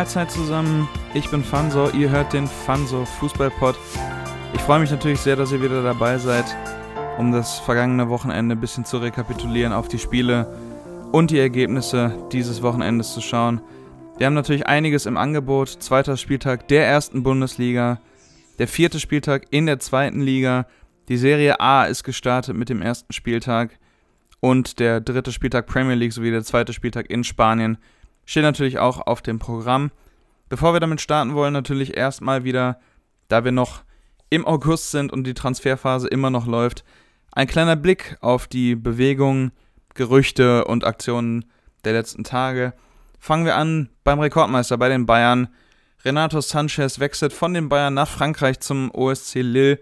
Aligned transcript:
Mahlzeit 0.00 0.30
zusammen. 0.30 0.88
Ich 1.12 1.28
bin 1.28 1.44
Fanso, 1.44 1.90
ihr 1.90 2.08
hört 2.08 2.32
den 2.32 2.46
Fanso 2.46 3.04
Fußballpod. 3.04 3.76
Ich 4.54 4.60
freue 4.62 4.80
mich 4.80 4.90
natürlich 4.90 5.20
sehr, 5.20 5.36
dass 5.36 5.52
ihr 5.52 5.60
wieder 5.60 5.82
dabei 5.82 6.16
seid, 6.16 6.46
um 7.18 7.32
das 7.32 7.58
vergangene 7.58 8.08
Wochenende 8.08 8.54
ein 8.54 8.60
bisschen 8.62 8.86
zu 8.86 8.96
rekapitulieren, 8.96 9.74
auf 9.74 9.88
die 9.88 9.98
Spiele 9.98 10.46
und 11.12 11.30
die 11.30 11.38
Ergebnisse 11.38 12.14
dieses 12.32 12.62
Wochenendes 12.62 13.12
zu 13.12 13.20
schauen. 13.20 13.60
Wir 14.16 14.24
haben 14.24 14.32
natürlich 14.32 14.66
einiges 14.66 15.04
im 15.04 15.18
Angebot. 15.18 15.68
Zweiter 15.68 16.16
Spieltag 16.16 16.66
der 16.68 16.86
ersten 16.86 17.22
Bundesliga, 17.22 18.00
der 18.58 18.68
vierte 18.68 19.00
Spieltag 19.00 19.48
in 19.50 19.66
der 19.66 19.80
zweiten 19.80 20.22
Liga. 20.22 20.66
Die 21.10 21.18
Serie 21.18 21.60
A 21.60 21.84
ist 21.84 22.04
gestartet 22.04 22.56
mit 22.56 22.70
dem 22.70 22.80
ersten 22.80 23.12
Spieltag 23.12 23.78
und 24.40 24.78
der 24.78 25.02
dritte 25.02 25.30
Spieltag 25.30 25.66
Premier 25.66 25.94
League 25.94 26.14
sowie 26.14 26.30
der 26.30 26.42
zweite 26.42 26.72
Spieltag 26.72 27.10
in 27.10 27.22
Spanien 27.22 27.76
steht 28.30 28.44
natürlich 28.44 28.78
auch 28.78 29.08
auf 29.08 29.22
dem 29.22 29.40
Programm. 29.40 29.90
Bevor 30.48 30.72
wir 30.72 30.78
damit 30.78 31.00
starten 31.00 31.34
wollen, 31.34 31.52
natürlich 31.52 31.96
erstmal 31.96 32.44
wieder, 32.44 32.78
da 33.26 33.44
wir 33.44 33.50
noch 33.50 33.82
im 34.30 34.46
August 34.46 34.92
sind 34.92 35.12
und 35.12 35.24
die 35.24 35.34
Transferphase 35.34 36.06
immer 36.06 36.30
noch 36.30 36.46
läuft, 36.46 36.84
ein 37.32 37.48
kleiner 37.48 37.74
Blick 37.74 38.16
auf 38.20 38.46
die 38.46 38.76
Bewegungen, 38.76 39.50
Gerüchte 39.94 40.64
und 40.66 40.84
Aktionen 40.84 41.44
der 41.84 41.92
letzten 41.92 42.22
Tage. 42.22 42.72
Fangen 43.18 43.44
wir 43.44 43.56
an 43.56 43.88
beim 44.04 44.20
Rekordmeister 44.20 44.78
bei 44.78 44.88
den 44.88 45.06
Bayern. 45.06 45.48
Renato 46.04 46.40
Sanchez 46.40 47.00
wechselt 47.00 47.32
von 47.32 47.52
den 47.52 47.68
Bayern 47.68 47.94
nach 47.94 48.08
Frankreich 48.08 48.60
zum 48.60 48.94
OSC 48.94 49.42
Lille. 49.42 49.80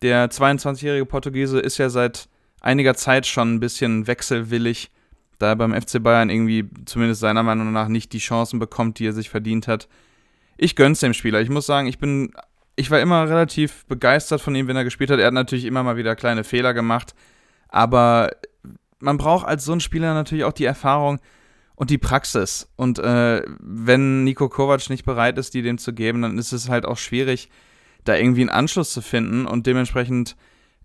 Der 0.00 0.30
22-jährige 0.30 1.06
Portugiese 1.06 1.58
ist 1.58 1.78
ja 1.78 1.90
seit 1.90 2.28
einiger 2.60 2.94
Zeit 2.94 3.26
schon 3.26 3.54
ein 3.54 3.60
bisschen 3.60 4.06
wechselwillig 4.06 4.92
da 5.38 5.48
er 5.48 5.56
beim 5.56 5.72
FC 5.72 6.02
Bayern 6.02 6.30
irgendwie 6.30 6.68
zumindest 6.84 7.20
seiner 7.20 7.42
Meinung 7.42 7.72
nach 7.72 7.88
nicht 7.88 8.12
die 8.12 8.18
Chancen 8.18 8.58
bekommt, 8.58 8.98
die 8.98 9.06
er 9.06 9.12
sich 9.12 9.30
verdient 9.30 9.68
hat. 9.68 9.88
Ich 10.56 10.76
gönn's 10.76 11.00
dem 11.00 11.14
Spieler. 11.14 11.40
Ich 11.40 11.50
muss 11.50 11.66
sagen, 11.66 11.88
ich 11.88 11.98
bin, 11.98 12.32
ich 12.76 12.90
war 12.90 13.00
immer 13.00 13.28
relativ 13.28 13.84
begeistert 13.86 14.40
von 14.40 14.54
ihm, 14.54 14.68
wenn 14.68 14.76
er 14.76 14.84
gespielt 14.84 15.10
hat. 15.10 15.18
Er 15.18 15.26
hat 15.26 15.34
natürlich 15.34 15.64
immer 15.64 15.82
mal 15.82 15.96
wieder 15.96 16.16
kleine 16.16 16.44
Fehler 16.44 16.74
gemacht, 16.74 17.14
aber 17.68 18.30
man 19.00 19.18
braucht 19.18 19.46
als 19.46 19.64
so 19.64 19.72
ein 19.72 19.80
Spieler 19.80 20.14
natürlich 20.14 20.44
auch 20.44 20.52
die 20.52 20.64
Erfahrung 20.64 21.20
und 21.74 21.90
die 21.90 21.98
Praxis. 21.98 22.68
Und 22.76 22.98
äh, 22.98 23.42
wenn 23.60 24.24
Nico 24.24 24.48
Kovac 24.48 24.88
nicht 24.90 25.04
bereit 25.04 25.38
ist, 25.38 25.54
die 25.54 25.62
dem 25.62 25.78
zu 25.78 25.92
geben, 25.92 26.22
dann 26.22 26.38
ist 26.38 26.52
es 26.52 26.68
halt 26.68 26.86
auch 26.86 26.98
schwierig, 26.98 27.48
da 28.04 28.16
irgendwie 28.16 28.42
einen 28.42 28.50
Anschluss 28.50 28.92
zu 28.92 29.02
finden 29.02 29.46
und 29.46 29.66
dementsprechend. 29.66 30.36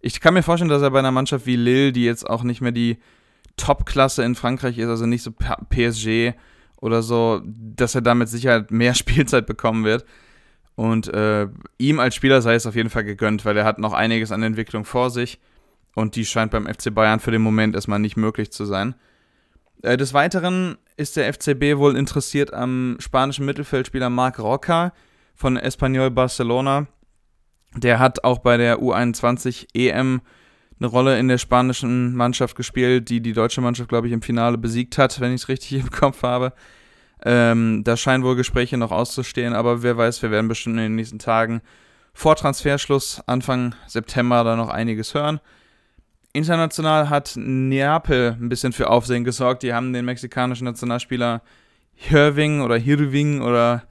Ich 0.02 0.22
kann 0.22 0.34
mir 0.34 0.44
vorstellen, 0.44 0.70
dass 0.70 0.82
er 0.82 0.92
bei 0.92 1.00
einer 1.00 1.12
Mannschaft 1.12 1.46
wie 1.46 1.58
Lille, 1.58 1.92
die 1.92 2.06
jetzt 2.06 2.30
auch 2.30 2.44
nicht 2.44 2.62
mehr 2.62 2.72
die 2.72 2.98
Top-Klasse 3.60 4.24
in 4.24 4.36
Frankreich 4.36 4.78
ist, 4.78 4.88
also 4.88 5.06
nicht 5.06 5.24
so 5.24 5.32
PSG 5.32 6.34
oder 6.82 7.02
so, 7.02 7.42
dass 7.46 7.96
er 7.96 8.02
damit 8.02 8.30
Sicherheit 8.30 8.72
mehr 8.72 8.94
Spielzeit 8.96 9.46
bekommen 9.46 9.84
wird. 9.84 10.06
Und 10.76 11.14
äh, 11.14 11.48
ihm 11.78 12.00
als 12.00 12.16
Spieler 12.16 12.42
sei 12.42 12.56
es 12.56 12.66
auf 12.66 12.76
jeden 12.76 12.90
Fall 12.90 13.04
gegönnt, 13.04 13.44
weil 13.44 13.58
er 13.58 13.66
hat 13.66 13.80
noch 13.80 13.94
einiges 13.94 14.32
an 14.32 14.44
Entwicklung 14.44 14.86
vor 14.86 15.10
sich. 15.10 15.40
Und 15.94 16.16
die 16.16 16.26
scheint 16.26 16.52
beim 16.52 16.68
FC 16.68 16.94
Bayern 16.94 17.20
für 17.20 17.32
den 17.32 17.42
Moment 17.42 17.76
erstmal 17.76 18.00
nicht 18.00 18.16
möglich 18.16 18.52
zu 18.52 18.64
sein. 18.64 18.96
Äh, 19.82 19.98
des 19.98 20.14
Weiteren 20.14 20.78
ist 20.96 21.18
der 21.18 21.34
FCB 21.34 21.78
wohl 21.78 21.98
interessiert 21.98 22.54
am 22.54 22.96
spanischen 23.00 23.46
Mittelfeldspieler 23.46 24.10
Marc 24.10 24.40
Roca 24.40 24.94
von 25.36 25.58
Espanyol 25.58 26.12
Barcelona. 26.12 26.88
Der 27.76 28.00
hat 28.00 28.24
auch 28.24 28.40
bei 28.40 28.58
der 28.58 28.80
U21 28.80 29.68
EM 29.74 30.22
eine 30.80 30.88
Rolle 30.88 31.20
in 31.20 31.28
der 31.28 31.38
spanischen 31.38 32.16
Mannschaft 32.16 32.56
gespielt, 32.56 33.10
die 33.10 33.22
die 33.22 33.34
deutsche 33.34 33.62
Mannschaft, 33.62 33.90
glaube 33.90 34.08
ich, 34.08 34.14
im 34.14 34.22
Finale 34.22 34.58
besiegt 34.58 34.98
hat, 34.98 35.20
wenn 35.20 35.34
ich 35.34 35.42
es 35.42 35.50
richtig 35.50 35.74
im 35.82 35.92
Kopf 35.92 36.24
habe. 36.24 36.54
Ähm, 37.24 37.84
da 37.84 37.98
scheinen 37.98 38.24
wohl 38.24 38.36
Gespräche 38.36 38.78
noch 38.78 38.92
auszustehen, 38.92 39.54
aber 39.54 39.84
wer 39.84 39.98
weiß, 39.98 40.22
wir 40.22 40.32
werden 40.32 40.48
bestimmt 40.48 40.78
in 40.78 40.84
den 40.84 40.96
nächsten 40.96 41.20
Tagen 41.20 41.62
vor 42.14 42.36
Transferschluss 42.36 43.22
Anfang 43.28 43.76
September 43.88 44.44
da 44.44 44.56
noch 44.56 44.70
einiges 44.70 45.14
hören. 45.14 45.42
International 46.32 47.10
hat 47.10 47.34
Neapel 47.36 48.38
ein 48.40 48.50
bisschen 48.50 48.72
für 48.72 48.90
Aufsehen 48.90 49.24
gesorgt. 49.24 49.64
Die 49.64 49.74
haben 49.74 49.94
den 49.94 50.06
mexikanischen 50.06 50.66
Nationalspieler 50.66 51.42
Hirving 51.96 52.62
oder 52.62 52.78
Hirving 52.78 53.42
oder 53.42 53.84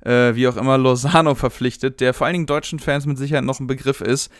äh, 0.00 0.34
wie 0.34 0.48
auch 0.48 0.56
immer 0.56 0.78
Lozano 0.78 1.34
verpflichtet, 1.34 2.00
der 2.00 2.14
vor 2.14 2.26
allen 2.26 2.34
Dingen 2.34 2.46
deutschen 2.46 2.78
Fans 2.78 3.04
mit 3.04 3.18
Sicherheit 3.18 3.44
noch 3.44 3.60
ein 3.60 3.66
Begriff 3.66 4.00
ist 4.00 4.32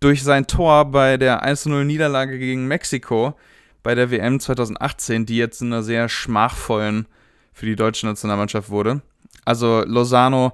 durch 0.00 0.22
sein 0.22 0.46
Tor 0.46 0.86
bei 0.86 1.16
der 1.16 1.44
1-0-Niederlage 1.44 2.38
gegen 2.38 2.66
Mexiko 2.66 3.34
bei 3.82 3.94
der 3.94 4.10
WM 4.10 4.40
2018, 4.40 5.26
die 5.26 5.36
jetzt 5.36 5.60
in 5.62 5.72
einer 5.72 5.82
sehr 5.82 6.08
schmachvollen 6.08 7.06
für 7.52 7.66
die 7.66 7.76
deutsche 7.76 8.06
Nationalmannschaft 8.06 8.70
wurde. 8.70 9.02
Also 9.44 9.82
Lozano 9.86 10.52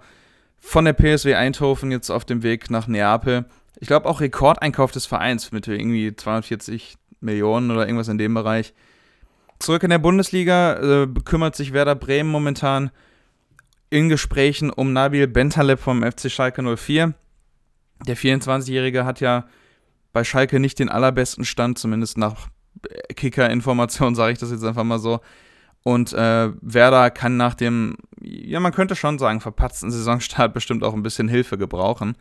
von 0.59 0.85
der 0.85 0.93
PSW 0.93 1.35
Eindhoven 1.35 1.91
jetzt 1.91 2.11
auf 2.11 2.25
dem 2.25 2.43
Weg 2.43 2.71
nach 2.71 2.87
Neapel. 2.87 3.47
Ich 3.79 3.89
glaube 3.89 4.09
auch 4.09 4.21
Rekordeinkauf 4.21 4.93
des 4.93 5.07
Vereins 5.07 5.53
mit 5.53 5.67
irgendwie 5.67 6.15
240 6.15 6.97
Millionen 7.21 7.71
oder 7.71 7.87
irgendwas 7.87 8.09
in 8.09 8.19
dem 8.19 8.35
Bereich. 8.35 8.75
Zurück 9.59 9.83
in 9.83 9.91
der 9.91 9.99
Bundesliga 9.99 11.03
äh, 11.03 11.07
kümmert 11.25 11.55
sich 11.55 11.73
Werder 11.73 11.95
Bremen 11.95 12.31
momentan 12.31 12.91
in 13.91 14.09
Gesprächen 14.09 14.71
um 14.71 14.93
Nabil 14.93 15.27
Bentaleb 15.27 15.81
vom 15.81 16.03
FC 16.03 16.31
Schalke 16.31 16.63
04. 16.77 17.15
Der 18.07 18.17
24-Jährige 18.17 19.05
hat 19.05 19.21
ja 19.21 19.47
bei 20.13 20.25
Schalke 20.25 20.61
nicht 20.61 20.79
den 20.79 20.89
allerbesten 20.89 21.45
Stand, 21.45 21.79
zumindest 21.79 22.19
nach 22.19 22.49
Kicker-Informationen 23.15 24.15
sage 24.17 24.33
ich 24.33 24.39
das 24.39 24.51
jetzt 24.51 24.65
einfach 24.65 24.85
mal 24.85 24.99
so. 24.99 25.21
Und 25.83 26.13
äh, 26.13 26.51
Werder 26.61 27.11
kann 27.11 27.37
nach 27.37 27.55
dem, 27.55 27.97
ja, 28.21 28.61
man 28.61 28.73
könnte 28.73 28.97
schon 28.97 29.19
sagen, 29.19 29.41
verpatzten 29.41 29.91
Saisonstart 29.91 30.53
bestimmt 30.55 30.85
auch 30.85 30.95
ein 30.95 31.03
bisschen 31.03 31.29
Hilfe 31.29 31.57
gebrauchen. 31.57 32.17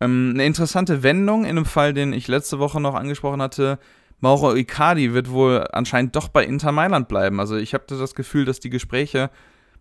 Ähm, 0.00 0.32
eine 0.34 0.44
interessante 0.44 1.02
Wendung 1.02 1.44
in 1.44 1.50
einem 1.50 1.64
Fall, 1.64 1.92
den 1.92 2.12
ich 2.12 2.28
letzte 2.28 2.58
Woche 2.58 2.80
noch 2.80 2.94
angesprochen 2.94 3.42
hatte. 3.42 3.78
Mauro 4.20 4.54
Icardi 4.54 5.14
wird 5.14 5.30
wohl 5.30 5.68
anscheinend 5.72 6.16
doch 6.16 6.28
bei 6.28 6.44
Inter 6.44 6.72
Mailand 6.72 7.06
bleiben. 7.06 7.38
Also 7.38 7.56
ich 7.56 7.74
habe 7.74 7.84
das 7.86 8.14
Gefühl, 8.16 8.44
dass 8.44 8.58
die 8.58 8.70
Gespräche 8.70 9.30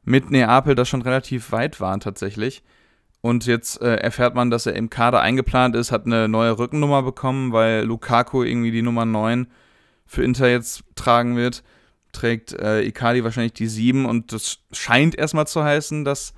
mit 0.03 0.29
Neapel 0.29 0.75
da 0.75 0.85
schon 0.85 1.01
relativ 1.01 1.51
weit 1.51 1.81
waren 1.81 1.99
tatsächlich. 1.99 2.63
Und 3.21 3.45
jetzt 3.45 3.81
äh, 3.81 3.95
erfährt 3.95 4.35
man, 4.35 4.51
dass 4.51 4.65
er 4.65 4.75
im 4.75 4.89
Kader 4.89 5.21
eingeplant 5.21 5.75
ist, 5.75 5.91
hat 5.91 6.05
eine 6.05 6.27
neue 6.27 6.57
Rückennummer 6.57 7.03
bekommen, 7.03 7.51
weil 7.51 7.83
Lukaku 7.83 8.43
irgendwie 8.43 8.71
die 8.71 8.81
Nummer 8.81 9.05
9 9.05 9.47
für 10.05 10.23
Inter 10.23 10.49
jetzt 10.49 10.83
tragen 10.95 11.35
wird. 11.35 11.63
Trägt 12.13 12.53
äh, 12.53 12.81
Icardi 12.81 13.23
wahrscheinlich 13.23 13.53
die 13.53 13.67
7 13.67 14.05
und 14.05 14.31
das 14.31 14.59
scheint 14.71 15.15
erstmal 15.15 15.47
zu 15.47 15.63
heißen, 15.63 16.05
dass 16.05 16.33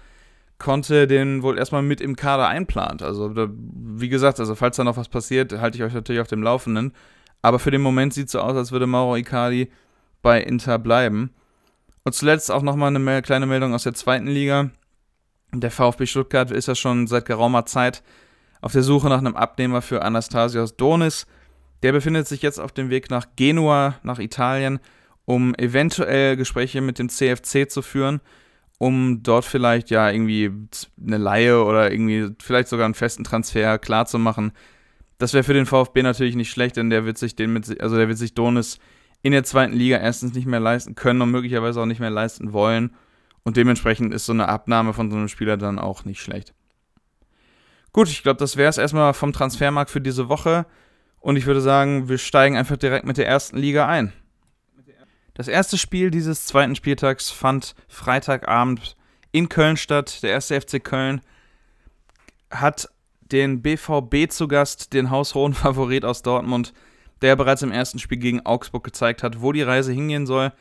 Conte 0.57 1.07
den 1.07 1.41
wohl 1.41 1.57
erstmal 1.57 1.81
mit 1.81 2.01
im 2.01 2.15
Kader 2.15 2.47
einplant. 2.47 3.01
Also, 3.01 3.29
da, 3.29 3.47
wie 3.49 4.09
gesagt, 4.09 4.39
also 4.39 4.55
falls 4.55 4.75
da 4.75 4.83
noch 4.83 4.97
was 4.97 5.07
passiert, 5.07 5.53
halte 5.59 5.77
ich 5.77 5.83
euch 5.83 5.93
natürlich 5.93 6.21
auf 6.21 6.27
dem 6.27 6.43
Laufenden. 6.43 6.93
Aber 7.41 7.59
für 7.59 7.71
den 7.71 7.81
Moment 7.81 8.13
sieht 8.13 8.25
es 8.27 8.33
so 8.33 8.39
aus, 8.39 8.55
als 8.55 8.71
würde 8.71 8.87
Mauro 8.87 9.15
Icardi 9.15 9.71
bei 10.21 10.41
Inter 10.41 10.77
bleiben. 10.77 11.31
Und 12.03 12.13
zuletzt 12.13 12.51
auch 12.51 12.61
nochmal 12.61 12.93
eine 12.93 13.21
kleine 13.21 13.45
Meldung 13.45 13.73
aus 13.73 13.83
der 13.83 13.93
zweiten 13.93 14.27
Liga. 14.27 14.71
Der 15.51 15.71
VfB 15.71 16.05
Stuttgart 16.05 16.51
ist 16.51 16.67
ja 16.67 16.75
schon 16.75 17.07
seit 17.07 17.25
geraumer 17.25 17.65
Zeit 17.65 18.03
auf 18.61 18.71
der 18.71 18.83
Suche 18.83 19.09
nach 19.09 19.19
einem 19.19 19.35
Abnehmer 19.35 19.81
für 19.81 20.03
Anastasios 20.03 20.75
Donis. 20.75 21.25
Der 21.81 21.91
befindet 21.91 22.27
sich 22.27 22.41
jetzt 22.41 22.59
auf 22.59 22.71
dem 22.71 22.89
Weg 22.89 23.09
nach 23.09 23.25
Genua, 23.35 23.95
nach 24.03 24.19
Italien, 24.19 24.79
um 25.25 25.55
eventuell 25.55 26.35
Gespräche 26.35 26.81
mit 26.81 26.99
dem 26.99 27.09
CFC 27.09 27.69
zu 27.69 27.81
führen, 27.81 28.19
um 28.77 29.23
dort 29.23 29.45
vielleicht 29.45 29.89
ja 29.89 30.09
irgendwie 30.09 30.51
eine 31.03 31.17
Laie 31.17 31.63
oder 31.63 31.91
irgendwie 31.91 32.35
vielleicht 32.41 32.67
sogar 32.67 32.85
einen 32.85 32.95
festen 32.95 33.23
Transfer 33.23 33.79
klarzumachen. 33.79 34.51
Das 35.17 35.33
wäre 35.33 35.43
für 35.43 35.53
den 35.53 35.65
VfB 35.65 36.03
natürlich 36.03 36.35
nicht 36.35 36.51
schlecht, 36.51 36.77
denn 36.77 36.89
der 36.89 37.05
wird 37.05 37.17
sich 37.17 37.35
den 37.35 37.53
mit, 37.53 37.81
also 37.81 37.95
der 37.95 38.07
wird 38.07 38.17
sich 38.17 38.33
Donis 38.33 38.79
in 39.21 39.31
der 39.31 39.43
zweiten 39.43 39.73
Liga 39.73 39.97
erstens 39.97 40.33
nicht 40.33 40.47
mehr 40.47 40.61
leisten 40.61 40.95
können 40.95 41.21
und 41.21 41.31
möglicherweise 41.31 41.81
auch 41.81 41.85
nicht 41.85 41.99
mehr 41.99 42.09
leisten 42.09 42.53
wollen. 42.53 42.91
Und 43.43 43.57
dementsprechend 43.57 44.13
ist 44.13 44.25
so 44.25 44.33
eine 44.33 44.47
Abnahme 44.47 44.93
von 44.93 45.09
so 45.09 45.17
einem 45.17 45.27
Spieler 45.27 45.57
dann 45.57 45.79
auch 45.79 46.05
nicht 46.05 46.21
schlecht. 46.21 46.53
Gut, 47.91 48.09
ich 48.09 48.23
glaube, 48.23 48.37
das 48.37 48.57
wäre 48.57 48.69
es 48.69 48.77
erstmal 48.77 49.13
vom 49.13 49.33
Transfermarkt 49.33 49.89
für 49.89 50.01
diese 50.01 50.29
Woche. 50.29 50.65
Und 51.19 51.35
ich 51.35 51.45
würde 51.45 51.61
sagen, 51.61 52.07
wir 52.07 52.17
steigen 52.17 52.55
einfach 52.55 52.77
direkt 52.77 53.05
mit 53.05 53.17
der 53.17 53.27
ersten 53.27 53.57
Liga 53.57 53.87
ein. 53.87 54.13
Das 55.33 55.47
erste 55.47 55.77
Spiel 55.77 56.11
dieses 56.11 56.45
zweiten 56.45 56.75
Spieltags 56.75 57.29
fand 57.29 57.73
Freitagabend 57.87 58.97
in 59.31 59.47
Köln 59.47 59.77
statt. 59.77 60.21
Der 60.21 60.31
erste 60.31 60.59
FC 60.59 60.83
Köln 60.83 61.21
hat 62.51 62.89
den 63.21 63.61
BVB 63.61 64.29
zu 64.29 64.47
Gast, 64.47 64.93
den 64.93 65.09
haushohen 65.09 65.53
Favorit 65.55 66.03
aus 66.03 66.23
Dortmund, 66.23 66.73
der 67.21 67.35
bereits 67.35 67.61
im 67.61 67.71
ersten 67.71 67.99
Spiel 67.99 68.17
gegen 68.17 68.45
Augsburg 68.45 68.83
gezeigt 68.83 69.23
hat, 69.23 69.41
wo 69.41 69.51
die 69.51 69.61
Reise 69.61 69.93
hingehen 69.93 70.25
soll. 70.25 70.51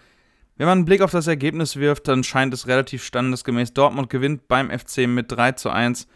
Wenn 0.58 0.66
man 0.66 0.78
einen 0.78 0.84
Blick 0.84 1.02
auf 1.02 1.12
das 1.12 1.28
Ergebnis 1.28 1.76
wirft, 1.76 2.08
dann 2.08 2.24
scheint 2.24 2.52
es 2.52 2.66
relativ 2.66 3.04
standesgemäß. 3.04 3.74
Dortmund 3.74 4.10
gewinnt 4.10 4.48
beim 4.48 4.76
FC 4.76 5.06
mit 5.06 5.30
3 5.30 5.52
zu 5.52 5.70
1. 5.70 6.08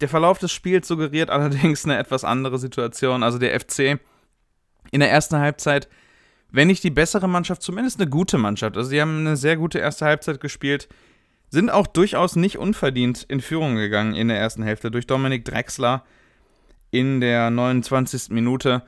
Der 0.00 0.08
Verlauf 0.08 0.38
des 0.38 0.50
Spiels 0.50 0.88
suggeriert 0.88 1.30
allerdings 1.30 1.84
eine 1.84 1.98
etwas 1.98 2.24
andere 2.24 2.58
Situation. 2.58 3.22
Also 3.22 3.38
der 3.38 3.58
FC 3.60 4.00
in 4.90 5.00
der 5.00 5.10
ersten 5.10 5.36
Halbzeit, 5.36 5.88
wenn 6.50 6.68
nicht 6.68 6.84
die 6.84 6.90
bessere 6.90 7.28
Mannschaft, 7.28 7.62
zumindest 7.62 8.00
eine 8.00 8.08
gute 8.08 8.38
Mannschaft. 8.38 8.78
Also 8.78 8.88
sie 8.88 9.00
haben 9.00 9.20
eine 9.20 9.36
sehr 9.36 9.58
gute 9.58 9.78
erste 9.78 10.06
Halbzeit 10.06 10.40
gespielt. 10.40 10.88
sind 11.50 11.70
auch 11.70 11.86
durchaus 11.86 12.34
nicht 12.34 12.56
unverdient 12.56 13.24
in 13.28 13.42
Führung 13.42 13.76
gegangen 13.76 14.14
in 14.14 14.28
der 14.28 14.38
ersten 14.38 14.62
Hälfte 14.62 14.90
durch 14.90 15.06
Dominik 15.06 15.44
Drexler 15.44 16.02
in 16.90 17.20
der 17.20 17.50
29. 17.50 18.30
Minute. 18.30 18.82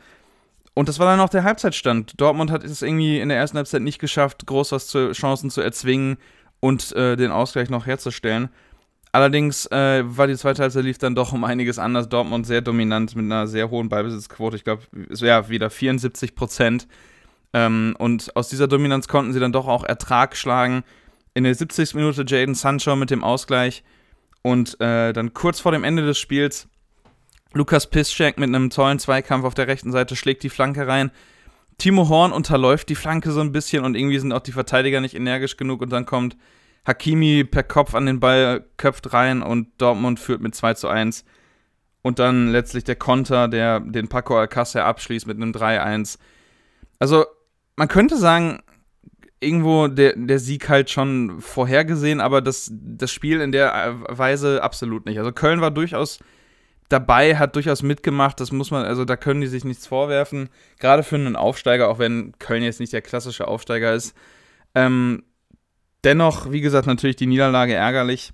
Und 0.79 0.89
das 0.89 1.01
war 1.01 1.07
dann 1.07 1.19
auch 1.19 1.29
der 1.29 1.43
Halbzeitstand. 1.43 2.21
Dortmund 2.21 2.53
hat 2.53 2.63
es 2.63 2.83
irgendwie 2.83 3.19
in 3.19 3.31
der 3.31 3.37
ersten 3.37 3.57
Halbzeit 3.57 3.83
nicht 3.83 3.99
geschafft, 3.99 4.47
groß 4.47 4.71
was 4.71 4.87
zu 4.87 5.11
Chancen 5.11 5.51
zu 5.51 5.61
erzwingen 5.61 6.19
und 6.61 6.93
äh, 6.93 7.17
den 7.17 7.33
Ausgleich 7.33 7.69
noch 7.69 7.87
herzustellen. 7.87 8.49
Allerdings 9.11 9.67
äh, 9.73 10.05
war 10.05 10.29
die 10.29 10.37
zweite 10.37 10.63
Halbzeit 10.63 10.85
lief 10.85 10.99
dann 10.99 11.17
doch 11.17 11.33
um 11.33 11.43
einiges 11.43 11.81
anders. 11.81 12.09
Dortmund 12.09 12.47
sehr 12.47 12.61
dominant 12.61 13.17
mit 13.17 13.25
einer 13.25 13.49
sehr 13.49 13.71
hohen 13.71 13.89
Ballbesitzquote. 13.89 14.57
Ich 14.57 14.63
glaube, 14.63 14.85
es 15.11 15.21
wäre 15.21 15.49
wieder 15.49 15.69
74 15.69 16.37
Prozent. 16.37 16.87
Ähm, 17.53 17.97
und 17.99 18.37
aus 18.37 18.49
dieser 18.49 18.69
Dominanz 18.69 19.09
konnten 19.09 19.33
sie 19.33 19.41
dann 19.41 19.51
doch 19.51 19.67
auch 19.67 19.83
Ertrag 19.83 20.37
schlagen. 20.37 20.85
In 21.35 21.43
der 21.43 21.57
70. 21.57 21.97
Minute 21.97 22.25
Jaden 22.25 22.55
Sancho 22.55 22.95
mit 22.95 23.11
dem 23.11 23.25
Ausgleich. 23.25 23.83
Und 24.43 24.81
äh, 24.81 25.13
dann 25.13 25.35
kurz 25.35 25.59
vor 25.59 25.73
dem 25.73 25.83
Ende 25.83 26.07
des 26.07 26.21
Spiels 26.21 26.69
Lukas 27.55 27.89
Piszczek 27.89 28.39
mit 28.39 28.49
einem 28.49 28.71
tollen 28.71 28.99
Zweikampf 28.99 29.45
auf 29.45 29.55
der 29.55 29.69
rechten 29.69 29.93
Seite 29.93 30.17
schlägt 30.17 30.43
die 30.43 30.51
Flanke 30.51 30.87
rein. 30.87 31.11
Timo 31.79 32.09
Horn 32.09 32.33
unterläuft 32.33 32.89
die 32.89 32.95
Flanke 32.95 33.31
so 33.31 33.41
ein 33.41 33.53
bisschen 33.53 33.85
und 33.85 33.95
irgendwie 33.95 34.19
sind 34.19 34.33
auch 34.33 34.41
die 34.41 34.53
Verteidiger 34.53 35.01
nicht 35.01 35.15
energisch 35.15 35.57
genug 35.57 35.81
und 35.81 35.91
dann 35.91 36.07
kommt 36.07 36.37
Hakimi 36.87 37.45
per 37.45 37.63
Kopf 37.63 37.95
an 37.95 38.07
den 38.07 38.19
Ball, 38.21 38.65
köpft 38.77 39.13
rein 39.13 39.43
und 39.43 39.69
Dortmund 39.79 40.19
führt 40.19 40.41
mit 40.41 40.55
2 40.55 40.75
zu 40.75 40.89
1. 40.89 41.25
Und 42.03 42.19
dann 42.19 42.49
letztlich 42.49 42.85
der 42.85 42.97
Konter, 42.97 43.49
der 43.49 43.81
den 43.81 44.09
Paco 44.09 44.39
Alcácer 44.39 44.81
abschließt 44.81 45.27
mit 45.27 45.37
einem 45.37 45.53
3-1. 45.53 46.19
Also, 46.99 47.27
man 47.77 47.89
könnte 47.89 48.17
sagen, 48.17 48.61
irgendwo 49.41 49.89
der, 49.89 50.15
der 50.17 50.39
Sieg 50.39 50.69
halt 50.69 50.91
schon 50.91 51.41
vorhergesehen, 51.41 52.21
aber 52.21 52.41
das, 52.41 52.73
das 52.73 53.11
Spiel 53.13 53.41
in 53.41 53.53
der 53.53 53.97
Weise 54.09 54.63
absolut 54.63 55.07
nicht. 55.07 55.19
Also, 55.19 55.33
Köln 55.33 55.61
war 55.61 55.71
durchaus 55.71 56.21
dabei, 56.89 57.37
hat 57.37 57.55
durchaus 57.55 57.83
mitgemacht. 57.83 58.41
Das 58.41 58.53
muss 58.53 58.71
man, 58.71 58.85
also 58.85 59.05
da 59.05 59.17
können 59.17 59.41
die 59.41 59.47
sich 59.47 59.65
nichts 59.65 59.87
vorwerfen. 59.87 60.49
Gerade 60.79 61.03
für 61.03 61.17
einen 61.17 61.37
Aufsteiger, 61.37 61.89
auch 61.89 61.99
wenn 61.99 62.33
Köln 62.39 62.63
jetzt 62.63 62.81
nicht 62.81 62.93
der 62.93 63.03
klassische 63.03 63.49
Aufsteiger 63.49 63.93
ist. 63.95 64.15
Ähm, 64.75 65.23
dennoch, 66.05 66.51
wie 66.51 66.61
gesagt, 66.61 66.87
natürlich 66.87 67.17
die 67.17 67.27
Niederlage 67.27 67.75
ärgerlich. 67.75 68.33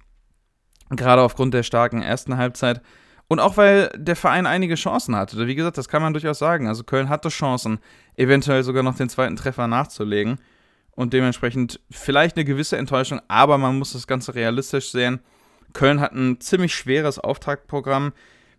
Gerade 0.91 1.23
aufgrund 1.23 1.55
der 1.55 1.63
starken 1.63 2.03
ersten 2.03 2.37
Halbzeit. 2.37 2.83
Und 3.27 3.41
auch 3.41 3.57
weil 3.57 3.91
der 3.97 4.17
Verein 4.17 4.47
einige 4.47 4.75
Chancen 4.75 5.17
hatte. 5.17 5.47
Wie 5.47 5.55
gesagt, 5.55 5.79
das 5.79 5.89
kann 5.89 6.03
man 6.03 6.13
durchaus 6.13 6.39
sagen. 6.39 6.69
Also 6.69 6.85
Köln 6.85 7.09
hatte 7.09 7.31
Chancen, 7.31 7.79
eventuell 8.17 8.63
sogar 8.63 8.83
noch 8.83 8.97
den 8.97 9.09
zweiten 9.09 9.37
Treffer 9.37 9.67
nachzulegen. 9.67 10.39
Und 10.91 11.13
dementsprechend 11.13 11.81
vielleicht 11.91 12.37
eine 12.37 12.45
gewisse 12.45 12.77
Enttäuschung, 12.77 13.21
aber 13.27 13.59
man 13.59 13.79
muss 13.79 13.95
das 13.95 14.07
Ganze 14.07 14.37
realistisch 14.37 14.93
sehen. 14.93 15.21
Köln 15.73 16.01
hat 16.01 16.13
ein 16.13 16.41
ziemlich 16.41 16.73
schweres 16.73 17.19
Auftaktprogramm. 17.19 18.13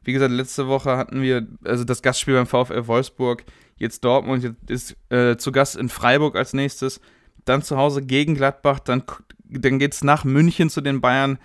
Wie 0.06 0.14
gesagt, 0.14 0.32
letzte 0.32 0.68
Woche 0.68 0.98
hatten 0.98 1.22
wir 1.22 1.48
also 1.64 1.84
das 1.84 2.04
Gastspiel 2.04 2.36
beim 2.36 2.46
VfL 2.46 2.86
Wolfsburg, 2.86 3.44
jetzt 3.76 4.06
Dortmund, 4.06 4.44
jetzt 4.44 4.70
ist 4.70 5.12
äh, 5.12 5.36
zu 5.36 5.52
Gast 5.52 5.76
in 5.76 5.90
Freiburg 5.90 6.36
als 6.36 6.54
nächstes, 6.54 7.02
dann 7.44 7.64
zu 7.64 7.76
Hause 7.76 8.04
gegen 8.04 8.36
Gladbach, 8.36 8.80
dann, 8.80 9.04
dann 9.50 9.80
geht 9.80 9.96
es 9.96 10.04
nach 10.04 10.24
München 10.24 10.70
zu 10.70 10.82
den 10.82 11.02
Bayern, 11.02 11.40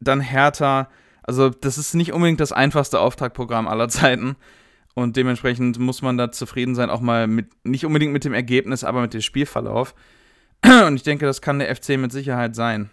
dann 0.00 0.20
Hertha. 0.20 0.90
Also, 1.22 1.48
das 1.48 1.78
ist 1.78 1.94
nicht 1.94 2.12
unbedingt 2.12 2.40
das 2.40 2.52
einfachste 2.52 2.98
Auftaktprogramm 2.98 3.68
aller 3.68 3.88
Zeiten. 3.88 4.36
Und 4.94 5.16
dementsprechend 5.16 5.78
muss 5.78 6.02
man 6.02 6.18
da 6.18 6.30
zufrieden 6.30 6.74
sein, 6.74 6.90
auch 6.90 7.00
mal 7.00 7.26
mit, 7.26 7.46
nicht 7.64 7.86
unbedingt 7.86 8.12
mit 8.12 8.24
dem 8.24 8.34
Ergebnis, 8.34 8.84
aber 8.84 9.00
mit 9.02 9.14
dem 9.14 9.22
Spielverlauf. 9.22 9.94
Und 10.86 10.96
ich 10.96 11.02
denke, 11.04 11.26
das 11.26 11.40
kann 11.40 11.60
der 11.60 11.74
FC 11.74 11.90
mit 11.90 12.12
Sicherheit 12.12 12.54
sein. 12.54 12.90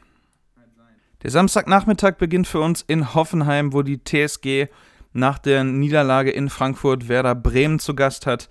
Der 1.23 1.29
Samstagnachmittag 1.29 2.15
beginnt 2.17 2.47
für 2.47 2.59
uns 2.59 2.81
in 2.81 3.13
Hoffenheim, 3.13 3.73
wo 3.73 3.83
die 3.83 4.03
TSG 4.03 4.67
nach 5.13 5.39
der 5.39 5.63
Niederlage 5.63 6.31
in 6.31 6.49
Frankfurt 6.49 7.07
Werder 7.07 7.35
Bremen 7.35 7.79
zu 7.79 7.95
Gast 7.95 8.25
hat 8.25 8.49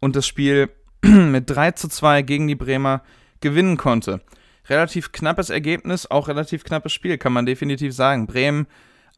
und 0.00 0.16
das 0.16 0.26
Spiel 0.26 0.70
mit 1.04 1.48
3 1.48 1.72
zu 1.72 1.88
2 1.88 2.22
gegen 2.22 2.48
die 2.48 2.54
Bremer 2.54 3.02
gewinnen 3.40 3.76
konnte. 3.76 4.20
Relativ 4.68 5.12
knappes 5.12 5.50
Ergebnis, 5.50 6.10
auch 6.10 6.28
relativ 6.28 6.64
knappes 6.64 6.92
Spiel, 6.92 7.18
kann 7.18 7.32
man 7.32 7.46
definitiv 7.46 7.94
sagen. 7.94 8.26
Bremen 8.26 8.66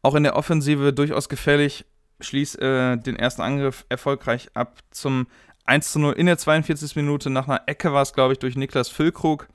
auch 0.01 0.15
in 0.15 0.23
der 0.23 0.35
Offensive 0.35 0.93
durchaus 0.93 1.29
gefällig, 1.29 1.85
schließt 2.19 2.61
äh, 2.61 2.97
den 2.97 3.15
ersten 3.15 3.41
Angriff 3.41 3.85
erfolgreich 3.89 4.49
ab 4.53 4.79
zum 4.91 5.27
1 5.65 5.91
zu 5.91 5.99
0 5.99 6.13
in 6.13 6.27
der 6.27 6.37
42. 6.37 6.95
Minute. 6.95 7.29
Nach 7.29 7.47
einer 7.47 7.63
Ecke 7.67 7.91
war 7.91 8.01
es, 8.01 8.13
glaube 8.13 8.33
ich, 8.33 8.39
durch 8.39 8.55
Niklas 8.55 8.89
Füllkrug. 8.89 9.47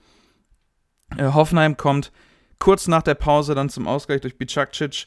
Äh, 1.17 1.33
Hoffenheim 1.33 1.77
kommt 1.77 2.13
kurz 2.59 2.89
nach 2.89 3.03
der 3.03 3.15
Pause 3.15 3.55
dann 3.55 3.69
zum 3.69 3.87
Ausgleich 3.87 4.21
durch 4.21 4.39
Bicakcic 4.39 5.07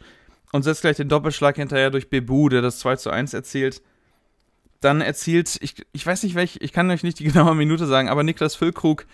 und 0.53 0.61
setzt 0.61 0.81
gleich 0.81 0.95
den 0.95 1.09
Doppelschlag 1.09 1.55
hinterher 1.55 1.89
durch 1.89 2.09
Bebu, 2.09 2.47
der 2.47 2.61
das 2.61 2.77
2 2.79 2.95
zu 2.97 3.09
1 3.09 3.33
erzielt. 3.33 3.81
Dann 4.79 5.01
erzielt, 5.01 5.57
ich, 5.61 5.83
ich 5.91 6.05
weiß 6.05 6.23
nicht 6.23 6.35
welch, 6.35 6.59
ich 6.61 6.71
kann 6.71 6.89
euch 6.91 7.03
nicht 7.03 7.19
die 7.19 7.23
genaue 7.31 7.55
Minute 7.55 7.87
sagen, 7.87 8.07
aber 8.07 8.23
Niklas 8.23 8.55
Füllkrug 8.55 9.05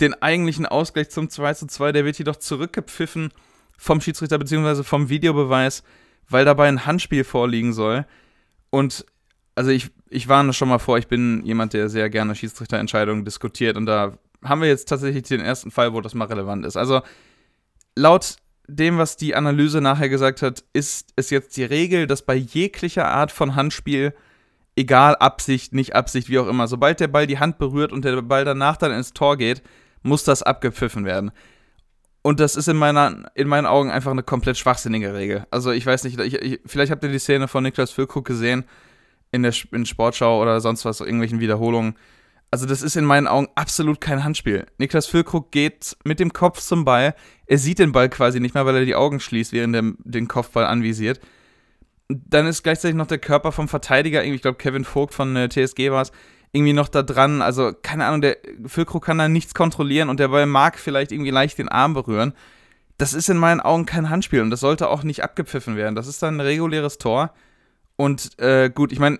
den 0.00 0.14
eigentlichen 0.14 0.64
Ausgleich 0.64 1.10
zum 1.10 1.28
2 1.28 1.54
zu 1.54 1.66
2, 1.66 1.92
der 1.92 2.04
wird 2.04 2.18
jedoch 2.18 2.36
zurückgepfiffen 2.36 3.32
vom 3.76 4.00
Schiedsrichter 4.00 4.38
bzw. 4.38 4.82
vom 4.82 5.10
Videobeweis, 5.10 5.82
weil 6.28 6.44
dabei 6.44 6.68
ein 6.68 6.86
Handspiel 6.86 7.24
vorliegen 7.24 7.72
soll. 7.74 8.06
Und 8.70 9.04
also 9.54 9.70
ich, 9.70 9.90
ich 10.08 10.26
warne 10.28 10.54
schon 10.54 10.68
mal 10.68 10.78
vor, 10.78 10.96
ich 10.96 11.08
bin 11.08 11.44
jemand, 11.44 11.74
der 11.74 11.90
sehr 11.90 12.08
gerne 12.08 12.34
Schiedsrichterentscheidungen 12.34 13.26
diskutiert 13.26 13.76
und 13.76 13.86
da 13.86 14.16
haben 14.42 14.62
wir 14.62 14.68
jetzt 14.68 14.88
tatsächlich 14.88 15.24
den 15.24 15.40
ersten 15.40 15.70
Fall, 15.70 15.92
wo 15.92 16.00
das 16.00 16.14
mal 16.14 16.26
relevant 16.26 16.64
ist. 16.64 16.76
Also 16.76 17.02
laut 17.94 18.36
dem, 18.68 18.98
was 18.98 19.16
die 19.16 19.34
Analyse 19.34 19.80
nachher 19.80 20.08
gesagt 20.08 20.42
hat, 20.42 20.62
ist 20.72 21.12
es 21.16 21.30
jetzt 21.30 21.56
die 21.56 21.64
Regel, 21.64 22.06
dass 22.06 22.22
bei 22.22 22.34
jeglicher 22.34 23.08
Art 23.08 23.32
von 23.32 23.56
Handspiel, 23.56 24.14
egal 24.76 25.16
Absicht, 25.16 25.72
nicht 25.72 25.96
Absicht, 25.96 26.28
wie 26.28 26.38
auch 26.38 26.46
immer, 26.46 26.68
sobald 26.68 27.00
der 27.00 27.08
Ball 27.08 27.26
die 27.26 27.38
Hand 27.38 27.58
berührt 27.58 27.92
und 27.92 28.04
der 28.04 28.20
Ball 28.22 28.44
danach 28.44 28.76
dann 28.76 28.92
ins 28.92 29.14
Tor 29.14 29.38
geht, 29.38 29.62
muss 30.02 30.22
das 30.22 30.42
abgepfiffen 30.42 31.04
werden. 31.06 31.32
Und 32.22 32.40
das 32.40 32.56
ist 32.56 32.68
in, 32.68 32.76
meiner, 32.76 33.30
in 33.34 33.48
meinen 33.48 33.66
Augen 33.66 33.90
einfach 33.90 34.10
eine 34.10 34.22
komplett 34.22 34.58
schwachsinnige 34.58 35.14
Regel. 35.14 35.46
Also 35.50 35.70
ich 35.70 35.86
weiß 35.86 36.04
nicht, 36.04 36.20
ich, 36.20 36.34
ich, 36.34 36.60
vielleicht 36.66 36.92
habt 36.92 37.02
ihr 37.02 37.10
die 37.10 37.18
Szene 37.18 37.48
von 37.48 37.62
Niklas 37.62 37.90
Füllkrug 37.90 38.26
gesehen 38.26 38.64
in 39.32 39.42
der 39.42 39.54
in 39.72 39.86
Sportschau 39.86 40.40
oder 40.40 40.60
sonst 40.60 40.84
was, 40.84 41.00
irgendwelchen 41.00 41.40
Wiederholungen 41.40 41.94
also 42.50 42.66
das 42.66 42.82
ist 42.82 42.96
in 42.96 43.04
meinen 43.04 43.26
Augen 43.26 43.48
absolut 43.54 44.00
kein 44.00 44.24
Handspiel. 44.24 44.66
Niklas 44.78 45.06
Füllkrug 45.06 45.50
geht 45.50 45.96
mit 46.04 46.18
dem 46.18 46.32
Kopf 46.32 46.60
zum 46.60 46.84
Ball. 46.84 47.14
Er 47.46 47.58
sieht 47.58 47.78
den 47.78 47.92
Ball 47.92 48.08
quasi 48.08 48.40
nicht 48.40 48.54
mehr, 48.54 48.64
weil 48.64 48.76
er 48.76 48.84
die 48.84 48.94
Augen 48.94 49.20
schließt, 49.20 49.52
während 49.52 49.76
er 49.76 49.82
den 49.98 50.28
Kopfball 50.28 50.64
anvisiert. 50.64 51.20
Dann 52.08 52.46
ist 52.46 52.62
gleichzeitig 52.62 52.96
noch 52.96 53.06
der 53.06 53.18
Körper 53.18 53.52
vom 53.52 53.68
Verteidiger, 53.68 54.24
ich 54.24 54.40
glaube 54.40 54.56
Kevin 54.56 54.84
Vogt 54.84 55.12
von 55.12 55.36
äh, 55.36 55.50
TSG 55.50 55.90
war 55.90 56.02
es, 56.02 56.12
irgendwie 56.52 56.72
noch 56.72 56.88
da 56.88 57.02
dran. 57.02 57.42
Also 57.42 57.72
keine 57.82 58.06
Ahnung, 58.06 58.22
der 58.22 58.38
Füllkrug 58.64 59.04
kann 59.04 59.18
da 59.18 59.28
nichts 59.28 59.52
kontrollieren 59.52 60.08
und 60.08 60.18
der 60.18 60.28
Ball 60.28 60.46
mag 60.46 60.78
vielleicht 60.78 61.12
irgendwie 61.12 61.30
leicht 61.30 61.58
den 61.58 61.68
Arm 61.68 61.92
berühren. 61.92 62.32
Das 62.96 63.12
ist 63.12 63.28
in 63.28 63.36
meinen 63.36 63.60
Augen 63.60 63.84
kein 63.84 64.08
Handspiel 64.08 64.40
und 64.40 64.50
das 64.50 64.60
sollte 64.60 64.88
auch 64.88 65.02
nicht 65.02 65.22
abgepfiffen 65.22 65.76
werden. 65.76 65.94
Das 65.94 66.06
ist 66.06 66.22
dann 66.22 66.38
ein 66.38 66.40
reguläres 66.40 66.96
Tor. 66.96 67.34
Und 67.96 68.38
äh, 68.40 68.70
gut, 68.70 68.90
ich 68.90 69.00
meine, 69.00 69.18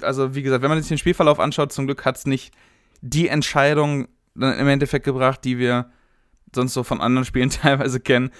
also 0.00 0.34
wie 0.34 0.42
gesagt, 0.42 0.62
wenn 0.62 0.70
man 0.70 0.80
sich 0.80 0.88
den 0.88 0.98
Spielverlauf 0.98 1.40
anschaut, 1.40 1.72
zum 1.72 1.86
Glück 1.86 2.04
hat 2.04 2.16
es 2.16 2.26
nicht 2.26 2.54
die 3.00 3.28
Entscheidung 3.28 4.08
im 4.34 4.68
Endeffekt 4.68 5.04
gebracht, 5.04 5.40
die 5.44 5.58
wir 5.58 5.90
sonst 6.54 6.74
so 6.74 6.82
von 6.82 7.00
anderen 7.00 7.24
Spielen 7.24 7.50
teilweise 7.50 8.00
kennen. 8.00 8.30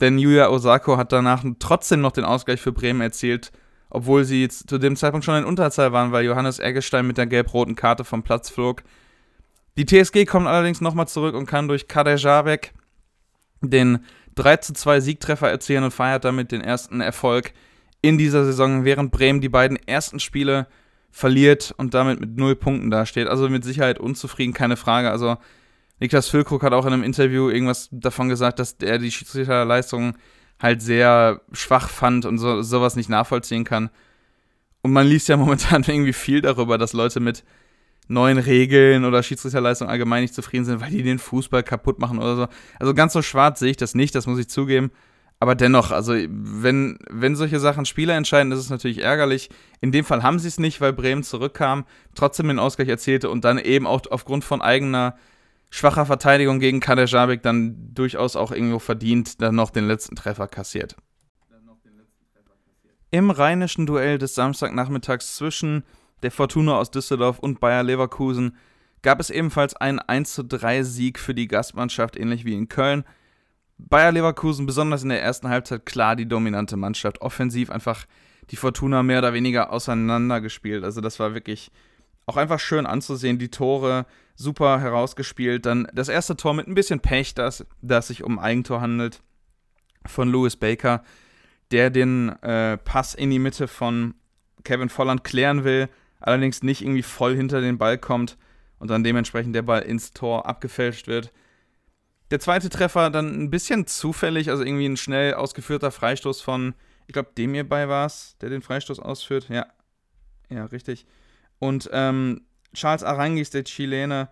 Denn 0.00 0.18
Yuya 0.18 0.48
Osako 0.48 0.96
hat 0.96 1.12
danach 1.12 1.44
trotzdem 1.58 2.00
noch 2.00 2.12
den 2.12 2.24
Ausgleich 2.24 2.60
für 2.60 2.72
Bremen 2.72 3.00
erzielt, 3.00 3.52
obwohl 3.90 4.24
sie 4.24 4.48
zu 4.48 4.78
dem 4.78 4.96
Zeitpunkt 4.96 5.24
schon 5.24 5.36
in 5.36 5.44
Unterzahl 5.44 5.92
waren, 5.92 6.10
weil 6.10 6.24
Johannes 6.24 6.58
Eggestein 6.58 7.06
mit 7.06 7.16
der 7.16 7.26
gelb-roten 7.26 7.76
Karte 7.76 8.04
vom 8.04 8.24
Platz 8.24 8.50
flog. 8.50 8.82
Die 9.76 9.86
TSG 9.86 10.24
kommt 10.24 10.46
allerdings 10.46 10.80
nochmal 10.80 11.08
zurück 11.08 11.34
und 11.34 11.46
kann 11.46 11.68
durch 11.68 11.86
Kader 11.86 12.16
Jabek 12.16 12.72
den 13.60 14.04
3 14.34 14.56
zu 14.58 14.72
2 14.72 15.00
Siegtreffer 15.00 15.48
erzielen 15.48 15.84
und 15.84 15.92
feiert 15.92 16.24
damit 16.24 16.50
den 16.50 16.60
ersten 16.60 17.00
Erfolg 17.00 17.52
in 18.04 18.18
dieser 18.18 18.44
Saison, 18.44 18.84
während 18.84 19.12
Bremen 19.12 19.40
die 19.40 19.48
beiden 19.48 19.78
ersten 19.86 20.20
Spiele 20.20 20.66
verliert 21.10 21.74
und 21.78 21.94
damit 21.94 22.20
mit 22.20 22.36
null 22.36 22.54
Punkten 22.54 22.90
dasteht. 22.90 23.28
Also 23.28 23.48
mit 23.48 23.64
Sicherheit 23.64 23.98
unzufrieden, 23.98 24.52
keine 24.52 24.76
Frage. 24.76 25.10
Also 25.10 25.38
Niklas 26.00 26.28
Füllkrug 26.28 26.62
hat 26.62 26.74
auch 26.74 26.84
in 26.84 26.92
einem 26.92 27.02
Interview 27.02 27.48
irgendwas 27.48 27.88
davon 27.90 28.28
gesagt, 28.28 28.58
dass 28.58 28.76
er 28.82 28.98
die 28.98 29.10
Schiedsrichterleistung 29.10 30.18
halt 30.60 30.82
sehr 30.82 31.40
schwach 31.52 31.88
fand 31.88 32.26
und 32.26 32.36
so, 32.36 32.60
sowas 32.60 32.94
nicht 32.94 33.08
nachvollziehen 33.08 33.64
kann. 33.64 33.88
Und 34.82 34.92
man 34.92 35.06
liest 35.06 35.28
ja 35.28 35.36
momentan 35.38 35.82
irgendwie 35.82 36.12
viel 36.12 36.42
darüber, 36.42 36.76
dass 36.76 36.92
Leute 36.92 37.20
mit 37.20 37.42
neuen 38.06 38.36
Regeln 38.36 39.06
oder 39.06 39.22
Schiedsrichterleistung 39.22 39.88
allgemein 39.88 40.20
nicht 40.20 40.34
zufrieden 40.34 40.66
sind, 40.66 40.82
weil 40.82 40.90
die 40.90 41.02
den 41.02 41.18
Fußball 41.18 41.62
kaputt 41.62 42.00
machen 42.00 42.18
oder 42.18 42.36
so. 42.36 42.48
Also 42.78 42.92
ganz 42.92 43.14
so 43.14 43.22
schwarz 43.22 43.60
sehe 43.60 43.70
ich 43.70 43.78
das 43.78 43.94
nicht, 43.94 44.14
das 44.14 44.26
muss 44.26 44.38
ich 44.38 44.48
zugeben. 44.50 44.90
Aber 45.44 45.54
dennoch, 45.54 45.90
also 45.90 46.14
wenn, 46.14 46.98
wenn 47.10 47.36
solche 47.36 47.60
Sachen 47.60 47.84
Spieler 47.84 48.14
entscheiden, 48.14 48.50
ist 48.50 48.60
es 48.60 48.70
natürlich 48.70 49.02
ärgerlich. 49.02 49.50
In 49.82 49.92
dem 49.92 50.06
Fall 50.06 50.22
haben 50.22 50.38
sie 50.38 50.48
es 50.48 50.58
nicht, 50.58 50.80
weil 50.80 50.94
Bremen 50.94 51.22
zurückkam, 51.22 51.84
trotzdem 52.14 52.48
den 52.48 52.58
Ausgleich 52.58 52.88
erzielte 52.88 53.28
und 53.28 53.44
dann 53.44 53.58
eben 53.58 53.86
auch 53.86 54.00
aufgrund 54.10 54.42
von 54.42 54.62
eigener 54.62 55.18
schwacher 55.68 56.06
Verteidigung 56.06 56.60
gegen 56.60 56.80
Kader 56.80 57.04
Jabek 57.04 57.42
dann 57.42 57.92
durchaus 57.92 58.36
auch 58.36 58.52
irgendwo 58.52 58.78
verdient 58.78 59.42
dann 59.42 59.54
noch 59.54 59.68
den 59.68 59.86
letzten 59.86 60.16
Treffer 60.16 60.48
kassiert. 60.48 60.96
Im 63.10 63.30
rheinischen 63.30 63.84
Duell 63.84 64.16
des 64.16 64.34
Samstagnachmittags 64.34 65.36
zwischen 65.36 65.84
der 66.22 66.30
Fortuna 66.30 66.78
aus 66.78 66.90
Düsseldorf 66.90 67.38
und 67.38 67.60
Bayer 67.60 67.82
Leverkusen 67.82 68.56
gab 69.02 69.20
es 69.20 69.28
ebenfalls 69.28 69.76
einen 69.76 70.00
1:3 70.00 70.84
Sieg 70.84 71.18
für 71.18 71.34
die 71.34 71.48
Gastmannschaft, 71.48 72.16
ähnlich 72.16 72.46
wie 72.46 72.54
in 72.54 72.68
Köln. 72.68 73.04
Bayer 73.88 74.12
Leverkusen 74.12 74.66
besonders 74.66 75.02
in 75.02 75.10
der 75.10 75.22
ersten 75.22 75.48
Halbzeit 75.48 75.86
klar 75.86 76.16
die 76.16 76.26
dominante 76.26 76.76
Mannschaft, 76.76 77.20
offensiv 77.20 77.70
einfach 77.70 78.06
die 78.50 78.56
Fortuna 78.56 79.02
mehr 79.02 79.18
oder 79.18 79.32
weniger 79.32 79.72
auseinandergespielt. 79.72 80.84
Also 80.84 81.00
das 81.00 81.18
war 81.18 81.34
wirklich 81.34 81.70
auch 82.26 82.36
einfach 82.36 82.60
schön 82.60 82.86
anzusehen. 82.86 83.38
Die 83.38 83.50
Tore 83.50 84.06
super 84.34 84.80
herausgespielt. 84.80 85.66
Dann 85.66 85.86
das 85.92 86.08
erste 86.08 86.36
Tor 86.36 86.54
mit 86.54 86.66
ein 86.66 86.74
bisschen 86.74 87.00
Pech, 87.00 87.34
dass 87.34 87.66
das 87.82 88.08
sich 88.08 88.24
um 88.24 88.38
Eigentor 88.38 88.80
handelt 88.80 89.22
von 90.06 90.28
Louis 90.28 90.56
Baker, 90.56 91.02
der 91.70 91.90
den 91.90 92.30
äh, 92.42 92.76
Pass 92.78 93.14
in 93.14 93.30
die 93.30 93.38
Mitte 93.38 93.68
von 93.68 94.14
Kevin 94.64 94.88
Volland 94.88 95.24
klären 95.24 95.64
will, 95.64 95.88
allerdings 96.20 96.62
nicht 96.62 96.82
irgendwie 96.82 97.02
voll 97.02 97.36
hinter 97.36 97.60
den 97.60 97.78
Ball 97.78 97.98
kommt 97.98 98.36
und 98.78 98.90
dann 98.90 99.04
dementsprechend 99.04 99.54
der 99.54 99.62
Ball 99.62 99.82
ins 99.82 100.12
Tor 100.12 100.46
abgefälscht 100.46 101.06
wird. 101.06 101.32
Der 102.30 102.40
zweite 102.40 102.70
Treffer 102.70 103.10
dann 103.10 103.42
ein 103.42 103.50
bisschen 103.50 103.86
zufällig, 103.86 104.50
also 104.50 104.64
irgendwie 104.64 104.86
ein 104.86 104.96
schnell 104.96 105.34
ausgeführter 105.34 105.90
Freistoß 105.90 106.40
von, 106.40 106.74
ich 107.06 107.12
glaube, 107.12 107.30
dem 107.36 107.54
hierbei 107.54 107.88
war 107.88 108.06
es, 108.06 108.36
der 108.40 108.48
den 108.48 108.62
Freistoß 108.62 108.98
ausführt. 108.98 109.48
Ja, 109.48 109.66
ja, 110.48 110.64
richtig. 110.66 111.06
Und 111.58 111.88
ähm, 111.92 112.42
Charles 112.72 113.04
Arangis, 113.04 113.50
der 113.50 113.64
Chilene, 113.64 114.28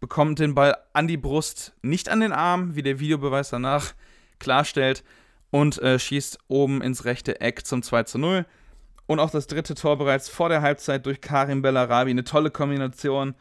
bekommt 0.00 0.38
den 0.38 0.54
Ball 0.54 0.76
an 0.92 1.08
die 1.08 1.16
Brust, 1.16 1.74
nicht 1.82 2.08
an 2.08 2.20
den 2.20 2.32
Arm, 2.32 2.76
wie 2.76 2.82
der 2.82 3.00
Videobeweis 3.00 3.50
danach 3.50 3.94
klarstellt, 4.38 5.04
und 5.50 5.80
äh, 5.80 5.98
schießt 5.98 6.38
oben 6.48 6.82
ins 6.82 7.04
rechte 7.04 7.40
Eck 7.40 7.66
zum 7.66 7.82
2 7.82 8.02
zu 8.04 8.18
0. 8.18 8.46
Und 9.06 9.20
auch 9.20 9.30
das 9.30 9.46
dritte 9.46 9.74
Tor 9.74 9.96
bereits 9.96 10.28
vor 10.28 10.50
der 10.50 10.60
Halbzeit 10.60 11.06
durch 11.06 11.22
Karim 11.22 11.62
Bellarabi. 11.62 12.10
Eine 12.10 12.24
tolle 12.24 12.50
Kombination, 12.50 13.34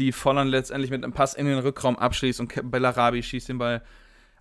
die 0.00 0.12
Volland 0.12 0.50
letztendlich 0.50 0.90
mit 0.90 1.04
einem 1.04 1.12
Pass 1.12 1.34
in 1.34 1.46
den 1.46 1.58
Rückraum 1.58 1.96
abschließt 1.96 2.40
und 2.40 2.70
Bellarabi 2.70 3.22
schießt 3.22 3.50
den 3.50 3.58
Ball 3.58 3.82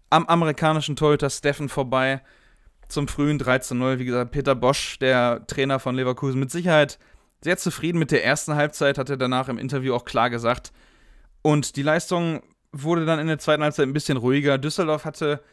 am 0.10 0.26
amerikanischen 0.26 0.96
Torhüter 0.96 1.30
Steffen 1.30 1.70
vorbei 1.70 2.22
zum 2.88 3.08
frühen 3.08 3.38
3 3.38 3.60
zu 3.60 3.76
0. 3.76 4.00
Wie 4.00 4.06
gesagt, 4.06 4.32
Peter 4.32 4.56
Bosch, 4.56 4.98
der 5.00 5.46
Trainer 5.46 5.80
von 5.80 5.96
Leverkusen, 5.96 6.40
mit 6.40 6.50
Sicherheit 6.50 6.98
sehr 7.42 7.58
zufrieden 7.58 8.00
mit 8.00 8.12
der 8.12 8.26
ersten 8.26 8.56
Halbzeit, 8.56 8.98
hat 8.98 9.10
er 9.10 9.18
danach 9.18 9.50
im 9.50 9.58
Interview 9.58 9.94
auch 9.94 10.06
klar 10.06 10.30
gesagt. 10.30 10.72
Und 11.42 11.76
die 11.76 11.84
Leistung 11.84 12.42
wurde 12.72 13.06
dann 13.06 13.20
in 13.20 13.28
der 13.28 13.40
zweiten 13.40 13.64
Halbzeit 13.64 13.88
ein 13.88 13.94
bisschen 13.94 14.18
ruhiger. 14.18 14.58
Düsseldorf 14.58 15.06
hatte 15.06 15.44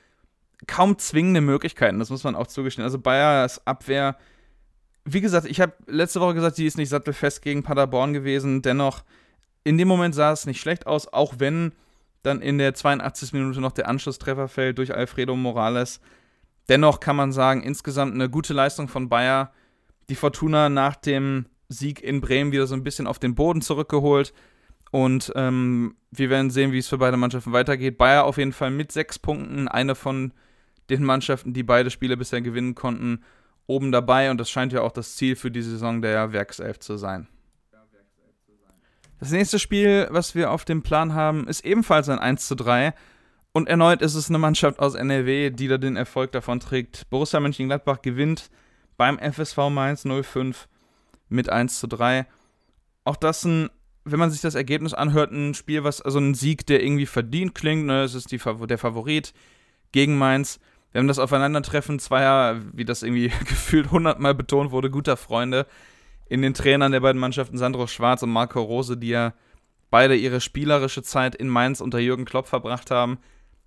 kaum 0.67 0.99
zwingende 0.99 1.41
Möglichkeiten, 1.41 1.99
das 1.99 2.11
muss 2.11 2.25
man 2.25 2.35
auch 2.35 2.47
zugestehen. 2.47 2.85
Also 2.85 2.99
Bayers 2.99 3.67
Abwehr, 3.67 4.17
wie 5.05 5.21
gesagt, 5.21 5.47
ich 5.47 5.61
habe 5.61 5.75
letzte 5.87 6.21
Woche 6.21 6.35
gesagt, 6.35 6.59
die 6.59 6.67
ist 6.67 6.79
nicht 6.79 6.89
sattelfest 6.89 7.43
gegen 7.43 7.63
Paderborn 7.63 8.13
gewesen. 8.13 8.63
Dennoch, 8.63 9.05
in 9.67 9.79
dem 9.79 9.89
Moment 9.89 10.15
sah 10.15 10.31
es 10.31 10.47
nicht 10.47 10.61
schlecht 10.61 10.87
aus, 10.87 11.13
auch 11.13 11.35
wenn 11.39 11.73
dann 12.23 12.41
in 12.41 12.57
der 12.59 12.75
82. 12.75 13.33
Minute 13.33 13.61
noch 13.61 13.73
der 13.73 13.89
Anschlusstreffer 13.89 14.47
fällt 14.47 14.79
durch 14.79 14.95
Alfredo 14.95 15.35
Morales. 15.35 16.01
Dennoch 16.69 17.01
kann 17.01 17.17
man 17.17 17.33
sagen, 17.33 17.65
insgesamt 17.65 18.15
eine 18.15 18.31
gute 18.31 18.55
Leistung 18.55 18.87
von 18.87 19.09
Bayer. 19.09 19.53
Die 20.09 20.15
Fortuna 20.15 20.69
nach 20.69 20.95
dem 20.95 21.47
Sieg 21.69 22.01
in 22.01 22.21
Bremen 22.21 22.53
wieder 22.53 22.69
so 22.69 22.77
ein 22.77 22.85
bisschen 22.85 23.09
auf 23.09 23.19
den 23.19 23.35
Boden 23.35 23.61
zurückgeholt. 23.61 24.33
Und 24.93 25.33
ähm, 25.35 25.97
wir 26.13 26.31
werden 26.31 26.51
sehen, 26.51 26.71
wie 26.71 26.79
es 26.79 26.87
für 26.87 26.99
beide 26.99 27.17
Mannschaften 27.17 27.53
weitergeht. 27.53 27.99
Bayer 27.99 28.23
auf 28.25 28.39
jeden 28.39 28.53
Fall 28.53 28.71
mit 28.71 28.93
sechs 28.93 29.19
Punkten, 29.19 29.67
eine 29.67 29.97
von 29.97 30.33
den 30.91 31.03
Mannschaften, 31.03 31.55
die 31.55 31.65
beide 31.65 31.91
Spiele 31.91 32.17
bisher 32.17 32.41
gewinnen 32.41 32.77
konnten, 32.77 33.25
oben 33.67 33.91
dabei. 33.91 34.31
Und 34.31 34.39
das 34.39 34.49
scheint 34.49 34.73
ja 34.73 34.83
auch 34.83 34.93
das 34.93 35.17
Ziel 35.17 35.35
für 35.35 35.51
die 35.51 35.63
Saison 35.63 36.03
der 36.03 36.33
Werkself 36.33 36.79
zu 36.79 36.97
sein. 36.97 37.27
Das 39.19 39.31
nächste 39.31 39.59
Spiel, 39.59 40.09
was 40.11 40.35
wir 40.35 40.51
auf 40.51 40.65
dem 40.65 40.83
Plan 40.83 41.15
haben, 41.15 41.49
ist 41.49 41.65
ebenfalls 41.65 42.09
ein 42.09 42.19
1 42.19 42.47
zu 42.47 42.55
3. 42.55 42.93
Und 43.53 43.69
erneut 43.69 44.03
ist 44.03 44.15
es 44.15 44.29
eine 44.29 44.39
Mannschaft 44.39 44.79
aus 44.79 44.95
NRW, 44.95 45.51
die 45.51 45.69
da 45.69 45.79
den 45.79 45.97
Erfolg 45.97 46.33
davon 46.33 46.61
trägt. 46.61 47.09
Borussia 47.09 47.41
Mönchengladbach 47.41 48.03
gewinnt 48.03 48.51
beim 48.99 49.19
FSV 49.19 49.71
Mainz 49.71 50.05
05 50.05 50.69
mit 51.31 51.49
1 51.49 51.81
zu 51.81 51.87
3. 51.87 52.27
Auch 53.05 53.17
das 53.17 53.45
ein, 53.45 53.71
wenn 54.05 54.19
man 54.19 54.31
sich 54.31 54.43
das 54.43 54.55
Ergebnis 54.55 54.93
anhört, 54.93 55.33
ein 55.33 55.55
Spiel, 55.55 55.83
was, 55.85 56.03
also 56.03 56.19
ein 56.19 56.35
Sieg, 56.35 56.67
der 56.67 56.83
irgendwie 56.83 57.07
verdient 57.07 57.55
klingt. 57.55 57.87
Ne? 57.87 58.03
Es 58.03 58.15
ist 58.15 58.31
die, 58.31 58.39
der 58.39 58.79
Favorit 58.79 59.33
gegen 59.93 60.19
Mainz. 60.19 60.61
Wir 60.93 60.99
haben 60.99 61.09
das 61.09 61.19
Aufeinandertreffen 61.19 61.99
zweier, 61.99 62.61
wie 62.75 62.85
das 62.85 63.03
irgendwie 63.03 63.29
gefühlt 63.49 63.91
hundertmal 63.91 64.35
betont 64.35 64.73
wurde, 64.73 64.91
guter 64.91 65.17
Freunde 65.17 65.67
in 66.29 66.43
den 66.43 66.55
Trainern 66.55 66.93
der 66.93 67.01
beiden 67.01 67.21
Mannschaften, 67.21 67.59
Sandro 67.59 67.87
Schwarz 67.87 68.23
und 68.23 68.31
Marco 68.31 68.61
Rose, 68.61 68.97
die 68.97 69.09
ja 69.09 69.35
beide 69.91 70.17
ihre 70.17 70.41
spielerische 70.41 71.03
Zeit 71.03 71.35
in 71.35 71.49
Mainz 71.49 71.81
unter 71.81 71.99
Jürgen 71.99 72.25
Klopp 72.25 72.47
verbracht 72.47 72.91
haben. 72.91 73.19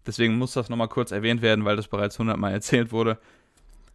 Deswegen 0.06 0.38
muss 0.38 0.54
das 0.54 0.70
nochmal 0.70 0.88
kurz 0.88 1.12
erwähnt 1.12 1.42
werden, 1.42 1.66
weil 1.66 1.76
das 1.76 1.88
bereits 1.88 2.20
hundertmal 2.20 2.52
erzählt 2.54 2.92
wurde. 2.92 3.18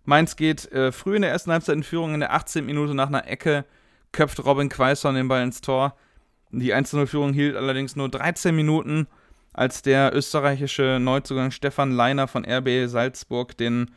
Mainz 0.05 0.37
geht 0.37 0.71
äh, 0.73 0.93
früh 0.93 1.17
in 1.17 1.23
der 1.23 1.31
ersten 1.31 1.51
Halbzeit 1.53 1.77
in 1.77 1.83
Führung, 1.83 2.15
in 2.15 2.21
der 2.21 2.33
18. 2.33 2.65
Minute 2.65 2.95
nach 2.95 3.09
einer 3.09 3.27
Ecke 3.27 3.65
köpft 4.13 4.45
Robin 4.45 4.69
Quaison 4.69 5.15
den 5.15 5.29
Ball 5.29 5.43
ins 5.43 5.61
Tor. 5.61 5.97
Die 6.51 6.75
1-0-Führung 6.75 7.33
hielt 7.33 7.57
allerdings 7.57 7.97
nur 7.97 8.09
13 8.09 8.55
Minuten, 8.55 9.09
als 9.53 9.83
der 9.83 10.15
österreichische 10.15 10.99
Neuzugang 11.01 11.51
Stefan 11.51 11.93
Leiner 11.93 12.29
von 12.29 12.45
RB 12.45 12.87
Salzburg 12.87 13.57
den 13.57 13.91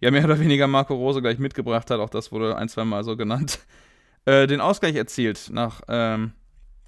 ja 0.00 0.10
mehr 0.10 0.24
oder 0.24 0.40
weniger 0.40 0.66
Marco 0.66 0.94
Rose 0.94 1.22
gleich 1.22 1.38
mitgebracht 1.38 1.90
hat, 1.90 2.00
auch 2.00 2.10
das 2.10 2.32
wurde 2.32 2.56
ein, 2.56 2.68
zwei 2.68 2.84
Mal 2.84 3.04
so 3.04 3.16
genannt, 3.16 3.60
äh, 4.24 4.46
den 4.46 4.60
Ausgleich 4.60 4.94
erzielt 4.94 5.50
nach 5.52 5.82
ähm, 5.88 6.32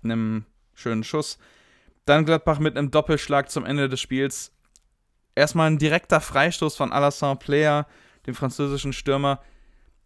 einem 0.03 0.45
schönen 0.75 1.05
Schuss. 1.05 1.39
Dann 2.05 2.25
Gladbach 2.25 2.59
mit 2.59 2.77
einem 2.77 2.91
Doppelschlag 2.91 3.51
zum 3.51 3.65
Ende 3.65 3.89
des 3.89 4.01
Spiels. 4.01 4.53
Erstmal 5.35 5.71
ein 5.71 5.79
direkter 5.79 6.21
Freistoß 6.21 6.77
von 6.77 6.93
Alassane 6.93 7.37
Player, 7.37 7.87
dem 8.27 8.35
französischen 8.35 8.93
Stürmer. 8.93 9.41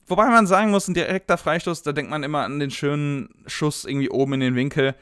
Wobei 0.07 0.27
man 0.29 0.47
sagen 0.47 0.71
muss, 0.71 0.89
ein 0.89 0.95
direkter 0.95 1.37
Freistoß, 1.37 1.83
da 1.83 1.93
denkt 1.93 2.11
man 2.11 2.23
immer 2.23 2.45
an 2.45 2.59
den 2.59 2.71
schönen 2.71 3.29
Schuss 3.47 3.85
irgendwie 3.85 4.09
oben 4.09 4.35
in 4.35 4.41
den 4.41 4.55
Winkel. 4.55 4.95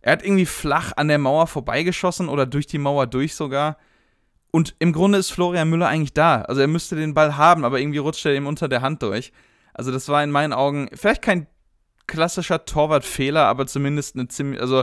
Er 0.00 0.12
hat 0.12 0.24
irgendwie 0.24 0.46
flach 0.46 0.92
an 0.96 1.08
der 1.08 1.18
Mauer 1.18 1.46
vorbeigeschossen 1.46 2.28
oder 2.28 2.44
durch 2.46 2.66
die 2.66 2.78
Mauer 2.78 3.06
durch 3.06 3.36
sogar. 3.36 3.76
Und 4.50 4.74
im 4.78 4.92
Grunde 4.92 5.18
ist 5.18 5.30
Florian 5.30 5.70
Müller 5.70 5.86
eigentlich 5.86 6.14
da. 6.14 6.42
Also 6.42 6.60
er 6.60 6.66
müsste 6.66 6.96
den 6.96 7.14
Ball 7.14 7.36
haben, 7.36 7.64
aber 7.64 7.78
irgendwie 7.78 7.98
rutscht 7.98 8.24
er 8.26 8.34
ihm 8.34 8.46
unter 8.46 8.68
der 8.68 8.80
Hand 8.80 9.02
durch. 9.02 9.32
Also 9.74 9.92
das 9.92 10.08
war 10.08 10.24
in 10.24 10.30
meinen 10.30 10.52
Augen 10.52 10.88
vielleicht 10.94 11.22
kein 11.22 11.46
klassischer 12.08 12.64
Torwartfehler, 12.64 13.44
aber 13.44 13.68
zumindest 13.68 14.16
eine 14.16 14.26
ziemlich, 14.26 14.60
also 14.60 14.82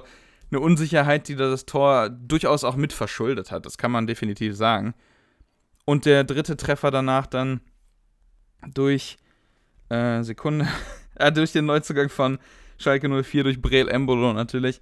eine 0.51 0.61
Unsicherheit, 0.61 1.27
die 1.27 1.35
das 1.35 1.65
Tor 1.65 2.09
durchaus 2.09 2.63
auch 2.63 2.77
mit 2.77 2.93
verschuldet 2.93 3.51
hat. 3.51 3.65
Das 3.65 3.77
kann 3.77 3.91
man 3.91 4.07
definitiv 4.07 4.55
sagen. 4.55 4.93
Und 5.83 6.05
der 6.05 6.23
dritte 6.23 6.55
Treffer 6.55 6.91
danach 6.91 7.27
dann 7.27 7.59
durch 8.73 9.17
äh, 9.89 10.23
Sekunde, 10.23 10.67
äh, 11.15 11.31
durch 11.31 11.51
den 11.51 11.65
Neuzugang 11.65 12.09
von 12.09 12.39
Schalke 12.77 13.09
04 13.09 13.43
durch 13.43 13.61
Breel 13.61 13.89
Embolo 13.89 14.33
natürlich. 14.33 14.79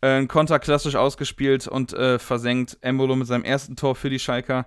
Äh, 0.00 0.26
Konter 0.26 0.58
klassisch 0.58 0.96
ausgespielt 0.96 1.66
und 1.66 1.92
äh, 1.92 2.18
versenkt. 2.18 2.78
Embolo 2.80 3.16
mit 3.16 3.26
seinem 3.26 3.44
ersten 3.44 3.76
Tor 3.76 3.94
für 3.94 4.10
die 4.10 4.18
Schalker. 4.18 4.66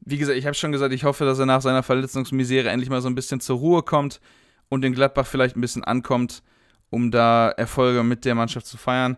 Wie 0.00 0.18
gesagt, 0.18 0.38
ich 0.38 0.46
habe 0.46 0.54
schon 0.54 0.72
gesagt, 0.72 0.92
ich 0.92 1.04
hoffe, 1.04 1.24
dass 1.24 1.38
er 1.38 1.46
nach 1.46 1.62
seiner 1.62 1.82
Verletzungsmisere 1.82 2.68
endlich 2.68 2.90
mal 2.90 3.00
so 3.00 3.08
ein 3.08 3.14
bisschen 3.14 3.40
zur 3.40 3.58
Ruhe 3.58 3.82
kommt 3.82 4.20
und 4.68 4.84
in 4.84 4.92
Gladbach 4.92 5.26
vielleicht 5.26 5.56
ein 5.56 5.60
bisschen 5.60 5.84
ankommt, 5.84 6.42
um 6.90 7.10
da 7.10 7.50
Erfolge 7.50 8.02
mit 8.02 8.24
der 8.24 8.34
Mannschaft 8.34 8.66
zu 8.66 8.76
feiern. 8.76 9.16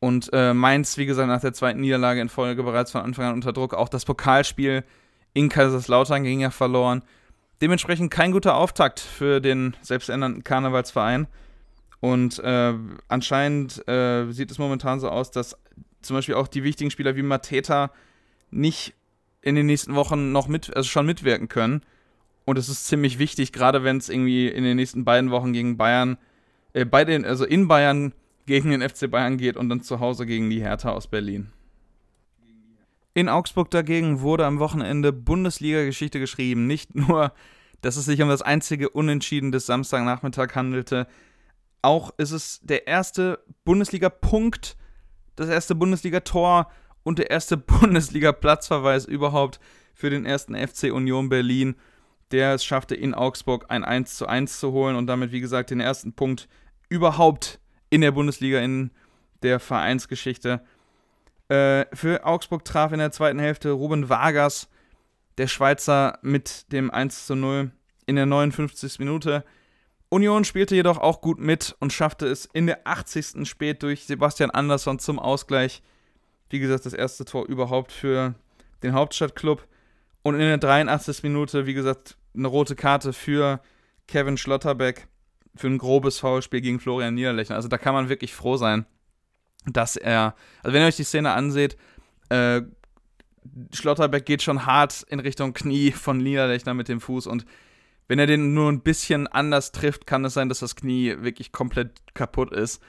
Und 0.00 0.30
äh, 0.32 0.54
Mainz, 0.54 0.96
wie 0.96 1.06
gesagt, 1.06 1.28
nach 1.28 1.40
der 1.40 1.52
zweiten 1.52 1.80
Niederlage 1.80 2.20
in 2.20 2.28
Folge 2.28 2.62
bereits 2.62 2.92
von 2.92 3.02
Anfang 3.02 3.26
an 3.26 3.34
unter 3.34 3.52
Druck. 3.52 3.74
Auch 3.74 3.88
das 3.88 4.04
Pokalspiel 4.04 4.84
in 5.32 5.48
Kaiserslautern 5.48 6.22
ging 6.22 6.40
ja 6.40 6.50
verloren. 6.50 7.02
Dementsprechend 7.60 8.12
kein 8.12 8.30
guter 8.30 8.54
Auftakt 8.54 9.00
für 9.00 9.40
den 9.40 9.76
selbsternannten 9.82 10.44
Karnevalsverein. 10.44 11.26
Und 12.00 12.38
äh, 12.38 12.74
anscheinend 13.08 13.86
äh, 13.88 14.30
sieht 14.30 14.52
es 14.52 14.58
momentan 14.58 15.00
so 15.00 15.08
aus, 15.08 15.32
dass 15.32 15.56
zum 16.00 16.14
Beispiel 16.14 16.36
auch 16.36 16.46
die 16.46 16.62
wichtigen 16.62 16.92
Spieler 16.92 17.16
wie 17.16 17.22
Mateta 17.22 17.90
nicht 18.50 18.94
in 19.42 19.56
den 19.56 19.66
nächsten 19.66 19.96
Wochen 19.96 20.30
noch 20.30 20.46
mit, 20.46 20.74
also 20.76 20.88
schon 20.88 21.06
mitwirken 21.06 21.48
können. 21.48 21.82
Und 22.48 22.56
es 22.56 22.70
ist 22.70 22.86
ziemlich 22.86 23.18
wichtig, 23.18 23.52
gerade 23.52 23.84
wenn 23.84 23.98
es 23.98 24.08
irgendwie 24.08 24.48
in 24.48 24.64
den 24.64 24.76
nächsten 24.76 25.04
beiden 25.04 25.30
Wochen 25.30 25.52
gegen 25.52 25.76
Bayern, 25.76 26.16
äh, 26.72 26.86
bei 26.86 27.04
den, 27.04 27.26
also 27.26 27.44
in 27.44 27.68
Bayern 27.68 28.14
gegen 28.46 28.70
den 28.70 28.80
FC 28.80 29.10
Bayern 29.10 29.36
geht 29.36 29.58
und 29.58 29.68
dann 29.68 29.82
zu 29.82 30.00
Hause 30.00 30.24
gegen 30.24 30.48
die 30.48 30.62
Hertha 30.62 30.92
aus 30.92 31.08
Berlin. 31.08 31.52
In 33.12 33.28
Augsburg 33.28 33.70
dagegen 33.70 34.22
wurde 34.22 34.46
am 34.46 34.60
Wochenende 34.60 35.12
Bundesliga-Geschichte 35.12 36.20
geschrieben. 36.20 36.66
Nicht 36.66 36.94
nur, 36.94 37.34
dass 37.82 37.98
es 37.98 38.06
sich 38.06 38.22
um 38.22 38.30
das 38.30 38.40
einzige 38.40 38.88
Unentschieden 38.88 39.52
des 39.52 39.66
Samstagnachmittag 39.66 40.54
handelte, 40.54 41.06
auch 41.82 42.14
ist 42.16 42.30
es 42.30 42.60
der 42.62 42.86
erste 42.86 43.40
Bundesliga-Punkt 43.66 44.78
das 45.36 45.50
erste 45.50 45.74
Bundesliga-Tor 45.74 46.72
und 47.02 47.18
der 47.18 47.30
erste 47.30 47.56
Bundesliga-Platzverweis 47.58 49.04
überhaupt 49.04 49.60
für 49.92 50.08
den 50.08 50.24
ersten 50.24 50.54
FC 50.54 50.84
Union 50.84 51.28
Berlin. 51.28 51.76
Der 52.30 52.54
es 52.54 52.64
schaffte, 52.64 52.94
in 52.94 53.14
Augsburg 53.14 53.66
ein 53.68 53.84
1 53.84 54.16
zu 54.16 54.26
1 54.26 54.60
zu 54.60 54.72
holen 54.72 54.96
und 54.96 55.06
damit, 55.06 55.32
wie 55.32 55.40
gesagt, 55.40 55.70
den 55.70 55.80
ersten 55.80 56.12
Punkt 56.12 56.48
überhaupt 56.88 57.58
in 57.90 58.00
der 58.00 58.12
Bundesliga 58.12 58.60
in 58.60 58.90
der 59.42 59.60
Vereinsgeschichte. 59.60 60.60
Äh, 61.48 61.86
für 61.94 62.24
Augsburg 62.24 62.64
traf 62.64 62.92
in 62.92 62.98
der 62.98 63.12
zweiten 63.12 63.38
Hälfte 63.38 63.70
Ruben 63.70 64.08
Vargas, 64.08 64.68
der 65.38 65.46
Schweizer, 65.46 66.18
mit 66.22 66.70
dem 66.72 66.90
1 66.90 67.26
zu 67.26 67.34
0 67.34 67.70
in 68.06 68.16
der 68.16 68.26
59. 68.26 68.98
Minute. 68.98 69.44
Union 70.10 70.44
spielte 70.44 70.74
jedoch 70.74 70.98
auch 70.98 71.20
gut 71.20 71.38
mit 71.38 71.76
und 71.80 71.92
schaffte 71.92 72.26
es 72.26 72.46
in 72.46 72.66
der 72.66 72.86
80. 72.86 73.46
spät 73.46 73.82
durch 73.82 74.06
Sebastian 74.06 74.50
Andersson 74.50 74.98
zum 74.98 75.18
Ausgleich. 75.18 75.82
Wie 76.50 76.58
gesagt, 76.58 76.86
das 76.86 76.94
erste 76.94 77.26
Tor 77.26 77.46
überhaupt 77.46 77.92
für 77.92 78.34
den 78.82 78.94
Hauptstadtklub. 78.94 79.66
Und 80.22 80.34
in 80.34 80.40
der 80.40 80.58
83. 80.58 81.22
Minute, 81.22 81.66
wie 81.66 81.74
gesagt, 81.74 82.16
eine 82.34 82.48
rote 82.48 82.76
Karte 82.76 83.12
für 83.12 83.60
Kevin 84.06 84.36
Schlotterbeck 84.36 85.08
für 85.54 85.68
ein 85.68 85.78
grobes 85.78 86.18
Foulspiel 86.18 86.60
gegen 86.60 86.80
Florian 86.80 87.14
Niederlechner. 87.14 87.56
Also 87.56 87.68
da 87.68 87.78
kann 87.78 87.94
man 87.94 88.08
wirklich 88.08 88.34
froh 88.34 88.56
sein, 88.56 88.86
dass 89.66 89.96
er, 89.96 90.34
also 90.62 90.74
wenn 90.74 90.82
ihr 90.82 90.88
euch 90.88 90.96
die 90.96 91.04
Szene 91.04 91.32
anseht, 91.32 91.76
äh, 92.28 92.62
Schlotterbeck 93.72 94.26
geht 94.26 94.42
schon 94.42 94.66
hart 94.66 95.04
in 95.08 95.20
Richtung 95.20 95.54
Knie 95.54 95.92
von 95.92 96.18
Niederlechner 96.18 96.74
mit 96.74 96.88
dem 96.88 97.00
Fuß 97.00 97.26
und 97.26 97.44
wenn 98.08 98.18
er 98.18 98.26
den 98.26 98.54
nur 98.54 98.72
ein 98.72 98.80
bisschen 98.80 99.26
anders 99.26 99.70
trifft, 99.70 100.06
kann 100.06 100.24
es 100.24 100.34
sein, 100.34 100.48
dass 100.48 100.60
das 100.60 100.76
Knie 100.76 101.16
wirklich 101.20 101.52
komplett 101.52 102.14
kaputt 102.14 102.52
ist. 102.52 102.82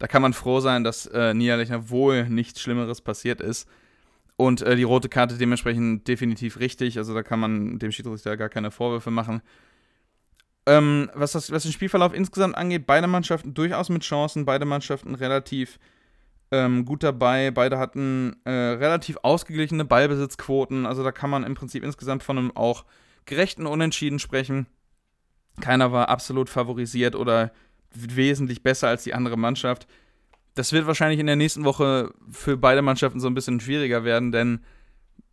Da 0.00 0.08
kann 0.08 0.22
man 0.22 0.32
froh 0.32 0.58
sein, 0.58 0.82
dass 0.82 1.06
äh, 1.06 1.32
Niederlechner 1.32 1.90
wohl 1.90 2.28
nichts 2.28 2.60
Schlimmeres 2.60 3.00
passiert 3.00 3.40
ist. 3.40 3.68
Und 4.36 4.62
äh, 4.62 4.74
die 4.76 4.82
rote 4.82 5.08
Karte 5.08 5.38
dementsprechend 5.38 6.08
definitiv 6.08 6.58
richtig. 6.58 6.98
Also 6.98 7.14
da 7.14 7.22
kann 7.22 7.38
man 7.38 7.78
dem 7.78 7.92
Schiedsrichter 7.92 8.36
gar 8.36 8.48
keine 8.48 8.70
Vorwürfe 8.70 9.10
machen. 9.10 9.42
Ähm, 10.66 11.10
was, 11.14 11.32
das, 11.32 11.50
was 11.52 11.62
den 11.62 11.72
Spielverlauf 11.72 12.14
insgesamt 12.14 12.56
angeht, 12.56 12.86
beide 12.86 13.06
Mannschaften 13.06 13.54
durchaus 13.54 13.90
mit 13.90 14.02
Chancen, 14.02 14.44
beide 14.44 14.64
Mannschaften 14.64 15.14
relativ 15.14 15.78
ähm, 16.50 16.84
gut 16.84 17.02
dabei. 17.02 17.50
Beide 17.50 17.78
hatten 17.78 18.36
äh, 18.44 18.50
relativ 18.50 19.18
ausgeglichene 19.22 19.84
Ballbesitzquoten. 19.84 20.86
Also 20.86 21.04
da 21.04 21.12
kann 21.12 21.30
man 21.30 21.44
im 21.44 21.54
Prinzip 21.54 21.84
insgesamt 21.84 22.22
von 22.22 22.38
einem 22.38 22.56
auch 22.56 22.84
gerechten 23.26 23.66
Unentschieden 23.66 24.18
sprechen. 24.18 24.66
Keiner 25.60 25.92
war 25.92 26.08
absolut 26.08 26.48
favorisiert 26.48 27.14
oder 27.14 27.52
wesentlich 27.92 28.62
besser 28.62 28.88
als 28.88 29.04
die 29.04 29.14
andere 29.14 29.36
Mannschaft. 29.36 29.86
Das 30.54 30.72
wird 30.72 30.86
wahrscheinlich 30.86 31.20
in 31.20 31.26
der 31.26 31.36
nächsten 31.36 31.64
Woche 31.64 32.12
für 32.30 32.56
beide 32.56 32.82
Mannschaften 32.82 33.20
so 33.20 33.26
ein 33.26 33.34
bisschen 33.34 33.60
schwieriger 33.60 34.04
werden, 34.04 34.32
denn 34.32 34.60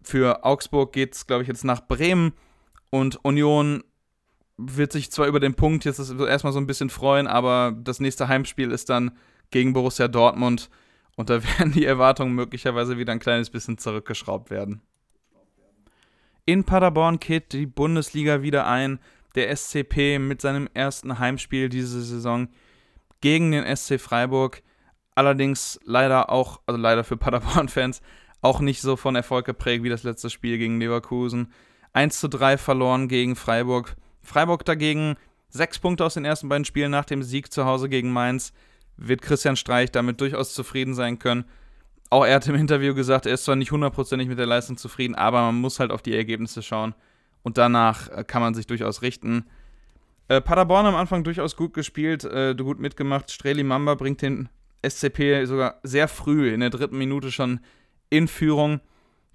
für 0.02 0.44
Augsburg 0.44 0.94
geht 0.94 1.16
es, 1.16 1.28
glaube 1.28 1.44
ich, 1.44 1.48
jetzt 1.48 1.64
nach 1.64 1.88
Bremen 1.88 2.34
und 2.90 3.24
Union 3.24 3.84
wird 4.58 4.92
sich 4.92 5.12
zwar 5.12 5.28
über 5.28 5.40
den 5.40 5.56
Punkt 5.56 5.86
jetzt 5.86 6.00
erstmal 6.00 6.54
so 6.54 6.60
ein 6.60 6.68
bisschen 6.68 6.90
freuen, 6.90 7.28
aber 7.28 7.76
das 7.84 8.00
nächste 8.00 8.28
Heimspiel 8.28 8.72
ist 8.72 8.90
dann 8.90 9.12
gegen 9.50 9.74
Borussia 9.74 10.08
Dortmund 10.08 10.70
und 11.16 11.30
da 11.30 11.44
werden 11.60 11.72
die 11.72 11.86
Erwartungen 11.86 12.34
möglicherweise 12.34 12.98
wieder 12.98 13.14
ein 13.14 13.20
kleines 13.20 13.50
bisschen 13.50 13.78
zurückgeschraubt 13.78 14.50
werden. 14.50 14.82
In 16.46 16.64
Paderborn 16.64 17.20
kehrt 17.20 17.54
die 17.54 17.68
Bundesliga 17.68 18.42
wieder 18.42 18.68
ein. 18.68 19.00
Der 19.36 19.56
SCP 19.56 20.20
mit 20.20 20.42
seinem 20.42 20.68
ersten 20.74 21.20
Heimspiel 21.20 21.70
diese 21.70 22.02
Saison 22.02 22.50
gegen 23.22 23.52
den 23.52 23.76
SC 23.76 24.00
Freiburg. 24.00 24.62
Allerdings 25.16 25.80
leider 25.84 26.30
auch, 26.30 26.62
also 26.66 26.80
leider 26.80 27.04
für 27.04 27.18
Paderborn-Fans, 27.18 28.02
auch 28.42 28.60
nicht 28.60 28.82
so 28.82 28.96
von 28.96 29.16
Erfolg 29.16 29.46
geprägt 29.46 29.84
wie 29.84 29.90
das 29.90 30.04
letzte 30.04 30.30
Spiel 30.30 30.58
gegen 30.58 30.80
Leverkusen. 30.80 31.52
1 31.94 32.20
zu 32.20 32.28
3 32.28 32.58
verloren 32.58 33.08
gegen 33.08 33.36
Freiburg. 33.36 33.96
Freiburg 34.22 34.66
dagegen 34.66 35.16
sechs 35.50 35.78
Punkte 35.80 36.06
aus 36.06 36.14
den 36.16 36.26
ersten 36.26 36.50
beiden 36.50 36.66
Spielen 36.66 36.92
nach 36.92 37.06
dem 37.06 37.24
Sieg 37.24 37.52
zu 37.52 37.66
Hause 37.66 37.90
gegen 37.90 38.12
Mainz. 38.12 38.54
Wird 38.98 39.22
Christian 39.22 39.56
Streich 39.56 39.92
damit 39.92 40.22
durchaus 40.22 40.54
zufrieden 40.54 40.94
sein 40.94 41.20
können. 41.20 41.46
Auch 42.10 42.26
er 42.26 42.36
hat 42.36 42.48
im 42.48 42.56
Interview 42.56 42.94
gesagt, 42.94 43.26
er 43.26 43.34
ist 43.34 43.46
zwar 43.46 43.56
nicht 43.56 43.72
hundertprozentig 43.72 44.28
mit 44.28 44.38
der 44.38 44.46
Leistung 44.46 44.78
zufrieden, 44.78 45.16
aber 45.16 45.42
man 45.44 45.56
muss 45.56 45.80
halt 45.80 45.92
auf 45.92 46.02
die 46.02 46.16
Ergebnisse 46.16 46.62
schauen. 46.62 46.94
Und 47.44 47.58
danach 47.58 48.10
äh, 48.10 48.24
kann 48.24 48.42
man 48.42 48.54
sich 48.54 48.68
durchaus 48.68 49.02
richten. 49.02 49.46
Äh, 50.28 50.42
Paderborn 50.42 50.86
am 50.86 50.96
Anfang 50.96 51.24
durchaus 51.24 51.56
gut 51.56 51.74
gespielt, 51.74 52.24
äh, 52.24 52.56
gut 52.56 52.80
mitgemacht. 52.80 53.32
Streli 53.32 53.64
Mamba 53.64 53.96
bringt 53.96 54.22
den 54.22 54.50
SCP 54.88 55.46
sogar 55.46 55.80
sehr 55.84 56.08
früh 56.08 56.54
in 56.54 56.60
der 56.60 56.70
dritten 56.70 56.98
Minute 56.98 57.32
schon 57.32 57.60
in 58.10 58.28
Führung. 58.28 58.82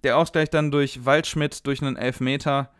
Der 0.04 0.18
Ausgleich 0.18 0.50
dann 0.50 0.70
durch 0.70 1.04
Waldschmidt 1.04 1.66
durch 1.66 1.82
einen 1.82 1.96
Elfmeter. 1.96 2.70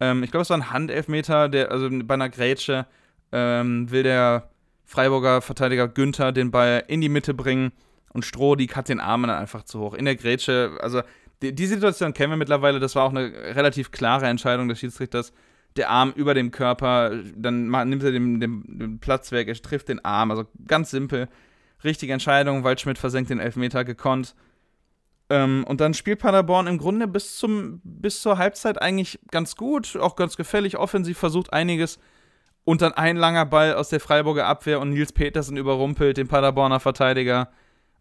Ähm, 0.00 0.22
ich 0.22 0.30
glaube, 0.30 0.42
es 0.42 0.50
war 0.50 0.58
ein 0.58 0.70
Handelfmeter, 0.70 1.48
der, 1.48 1.70
also 1.70 1.88
bei 1.90 2.14
einer 2.14 2.28
Grätsche 2.28 2.86
ähm, 3.32 3.90
will 3.90 4.02
der 4.02 4.50
Freiburger 4.84 5.40
Verteidiger 5.40 5.88
Günther 5.88 6.32
den 6.32 6.50
Ball 6.50 6.84
in 6.88 7.00
die 7.00 7.08
Mitte 7.08 7.34
bringen 7.34 7.72
und 8.12 8.24
Strohdig 8.24 8.76
hat 8.76 8.88
den 8.88 9.00
Arm 9.00 9.22
dann 9.22 9.30
einfach 9.30 9.64
zu 9.64 9.80
hoch. 9.80 9.94
In 9.94 10.04
der 10.04 10.16
Grätsche, 10.16 10.78
also 10.80 11.02
die, 11.42 11.54
die 11.54 11.66
Situation 11.66 12.14
kennen 12.14 12.32
wir 12.32 12.36
mittlerweile, 12.36 12.78
das 12.78 12.94
war 12.94 13.04
auch 13.04 13.10
eine 13.10 13.32
relativ 13.32 13.90
klare 13.90 14.26
Entscheidung 14.26 14.68
des 14.68 14.78
Schiedsrichters. 14.78 15.32
Der 15.76 15.90
Arm 15.90 16.12
über 16.14 16.34
dem 16.34 16.52
Körper, 16.52 17.10
dann 17.34 17.66
nimmt 17.88 18.04
er 18.04 18.12
den, 18.12 18.38
den, 18.38 18.62
den 18.78 18.98
Platz 19.00 19.32
weg, 19.32 19.48
er 19.48 19.54
trifft 19.54 19.88
den 19.88 20.04
Arm, 20.04 20.30
also 20.30 20.44
ganz 20.68 20.90
simpel. 20.90 21.28
Richtige 21.84 22.12
Entscheidung, 22.12 22.64
Waldschmidt 22.64 22.98
versenkt 22.98 23.30
den 23.30 23.40
Elfmeter 23.40 23.84
gekonnt. 23.84 24.34
Ähm, 25.30 25.64
und 25.66 25.80
dann 25.80 25.94
spielt 25.94 26.18
Paderborn 26.18 26.66
im 26.66 26.78
Grunde 26.78 27.08
bis, 27.08 27.36
zum, 27.36 27.80
bis 27.84 28.20
zur 28.20 28.38
Halbzeit 28.38 28.80
eigentlich 28.80 29.18
ganz 29.30 29.56
gut, 29.56 29.96
auch 29.96 30.16
ganz 30.16 30.36
gefällig, 30.36 30.76
offensiv 30.76 31.18
versucht 31.18 31.52
einiges. 31.52 31.98
Und 32.64 32.80
dann 32.80 32.92
ein 32.92 33.16
langer 33.16 33.44
Ball 33.44 33.74
aus 33.74 33.90
der 33.90 34.00
Freiburger 34.00 34.46
Abwehr 34.46 34.80
und 34.80 34.90
Nils 34.90 35.12
Petersen 35.12 35.56
überrumpelt 35.56 36.16
den 36.16 36.28
Paderborner 36.28 36.80
Verteidiger 36.80 37.50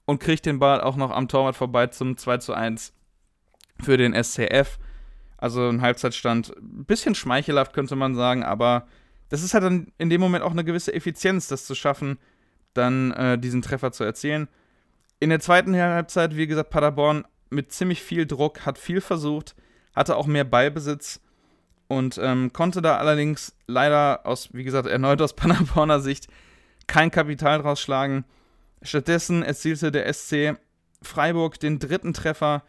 und 0.06 0.19
kriegt 0.19 0.46
den 0.46 0.60
Ball 0.60 0.82
auch 0.82 0.96
noch 0.96 1.12
am 1.12 1.28
Torwart 1.28 1.56
vorbei 1.56 1.88
zum 1.88 2.17
2 2.17 2.38
zu 2.38 2.54
1 2.54 2.93
für 3.82 3.98
den 3.98 4.13
SCF. 4.13 4.80
Also 5.38 5.67
ein 5.67 5.82
Halbzeitstand, 5.82 6.56
ein 6.58 6.86
bisschen 6.86 7.15
schmeichelhaft 7.15 7.74
könnte 7.74 7.98
man 7.98 8.15
sagen, 8.15 8.43
aber 8.43 8.88
das 9.28 9.43
ist 9.43 9.54
halt 9.54 9.63
dann 9.63 9.91
in 9.98 10.10
dem 10.10 10.22
Moment 10.22 10.43
auch 10.43 10.52
eine 10.52 10.63
gewisse 10.63 10.93
Effizienz, 10.93 11.48
das 11.48 11.65
zu 11.65 11.76
schaffen, 11.76 12.17
dann 12.74 13.12
äh, 13.12 13.38
diesen 13.38 13.62
Treffer 13.62 13.92
zu 13.92 14.04
erzielen. 14.04 14.48
In 15.20 15.30
der 15.30 15.40
zweiten 15.40 15.76
Halbzeit, 15.76 16.36
wie 16.36 16.48
gesagt, 16.48 16.70
Paderborn 16.70 17.26
mit 17.50 17.72
ziemlich 17.72 18.02
viel 18.02 18.26
Druck, 18.26 18.66
hat 18.66 18.78
viel 18.78 19.02
versucht, 19.02 19.56
hatte 19.96 20.16
auch 20.18 20.28
mehr 20.28 20.44
Ballbesitz 20.44 21.22
und 21.88 22.20
ähm, 22.22 22.52
konnte 22.52 22.82
da 22.82 22.98
allerdings 22.98 23.56
leider 23.68 24.26
aus, 24.26 24.50
wie 24.54 24.64
gesagt, 24.64 24.88
erneut 24.88 25.22
aus 25.22 25.34
Paderborner 25.36 26.00
Sicht 26.00 26.28
kein 26.88 27.12
Kapital 27.12 27.62
draus 27.62 27.80
schlagen. 27.80 28.26
Stattdessen 28.82 29.44
erzielte 29.44 29.92
der 29.92 30.12
SC 30.12 30.58
Freiburg 31.02 31.60
den 31.60 31.80
dritten 31.80 32.14
Treffer 32.14 32.64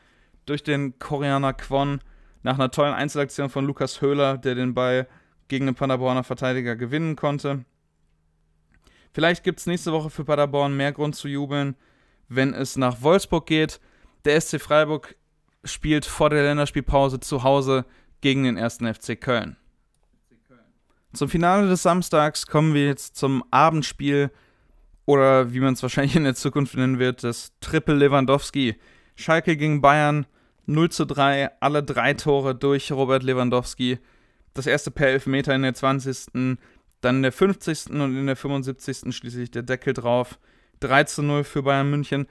durch 0.47 0.63
den 0.63 0.99
Koreaner 0.99 1.55
Kwon 1.55 2.01
nach 2.43 2.55
einer 2.55 2.71
tollen 2.71 2.95
Einzelaktion 2.95 3.49
von 3.49 3.65
Lukas 3.65 4.01
Höhler, 4.01 4.39
der 4.39 4.55
den 4.55 4.75
Ball 4.75 5.09
gegen 5.49 5.67
den 5.67 5.75
Paderborner 5.75 6.25
Verteidiger 6.25 6.77
gewinnen 6.77 7.17
konnte. 7.17 7.65
Vielleicht 9.15 9.45
gibt 9.45 9.61
es 9.61 9.67
nächste 9.67 9.93
Woche 9.93 10.11
für 10.11 10.25
Paderborn 10.25 10.77
mehr 10.77 10.93
Grund 10.93 11.15
zu 11.15 11.29
jubeln, 11.29 11.77
wenn 12.29 12.53
es 12.53 12.77
nach 12.77 13.01
Wolfsburg 13.01 13.47
geht. 13.47 13.81
Der 14.25 14.41
SC 14.41 14.61
Freiburg 14.61 15.15
spielt 15.63 16.05
vor 16.05 16.31
der 16.31 16.43
Länderspielpause 16.43 17.21
zu 17.21 17.45
Hause 17.45 17.87
gegen 18.21 18.43
den 18.43 18.57
ersten 18.57 18.93
FC 18.93 19.19
Köln. 19.21 19.57
Zum 21.13 21.29
Finale 21.29 21.69
des 21.69 21.85
Samstags 21.85 22.49
kommen 22.49 22.75
wir 22.75 22.87
jetzt 22.87 23.17
zum 23.17 23.45
Abendspiel 23.53 24.33
oder 25.07 25.53
wie 25.53 25.61
man 25.61 25.75
es 25.75 25.83
wahrscheinlich 25.83 26.17
in 26.17 26.25
der 26.25 26.35
Zukunft 26.35 26.77
nennen 26.77 26.99
wird, 26.99 27.23
das 27.23 27.53
Triple 27.61 27.95
Lewandowski. 27.95 28.75
Schalke 29.15 29.57
gegen 29.57 29.81
Bayern 29.81 30.27
0 30.67 30.91
zu 30.91 31.05
3, 31.05 31.51
alle 31.61 31.85
drei 31.85 32.15
Tore 32.15 32.57
durch 32.57 32.91
Robert 32.91 33.23
Lewandowski. 33.23 33.99
Das 34.55 34.67
erste 34.67 34.91
per 34.91 35.09
Elfmeter 35.09 35.55
in 35.55 35.63
der 35.63 35.75
20. 35.75 36.59
Dann 37.05 37.17
in 37.17 37.23
der 37.23 37.33
50. 37.33 37.91
und 37.91 38.17
in 38.17 38.27
der 38.27 38.37
75. 38.37 39.15
schließlich 39.15 39.51
der 39.51 39.63
Deckel 39.63 39.93
drauf. 39.93 40.39
3 40.81 41.05
zu 41.05 41.23
0 41.23 41.45
für 41.45 41.63
Bayern 41.63 41.91
München. 41.91 42.27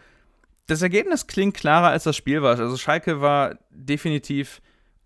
Das 0.66 0.82
Ergebnis 0.82 1.28
klingt 1.28 1.56
klarer, 1.56 1.90
als 1.90 2.06
das 2.06 2.16
Spiel 2.16 2.42
war. 2.42 2.58
Also 2.58 2.76
Schalke 2.78 3.22
war 3.22 3.60
definitiv 3.70 4.62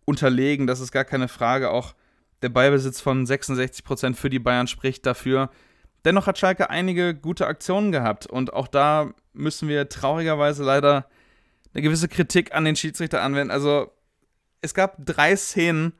unterlegen, 0.05 0.67
das 0.67 0.79
ist 0.79 0.93
gar 0.93 1.03
keine 1.03 1.27
Frage. 1.27 1.69
Auch 1.69 1.95
der 2.41 2.49
Ballbesitz 2.49 3.01
von 3.01 3.25
66% 3.25 4.15
für 4.15 4.29
die 4.29 4.39
Bayern 4.39 4.67
spricht 4.67 5.05
dafür. 5.05 5.49
Dennoch 6.05 6.27
hat 6.27 6.37
Schalke 6.37 6.69
einige 6.69 7.13
gute 7.13 7.47
Aktionen 7.47 7.91
gehabt 7.91 8.25
und 8.25 8.53
auch 8.53 8.69
da 8.69 9.11
müssen 9.33 9.67
wir 9.67 9.89
traurigerweise 9.89 10.63
leider 10.63 11.09
eine 11.73 11.81
gewisse 11.81 12.07
Kritik 12.07 12.55
an 12.55 12.63
den 12.63 12.77
Schiedsrichter 12.77 13.21
anwenden. 13.21 13.51
Also 13.51 13.91
es 14.61 14.73
gab 14.73 14.95
drei 15.05 15.35
Szenen, 15.35 15.91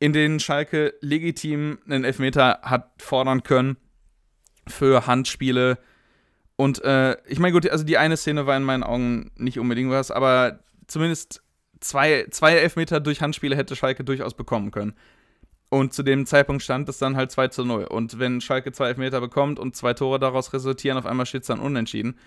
in 0.00 0.12
denen 0.12 0.40
Schalke 0.40 0.94
legitim 1.00 1.78
einen 1.86 2.04
Elfmeter 2.04 2.60
hat 2.62 2.90
fordern 3.02 3.42
können 3.42 3.76
für 4.66 5.06
Handspiele 5.06 5.78
Und 6.56 6.82
äh, 6.84 7.16
ich 7.26 7.38
meine, 7.38 7.52
gut, 7.52 7.68
also 7.68 7.84
die 7.84 7.98
eine 7.98 8.16
Szene 8.16 8.46
war 8.46 8.56
in 8.56 8.64
meinen 8.64 8.82
Augen 8.82 9.30
nicht 9.36 9.58
unbedingt 9.58 9.90
was, 9.90 10.10
aber 10.10 10.60
zumindest 10.86 11.42
zwei, 11.80 12.26
zwei 12.30 12.54
Elfmeter 12.54 13.00
durch 13.00 13.20
Handspiele 13.22 13.56
hätte 13.56 13.76
Schalke 13.76 14.04
durchaus 14.04 14.34
bekommen 14.34 14.70
können. 14.70 14.94
Und 15.70 15.92
zu 15.92 16.02
dem 16.02 16.24
Zeitpunkt 16.26 16.62
stand 16.62 16.88
es 16.88 16.98
dann 16.98 17.16
halt 17.16 17.30
2 17.30 17.48
zu 17.48 17.64
0. 17.64 17.84
Und 17.84 18.18
wenn 18.18 18.40
Schalke 18.40 18.72
zwei 18.72 18.88
Elfmeter 18.88 19.20
bekommt 19.20 19.58
und 19.58 19.76
zwei 19.76 19.92
Tore 19.92 20.18
daraus 20.18 20.52
resultieren, 20.52 20.96
auf 20.96 21.04
einmal 21.04 21.26
steht 21.26 21.42
es 21.42 21.48
dann 21.48 21.60
unentschieden. 21.60 22.18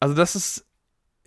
Also 0.00 0.14
das 0.14 0.36
ist, 0.36 0.67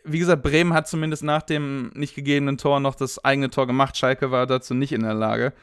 wie 0.04 0.20
gesagt, 0.20 0.44
Bremen 0.44 0.74
hat 0.74 0.88
zumindest 0.88 1.24
nach 1.24 1.42
dem 1.42 1.92
nicht 1.94 2.16
gegebenen 2.16 2.58
Tor 2.58 2.80
noch 2.80 2.96
das 2.96 3.24
eigene 3.24 3.50
Tor 3.50 3.68
gemacht. 3.68 3.98
Schalke 3.98 4.32
war 4.32 4.48
dazu 4.48 4.74
nicht 4.74 4.92
in 4.92 5.04
der 5.04 5.14
Lage. 5.14 5.54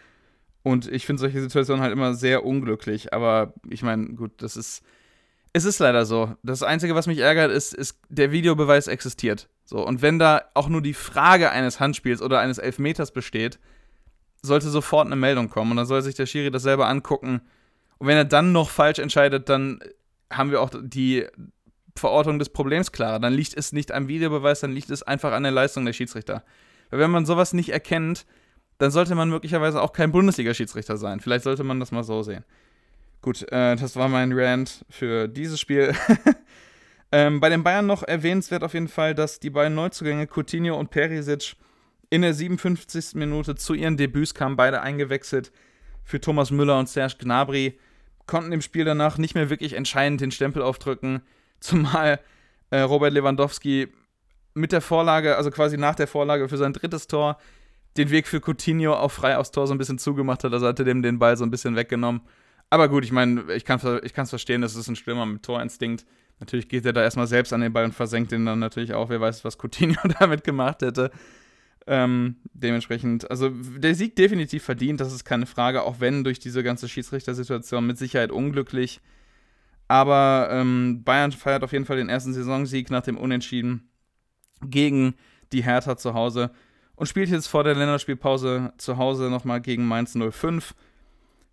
Und 0.63 0.91
ich 0.91 1.07
finde 1.07 1.21
solche 1.21 1.41
Situationen 1.41 1.83
halt 1.83 1.93
immer 1.93 2.15
sehr 2.15 2.45
unglücklich. 2.45 3.13
Aber 3.13 3.55
ich 3.69 3.83
meine, 3.83 4.09
gut, 4.15 4.33
das 4.39 4.57
ist 4.57 4.83
es 5.53 5.65
ist 5.65 5.79
leider 5.79 6.05
so. 6.07 6.35
Das 6.43 6.63
Einzige, 6.63 6.95
was 6.95 7.07
mich 7.07 7.19
ärgert, 7.19 7.51
ist, 7.51 7.75
ist, 7.75 7.99
der 8.09 8.33
Videobeweis 8.33 8.87
existiert. 8.87 9.49
So, 9.65 9.85
und 9.85 10.03
wenn 10.03 10.19
da 10.19 10.43
auch 10.55 10.69
nur 10.69 10.83
die 10.83 10.95
Frage 10.95 11.51
eines 11.51 11.81
Handspiels 11.81 12.23
oder 12.23 12.41
eines 12.41 12.59
Elfmeters 12.59 13.11
besteht, 13.13 13.59
sollte 14.43 14.69
sofort 14.69 15.07
eine 15.07 15.17
Meldung 15.17 15.49
kommen. 15.51 15.73
Und 15.73 15.77
dann 15.79 15.87
soll 15.87 16.03
sich 16.03 16.15
der 16.15 16.27
Schiri 16.27 16.51
das 16.51 16.63
selber 16.63 16.89
angucken. 16.89 17.41
Und 17.99 18.07
wenn 18.07 18.17
er 18.17 18.25
dann 18.25 18.53
noch 18.53 18.71
falsch 18.71 18.99
entscheidet, 18.99 19.49
dann 19.49 19.81
haben 20.33 20.51
wir 20.51 20.61
auch 20.61 20.71
die 20.81 21.27
Verortung 21.99 22.39
des 22.39 22.49
Problems 22.49 22.93
klarer. 22.93 23.19
Dann 23.19 23.35
liegt 23.35 23.57
es 23.57 23.73
nicht 23.73 23.93
am 23.93 24.09
Videobeweis, 24.09 24.61
dann 24.61 24.73
liegt 24.73 24.91
es 24.91 25.03
einfach 25.03 25.33
an 25.33 25.43
der 25.43 25.53
Leistung 25.53 25.85
der 25.85 25.93
Schiedsrichter. 25.93 26.45
Weil 26.91 27.01
wenn 27.01 27.11
man 27.11 27.27
sowas 27.27 27.53
nicht 27.53 27.71
erkennt, 27.71 28.27
dann 28.79 28.91
sollte 28.91 29.15
man 29.15 29.29
möglicherweise 29.29 29.83
auch 29.83 29.93
kein 29.93 30.13
Bundesliga-Schiedsrichter 30.13 30.97
sein. 30.97 31.21
Vielleicht 31.21 31.45
sollte 31.45 31.65
man 31.65 31.81
das 31.81 31.93
mal 31.93 32.05
so 32.05 32.23
sehen. 32.23 32.45
Gut, 33.21 33.43
äh, 33.51 33.77
das 33.77 33.97
war 33.97 34.09
mein 34.09 34.33
Rant 34.33 34.85
für 34.89 35.27
dieses 35.29 35.61
Spiel. 35.61 35.93
ähm, 37.13 37.41
bei 37.41 37.49
den 37.49 37.65
Bayern 37.65 37.87
noch 37.87 38.05
erwähnenswert 38.05 38.63
auf 38.63 38.75
jeden 38.75 38.89
Fall, 38.89 39.15
dass 39.15 39.41
die 39.41 39.51
beiden 39.51 39.75
Neuzugänge 39.75 40.29
Coutinho 40.29 40.79
und 40.79 40.91
Perisic 40.91 41.57
in 42.11 42.23
der 42.23 42.33
57. 42.33 43.15
Minute 43.15 43.57
zu 43.57 43.75
ihren 43.75 43.97
Debüts 43.97 44.35
kamen, 44.35 44.57
beide 44.57 44.81
eingewechselt 44.81 45.53
für 46.05 46.21
Thomas 46.21 46.51
Müller 46.51 46.79
und 46.79 46.89
Serge 46.89 47.17
Gnabry, 47.19 47.79
konnten 48.27 48.53
im 48.53 48.63
Spiel 48.63 48.85
danach 48.85 49.19
nicht 49.19 49.35
mehr 49.35 49.51
wirklich 49.51 49.75
entscheidend 49.75 50.21
den 50.21 50.31
Stempel 50.31 50.63
aufdrücken, 50.63 51.23
zumal 51.61 52.21
äh, 52.71 52.81
Robert 52.81 53.13
Lewandowski 53.13 53.89
mit 54.55 54.73
der 54.73 54.81
Vorlage, 54.81 55.37
also 55.37 55.51
quasi 55.51 55.77
nach 55.77 55.95
der 55.95 56.07
Vorlage 56.07 56.49
für 56.49 56.57
sein 56.57 56.73
drittes 56.73 57.07
Tor, 57.07 57.39
den 57.97 58.11
Weg 58.11 58.27
für 58.27 58.41
Coutinho 58.41 58.95
auf 58.95 59.13
frei 59.13 59.37
aufs 59.37 59.51
Tor 59.51 59.67
so 59.67 59.75
ein 59.75 59.79
bisschen 59.79 59.99
zugemacht 59.99 60.45
hat, 60.45 60.53
also 60.53 60.67
hatte 60.67 60.85
dem 60.85 61.03
den 61.03 61.19
Ball 61.19 61.37
so 61.37 61.45
ein 61.45 61.51
bisschen 61.51 61.77
weggenommen. 61.77 62.23
Aber 62.71 62.89
gut, 62.89 63.05
ich 63.05 63.13
meine, 63.13 63.53
ich 63.55 63.65
kann 63.65 63.81
es 63.83 64.03
ich 64.03 64.13
verstehen, 64.13 64.61
das 64.61 64.77
ist 64.77 64.89
ein 64.89 64.97
Stürmer 64.97 65.27
mit 65.27 65.43
Torinstinkt. 65.43 66.05
Natürlich 66.41 66.69
geht 66.69 66.85
er 66.85 66.93
da 66.93 67.03
erstmal 67.03 67.27
selbst 67.27 67.53
an 67.53 67.61
den 67.61 67.73
Ball 67.73 67.85
und 67.85 67.95
versenkt 67.95 68.31
ihn 68.33 68.47
dann 68.47 68.59
natürlich 68.59 68.95
auch. 68.95 69.09
Wer 69.09 69.21
weiß, 69.21 69.45
was 69.45 69.59
Coutinho 69.59 70.01
damit 70.21 70.45
gemacht 70.45 70.83
hätte. 70.83 71.11
Ähm, 71.87 72.37
dementsprechend, 72.53 73.31
also 73.31 73.49
der 73.49 73.95
Sieg 73.95 74.15
definitiv 74.15 74.63
verdient, 74.63 75.01
das 75.01 75.13
ist 75.13 75.25
keine 75.25 75.47
Frage, 75.47 75.83
auch 75.83 76.01
wenn 76.01 76.23
durch 76.23 76.39
diese 76.39 76.63
ganze 76.63 76.87
Schiedsrichtersituation 76.87 77.87
mit 77.87 77.97
Sicherheit 77.97 78.31
unglücklich. 78.31 79.01
Aber 79.89 80.49
ähm, 80.53 81.03
Bayern 81.03 81.33
feiert 81.33 81.65
auf 81.65 81.73
jeden 81.73 81.87
Fall 81.87 81.97
den 81.97 82.11
ersten 82.11 82.35
Saisonsieg 82.35 82.91
nach 82.91 83.03
dem 83.03 83.17
Unentschieden 83.17 83.91
gegen 84.63 85.15
die 85.53 85.65
Hertha 85.65 85.97
zu 85.97 86.15
Hause 86.15 86.51
und 86.95 87.07
spielt 87.07 87.31
jetzt 87.31 87.47
vor 87.47 87.65
der 87.65 87.75
Länderspielpause 87.75 88.73
zu 88.77 88.99
Hause 88.99 89.31
nochmal 89.31 89.61
gegen 89.61 89.87
Mainz 89.87 90.17
05. 90.17 90.75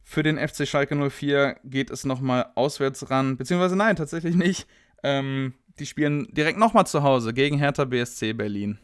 Für 0.04 0.22
den 0.22 0.38
FC 0.38 0.68
Schalke 0.68 0.96
04 1.10 1.58
geht 1.64 1.90
es 1.90 2.06
nochmal 2.06 2.48
auswärts 2.56 3.10
ran, 3.10 3.38
beziehungsweise 3.38 3.76
nein, 3.76 3.96
tatsächlich 3.96 4.36
nicht. 4.36 4.68
Ähm, 5.02 5.54
die 5.80 5.86
spielen 5.86 6.28
direkt 6.32 6.60
nochmal 6.60 6.88
zu 6.88 7.04
Hause 7.04 7.34
gegen 7.34 7.58
Hertha 7.58 7.86
BSC 7.86 8.34
Berlin. 8.34 8.80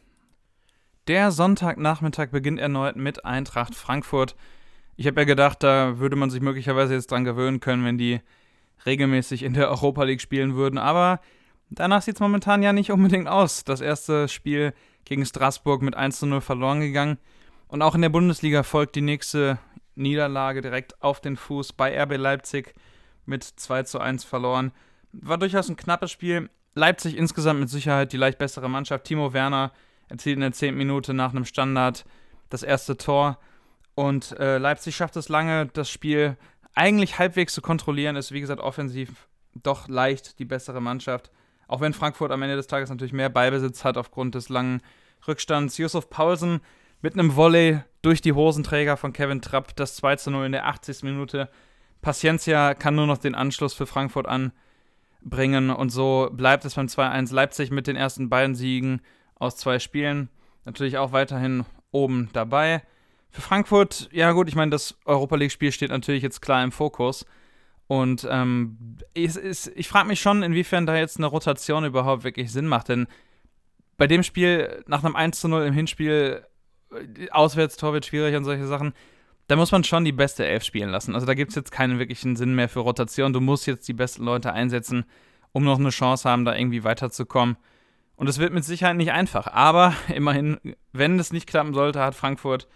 Der 1.08 1.32
Sonntagnachmittag 1.32 2.30
beginnt 2.30 2.60
erneut 2.60 2.96
mit 2.96 3.26
Eintracht 3.26 3.76
Frankfurt. 3.76 4.36
Ich 4.96 5.08
habe 5.08 5.22
ja 5.22 5.26
gedacht, 5.26 5.64
da 5.64 6.00
würde 6.00 6.16
man 6.16 6.30
sich 6.30 6.42
möglicherweise 6.42 6.94
jetzt 6.94 7.12
dran 7.12 7.24
gewöhnen 7.24 7.60
können, 7.60 7.84
wenn 7.84 7.98
die 7.98 8.22
regelmäßig 8.86 9.44
in 9.44 9.54
der 9.54 9.70
Europa 9.70 10.04
League 10.04 10.22
spielen 10.22 10.56
würden. 10.56 10.78
Aber 10.78 11.20
danach 11.70 12.02
sieht 12.02 12.16
es 12.16 12.22
momentan 12.22 12.64
ja 12.64 12.74
nicht 12.74 12.92
unbedingt 12.92 13.28
aus. 13.28 13.64
Das 13.64 13.82
erste 13.82 14.28
Spiel 14.28 14.74
gegen 15.06 15.26
Straßburg 15.26 15.82
mit 15.82 15.96
1 15.96 16.20
zu 16.20 16.26
0 16.26 16.42
verloren 16.42 16.82
gegangen. 16.82 17.18
Und 17.68 17.82
auch 17.82 17.96
in 17.96 18.02
der 18.02 18.10
Bundesliga 18.10 18.64
folgt 18.64 18.96
die 18.96 19.02
nächste 19.02 19.58
Niederlage 19.96 20.62
direkt 20.62 21.02
auf 21.02 21.22
den 21.22 21.38
Fuß 21.38 21.74
bei 21.74 21.98
RB 22.02 22.18
Leipzig 22.18 22.74
mit 23.26 23.44
2 23.44 23.84
zu 23.84 24.00
1 24.00 24.24
verloren. 24.24 24.72
War 25.12 25.38
durchaus 25.38 25.70
ein 25.70 25.78
knappes 25.78 26.12
Spiel. 26.12 26.50
Leipzig 26.74 27.18
insgesamt 27.18 27.60
mit 27.60 27.70
Sicherheit 27.70 28.14
die 28.14 28.18
leicht 28.18 28.38
bessere 28.38 28.70
Mannschaft. 28.70 29.06
Timo 29.06 29.34
Werner 29.34 29.72
erzielt 30.10 30.36
in 30.36 30.42
der 30.42 30.52
10. 30.52 30.76
Minute 30.76 31.14
nach 31.14 31.32
einem 31.32 31.46
Standard 31.46 32.06
das 32.50 32.64
erste 32.64 32.98
Tor. 32.98 33.40
Und 33.96 34.38
äh, 34.40 34.58
Leipzig 34.58 34.96
schafft 34.96 35.16
es 35.16 35.30
lange, 35.30 35.68
das 35.68 35.90
Spiel 35.90 36.38
eigentlich 36.74 37.20
halbwegs 37.20 37.54
zu 37.54 37.62
kontrollieren. 37.62 38.16
Ist, 38.16 38.32
wie 38.32 38.42
gesagt, 38.42 38.62
offensiv 38.62 39.28
doch 39.54 39.88
leicht 39.88 40.40
die 40.40 40.46
bessere 40.46 40.82
Mannschaft. 40.82 41.32
Auch 41.68 41.82
wenn 41.82 41.94
Frankfurt 41.94 42.32
am 42.32 42.42
Ende 42.42 42.56
des 42.56 42.68
Tages 42.68 42.90
natürlich 42.90 43.14
mehr 43.14 43.30
Beibesitz 43.30 43.84
hat 43.84 43.98
aufgrund 43.98 44.36
des 44.36 44.50
langen 44.50 44.82
Rückstands. 45.28 45.78
Yusuf 45.78 46.10
Paulsen 46.10 46.62
mit 47.02 47.14
einem 47.14 47.36
Volley 47.36 47.80
durch 48.02 48.22
die 48.22 48.34
Hosenträger 48.34 48.98
von 48.98 49.14
Kevin 49.14 49.42
Trapp 49.42 49.76
das 49.76 49.96
2 49.96 50.16
zu 50.18 50.32
0 50.32 50.46
in 50.48 50.52
der 50.52 50.68
80. 50.68 51.04
Minute. 51.04 51.50
Paciencia 52.02 52.74
kann 52.74 52.96
nur 52.96 53.08
noch 53.08 53.18
den 53.18 53.36
Anschluss 53.36 53.74
für 53.74 53.86
Frankfurt 53.86 54.28
anbringen 54.28 55.70
und 55.70 55.90
so 55.92 56.30
bleibt 56.32 56.66
es 56.66 56.76
beim 56.76 56.88
2-1 56.88 57.34
Leipzig 57.34 57.72
mit 57.72 57.88
den 57.88 57.96
ersten 57.96 58.30
beiden 58.30 58.56
Siegen 58.56 59.02
aus 59.36 59.56
zwei 59.56 59.80
Spielen. 59.80 60.30
Natürlich 60.66 60.98
auch 60.98 61.12
weiterhin 61.12 61.66
oben 61.92 62.30
dabei. 62.34 62.82
Für 63.32 63.42
Frankfurt, 63.42 64.10
ja 64.12 64.32
gut, 64.34 64.50
ich 64.50 64.56
meine, 64.56 64.72
das 64.72 64.98
Europa 65.06 65.36
League-Spiel 65.38 65.72
steht 65.72 65.90
natürlich 65.90 66.22
jetzt 66.22 66.42
klar 66.42 66.64
im 66.64 66.72
Fokus. 66.72 67.26
Und 67.88 68.28
ähm, 68.30 68.98
ich, 69.14 69.36
ich 69.76 69.88
frage 69.88 70.08
mich 70.08 70.22
schon, 70.22 70.44
inwiefern 70.44 70.86
da 70.86 70.96
jetzt 70.96 71.18
eine 71.18 71.28
Rotation 71.28 71.86
überhaupt 71.86 72.24
wirklich 72.24 72.52
Sinn 72.52 72.68
macht. 72.68 72.90
Denn 72.90 73.08
bei 73.98 74.08
dem 74.08 74.24
Spiel, 74.24 74.84
nach 74.88 75.04
einem 75.04 75.16
1 75.16 75.40
zu 75.40 75.48
0 75.48 75.64
im 75.64 75.74
Hinspiel, 75.74 76.46
Auswärtstor 77.32 77.94
wird 77.94 78.06
schwierig 78.06 78.36
und 78.36 78.44
solche 78.44 78.68
Sachen. 78.68 78.94
Da 79.48 79.56
muss 79.56 79.72
man 79.72 79.84
schon 79.84 80.06
die 80.06 80.12
beste 80.12 80.46
Elf 80.46 80.64
spielen 80.64 80.90
lassen. 80.90 81.16
Also 81.16 81.26
da 81.26 81.34
gibt 81.34 81.50
es 81.50 81.56
jetzt 81.56 81.72
keinen 81.72 82.00
wirklichen 82.00 82.36
Sinn 82.36 82.56
mehr 82.56 82.70
für 82.70 82.80
Rotation. 82.80 83.34
Du 83.34 83.42
musst 83.42 83.68
jetzt 83.68 83.88
die 83.88 83.94
besten 83.94 84.24
Leute 84.24 84.54
einsetzen, 84.54 85.06
um 85.52 85.64
noch 85.64 85.80
eine 85.80 85.90
Chance 85.90 86.30
haben, 86.30 86.46
da 86.46 86.56
irgendwie 86.56 86.84
weiterzukommen. 86.84 87.58
Und 88.16 88.28
es 88.28 88.40
wird 88.40 88.54
mit 88.54 88.64
Sicherheit 88.64 88.96
nicht 88.98 89.12
einfach. 89.12 89.48
Aber 89.48 89.94
immerhin, 90.14 90.60
wenn 90.94 91.20
es 91.20 91.34
nicht 91.34 91.48
klappen 91.48 91.74
sollte, 91.74 92.02
hat 92.02 92.16
Frankfurt 92.16 92.68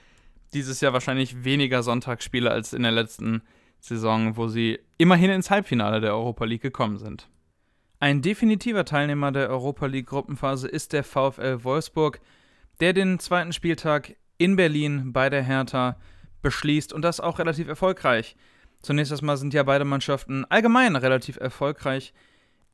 dieses 0.56 0.82
Jahr 0.82 0.94
wahrscheinlich 0.94 1.44
weniger 1.44 1.84
Sonntagsspiele 1.84 2.50
als 2.50 2.74
in 2.74 2.84
der 2.84 2.92
letzten 2.92 3.44
Saison, 3.80 4.36
wo 4.38 4.48
sie 4.48 4.80
immerhin 4.98 5.30
ins 5.30 5.52
Halbfinale 5.52 6.02
der 6.02 6.14
Europa 6.14 6.46
League 6.46 6.64
gekommen 6.64 6.98
sind. 6.98 7.30
Ein 8.00 8.22
definitiver 8.22 8.86
Teilnehmer 8.86 9.32
der 9.32 9.50
Europa 9.50 9.86
League 9.86 10.08
Gruppenphase 10.08 10.68
ist 10.68 10.94
der 10.94 11.04
VfL 11.04 11.64
Wolfsburg 11.64 12.20
der 12.80 12.94
den 12.94 13.20
zweiten 13.20 13.54
Spieltag 13.54 14.16
in 14.38 14.56
Berlin 14.56 15.14
bei 15.14 15.30
der 15.30 15.44
Hertha 15.44 15.98
beschließt 16.42 16.94
und 16.94 17.02
das 17.02 17.20
auch 17.20 17.40
relativ 17.40 17.68
erfolgreich. 17.68 18.36
Zunächst 18.82 19.12
erstmal 19.12 19.38
sind 19.38 19.54
ja 19.54 19.64
beide 19.64 19.86
Mannschaften 19.86 20.46
allgemein 20.46 20.96
relativ 20.96 21.38
erfolgreich 21.38 22.14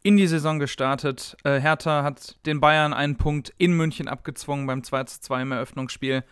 in 0.04 0.18
die 0.18 0.28
Saison 0.28 0.60
gestartet. 0.60 1.38
Äh, 1.44 1.60
Hertha 1.60 2.04
hat 2.04 2.38
den 2.46 2.60
Bayern 2.60 2.94
einen 2.94 3.18
Punkt 3.18 3.54
in 3.58 3.74
München 3.74 4.08
abgezwungen 4.08 4.66
beim 4.66 4.82
2:2 4.82 5.44
im 5.44 5.52
Eröffnungsspiel 5.52 6.24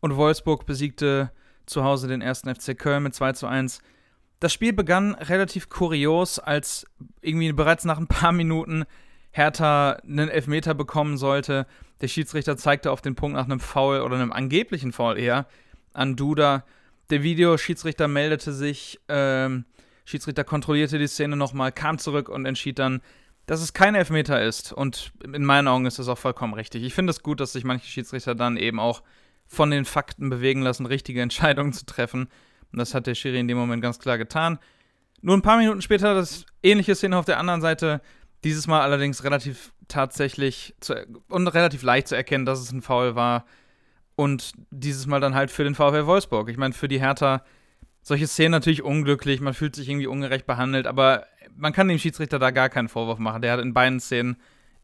und 0.00 0.16
Wolfsburg 0.16 0.66
besiegte 0.66 1.30
zu 1.66 1.84
Hause 1.84 2.08
den 2.08 2.22
ersten 2.22 2.54
FC 2.54 2.78
Köln 2.78 3.02
mit 3.02 3.14
2:1. 3.14 3.80
Das 4.40 4.52
Spiel 4.52 4.72
begann 4.72 5.14
relativ 5.14 5.68
kurios, 5.68 6.38
als 6.38 6.86
irgendwie 7.20 7.52
bereits 7.52 7.84
nach 7.84 7.98
ein 7.98 8.06
paar 8.06 8.32
Minuten 8.32 8.84
Hertha 9.32 9.92
einen 10.04 10.28
Elfmeter 10.28 10.74
bekommen 10.74 11.16
sollte. 11.16 11.66
Der 12.00 12.08
Schiedsrichter 12.08 12.56
zeigte 12.56 12.90
auf 12.90 13.02
den 13.02 13.16
Punkt 13.16 13.36
nach 13.36 13.44
einem 13.44 13.60
Foul 13.60 14.00
oder 14.00 14.14
einem 14.14 14.32
angeblichen 14.32 14.92
Foul 14.92 15.18
eher 15.18 15.46
an 15.92 16.16
Duda. 16.16 16.64
Der 17.10 17.22
Videoschiedsrichter 17.22 18.06
meldete 18.06 18.52
sich, 18.52 19.00
ähm, 19.08 19.64
Schiedsrichter 20.04 20.44
kontrollierte 20.44 20.98
die 20.98 21.06
Szene 21.06 21.36
nochmal, 21.36 21.72
kam 21.72 21.98
zurück 21.98 22.28
und 22.28 22.46
entschied 22.46 22.78
dann, 22.78 23.00
dass 23.46 23.60
es 23.60 23.72
kein 23.72 23.94
Elfmeter 23.94 24.42
ist. 24.42 24.72
Und 24.72 25.12
in 25.24 25.44
meinen 25.44 25.68
Augen 25.68 25.86
ist 25.86 25.98
das 25.98 26.08
auch 26.08 26.18
vollkommen 26.18 26.54
richtig. 26.54 26.84
Ich 26.84 26.94
finde 26.94 27.10
es 27.10 27.22
gut, 27.22 27.40
dass 27.40 27.52
sich 27.52 27.64
manche 27.64 27.86
Schiedsrichter 27.86 28.34
dann 28.34 28.56
eben 28.56 28.78
auch 28.78 29.02
von 29.48 29.70
den 29.70 29.84
Fakten 29.84 30.30
bewegen 30.30 30.62
lassen, 30.62 30.86
richtige 30.86 31.22
Entscheidungen 31.22 31.72
zu 31.72 31.86
treffen. 31.86 32.28
Und 32.70 32.78
das 32.78 32.94
hat 32.94 33.06
der 33.06 33.14
Schiri 33.14 33.40
in 33.40 33.48
dem 33.48 33.56
Moment 33.56 33.82
ganz 33.82 33.98
klar 33.98 34.18
getan. 34.18 34.58
Nur 35.20 35.36
ein 35.36 35.42
paar 35.42 35.56
Minuten 35.58 35.82
später 35.82 36.14
das 36.14 36.46
ähnliche 36.62 36.94
Szene 36.94 37.16
auf 37.16 37.24
der 37.24 37.38
anderen 37.38 37.60
Seite. 37.60 38.00
Dieses 38.44 38.66
Mal 38.66 38.82
allerdings 38.82 39.24
relativ 39.24 39.72
tatsächlich 39.88 40.76
zu, 40.80 40.94
und 41.28 41.48
relativ 41.48 41.82
leicht 41.82 42.08
zu 42.08 42.14
erkennen, 42.14 42.44
dass 42.44 42.60
es 42.60 42.70
ein 42.70 42.82
Foul 42.82 43.16
war. 43.16 43.46
Und 44.14 44.52
dieses 44.70 45.06
Mal 45.06 45.20
dann 45.20 45.34
halt 45.34 45.50
für 45.50 45.64
den 45.64 45.74
VfL 45.74 46.06
Wolfsburg. 46.06 46.48
Ich 46.50 46.56
meine, 46.56 46.74
für 46.74 46.88
die 46.88 47.00
Hertha 47.00 47.42
solche 48.02 48.26
Szenen 48.26 48.52
natürlich 48.52 48.82
unglücklich, 48.82 49.40
man 49.40 49.54
fühlt 49.54 49.76
sich 49.76 49.88
irgendwie 49.88 50.06
ungerecht 50.06 50.46
behandelt, 50.46 50.86
aber 50.86 51.26
man 51.54 51.72
kann 51.72 51.88
dem 51.88 51.98
Schiedsrichter 51.98 52.38
da 52.38 52.50
gar 52.50 52.68
keinen 52.68 52.88
Vorwurf 52.88 53.18
machen. 53.18 53.42
Der 53.42 53.52
hat 53.52 53.60
in 53.60 53.74
beiden 53.74 54.00
Szenen 54.00 54.36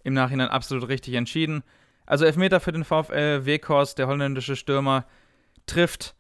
im 0.03 0.15
Nachhinein 0.15 0.49
absolut 0.49 0.89
richtig 0.89 1.15
entschieden. 1.15 1.63
Also 2.07 2.25
Elfmeter 2.25 2.61
für 2.61 2.73
den 2.73 2.85
VfL 2.85 3.47
Weghorst, 3.47 3.99
der 3.99 4.07
holländische 4.07 4.57
Stürmer, 4.57 5.07
trifft 5.67 6.15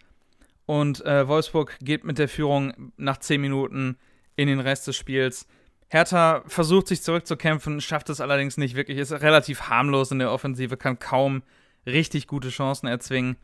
und 0.66 1.04
äh, 1.04 1.28
Wolfsburg 1.28 1.76
geht 1.80 2.04
mit 2.04 2.18
der 2.18 2.28
Führung 2.28 2.92
nach 2.96 3.18
10 3.18 3.40
Minuten 3.40 3.98
in 4.36 4.48
den 4.48 4.60
Rest 4.60 4.86
des 4.86 4.96
Spiels. 4.96 5.46
Hertha 5.88 6.42
versucht 6.46 6.88
sich 6.88 7.02
zurückzukämpfen, 7.02 7.80
schafft 7.80 8.08
es 8.08 8.20
allerdings 8.20 8.56
nicht 8.56 8.74
wirklich, 8.74 8.98
ist 8.98 9.12
relativ 9.12 9.68
harmlos 9.68 10.10
in 10.10 10.18
der 10.18 10.32
Offensive, 10.32 10.76
kann 10.76 10.98
kaum 10.98 11.42
richtig 11.86 12.26
gute 12.26 12.48
Chancen 12.48 12.86
erzwingen. 12.86 13.36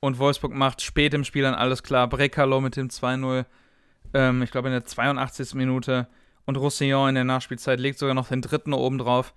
Und 0.00 0.18
Wolfsburg 0.18 0.52
macht 0.52 0.82
spät 0.82 1.14
im 1.14 1.24
Spiel 1.24 1.42
dann 1.42 1.54
alles 1.54 1.82
klar. 1.82 2.08
Brekalo 2.08 2.60
mit 2.60 2.76
dem 2.76 2.88
2-0, 2.88 3.46
ähm, 4.12 4.42
ich 4.42 4.50
glaube 4.50 4.68
in 4.68 4.72
der 4.72 4.84
82. 4.84 5.54
Minute. 5.54 6.08
Und 6.44 6.56
Roussillon 6.56 7.08
in 7.08 7.14
der 7.14 7.24
Nachspielzeit 7.24 7.80
legt 7.80 7.98
sogar 7.98 8.14
noch 8.14 8.28
den 8.28 8.42
dritten 8.42 8.72
oben 8.72 8.98
drauf. 8.98 9.34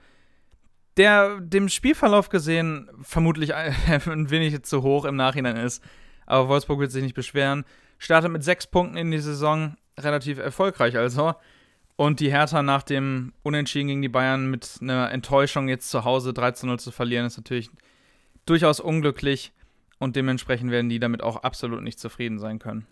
Der 0.99 1.39
dem 1.39 1.69
Spielverlauf 1.69 2.27
gesehen 2.27 2.89
vermutlich 3.01 3.55
ein 3.55 4.29
wenig 4.29 4.61
zu 4.63 4.83
hoch 4.83 5.05
im 5.05 5.15
Nachhinein 5.15 5.55
ist. 5.55 5.81
Aber 6.25 6.49
Wolfsburg 6.49 6.79
wird 6.79 6.91
sich 6.91 7.01
nicht 7.01 7.15
beschweren. 7.15 7.63
Startet 7.99 8.31
mit 8.31 8.43
sechs 8.43 8.67
Punkten 8.67 8.97
in 8.97 9.09
die 9.09 9.19
Saison, 9.19 9.77
relativ 9.97 10.39
erfolgreich 10.39 10.97
also. 10.97 11.35
Und 11.95 12.19
die 12.19 12.31
Hertha 12.31 12.61
nach 12.63 12.83
dem 12.83 13.31
Unentschieden 13.43 13.87
gegen 13.87 14.01
die 14.01 14.09
Bayern 14.09 14.51
mit 14.51 14.79
einer 14.81 15.09
Enttäuschung 15.11 15.69
jetzt 15.69 15.89
zu 15.89 16.03
Hause 16.03 16.33
3 16.33 16.65
0 16.67 16.79
zu 16.79 16.91
verlieren, 16.91 17.25
ist 17.25 17.37
natürlich 17.37 17.69
durchaus 18.45 18.81
unglücklich 18.81 19.53
und 19.99 20.17
dementsprechend 20.17 20.69
werden 20.69 20.89
die 20.89 20.99
damit 20.99 21.23
auch 21.23 21.37
absolut 21.37 21.81
nicht 21.81 21.99
zufrieden 21.99 22.39
sein 22.39 22.59
können. 22.59 22.85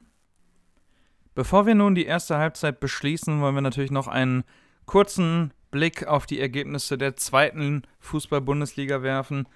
Bevor 1.35 1.65
wir 1.65 1.75
nun 1.75 1.93
die 1.93 2.05
erste 2.05 2.37
Halbzeit 2.37 2.79
beschließen, 2.79 3.41
wollen 3.41 3.55
wir 3.55 3.61
natürlich 3.61 3.91
noch 3.91 4.07
einen 4.07 4.45
kurzen 4.85 5.51
Blick 5.71 6.07
auf 6.07 6.25
die 6.25 6.39
Ergebnisse 6.39 6.97
der 6.97 7.15
zweiten 7.15 7.83
Fußball-Bundesliga 7.99 9.01
werfen. 9.01 9.47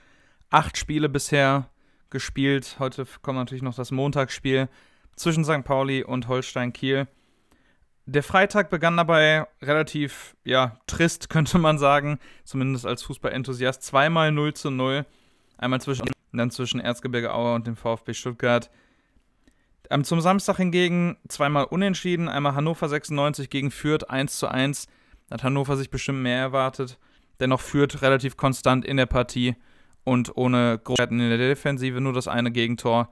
Acht 0.49 0.77
Spiele 0.77 1.09
bisher 1.09 1.69
gespielt. 2.09 2.75
Heute 2.79 3.05
kommt 3.21 3.37
natürlich 3.37 3.63
noch 3.63 3.75
das 3.75 3.91
Montagsspiel 3.91 4.69
zwischen 5.15 5.45
St. 5.45 5.63
Pauli 5.63 6.03
und 6.03 6.27
Holstein 6.27 6.73
Kiel. 6.73 7.07
Der 8.05 8.23
Freitag 8.23 8.69
begann 8.69 8.97
dabei 8.97 9.47
relativ, 9.61 10.35
ja, 10.43 10.77
trist, 10.87 11.29
könnte 11.31 11.57
man 11.57 11.77
sagen, 11.77 12.19
zumindest 12.43 12.85
als 12.85 13.03
Fußballenthusiast. 13.03 13.81
Zweimal 13.83 14.31
0 14.31 14.53
zu 14.53 14.71
0. 14.71 15.05
Einmal 15.57 15.81
zwischen, 15.81 16.09
dann 16.33 16.51
zwischen 16.51 16.79
Erzgebirge 16.79 17.33
Aue 17.33 17.55
und 17.55 17.67
dem 17.67 17.75
VfB 17.75 18.13
Stuttgart. 18.13 18.69
Zum 20.03 20.21
Samstag 20.21 20.57
hingegen 20.57 21.17
zweimal 21.27 21.65
unentschieden. 21.65 22.29
Einmal 22.29 22.55
Hannover 22.55 22.87
96 22.87 23.49
gegen 23.49 23.71
Fürth 23.71 24.09
1 24.09 24.37
zu 24.37 24.47
1. 24.47 24.87
Hat 25.31 25.43
Hannover 25.43 25.77
sich 25.77 25.89
bestimmt 25.89 26.21
mehr 26.21 26.37
erwartet. 26.37 26.99
Dennoch 27.39 27.61
Fürth 27.61 28.01
relativ 28.01 28.37
konstant 28.37 28.85
in 28.85 28.97
der 28.97 29.05
Partie 29.05 29.55
und 30.03 30.35
ohne 30.35 30.79
Großarten 30.83 31.19
in 31.19 31.29
der 31.29 31.37
Defensive 31.37 32.01
nur 32.01 32.13
das 32.13 32.27
eine 32.27 32.51
Gegentor 32.51 33.09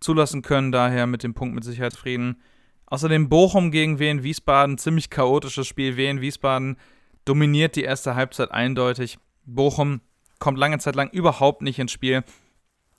zulassen 0.00 0.42
können. 0.42 0.72
Daher 0.72 1.06
mit 1.06 1.22
dem 1.22 1.34
Punkt 1.34 1.54
mit 1.54 1.64
Sicherheit 1.64 1.92
zufrieden. 1.92 2.40
Außerdem 2.86 3.28
Bochum 3.28 3.70
gegen 3.70 3.98
Wien 3.98 4.22
Wiesbaden, 4.22 4.76
ziemlich 4.76 5.10
chaotisches 5.10 5.66
Spiel. 5.66 5.96
Wien 5.96 6.20
Wiesbaden 6.20 6.76
dominiert 7.24 7.76
die 7.76 7.84
erste 7.84 8.16
Halbzeit 8.16 8.50
eindeutig. 8.50 9.18
Bochum 9.46 10.00
kommt 10.40 10.58
lange 10.58 10.78
Zeit 10.78 10.96
lang 10.96 11.10
überhaupt 11.10 11.62
nicht 11.62 11.78
ins 11.78 11.92
Spiel. 11.92 12.24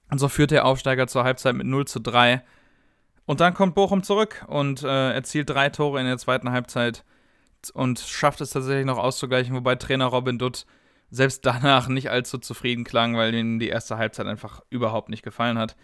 Und 0.09 0.19
so 0.19 0.29
führt 0.29 0.51
der 0.51 0.65
Aufsteiger 0.65 1.07
zur 1.07 1.23
Halbzeit 1.23 1.55
mit 1.55 1.67
0 1.67 1.85
zu 1.85 1.99
3. 1.99 2.41
Und 3.25 3.39
dann 3.39 3.53
kommt 3.53 3.75
Bochum 3.75 4.03
zurück 4.03 4.45
und 4.47 4.83
äh, 4.83 5.13
erzielt 5.13 5.49
drei 5.49 5.69
Tore 5.69 5.99
in 5.99 6.05
der 6.05 6.17
zweiten 6.17 6.51
Halbzeit 6.51 7.03
und 7.69 7.99
schafft 7.99 8.41
es 8.41 8.51
tatsächlich 8.51 8.85
noch 8.85 8.97
auszugleichen, 8.97 9.55
wobei 9.55 9.75
Trainer 9.75 10.05
Robin 10.05 10.39
Dutt 10.39 10.65
selbst 11.09 11.45
danach 11.45 11.87
nicht 11.87 12.09
allzu 12.09 12.37
zufrieden 12.37 12.83
klang, 12.83 13.15
weil 13.15 13.33
ihm 13.35 13.59
die 13.59 13.69
erste 13.69 13.97
Halbzeit 13.97 14.25
einfach 14.25 14.61
überhaupt 14.69 15.09
nicht 15.09 15.23
gefallen 15.23 15.57
hat. 15.57 15.75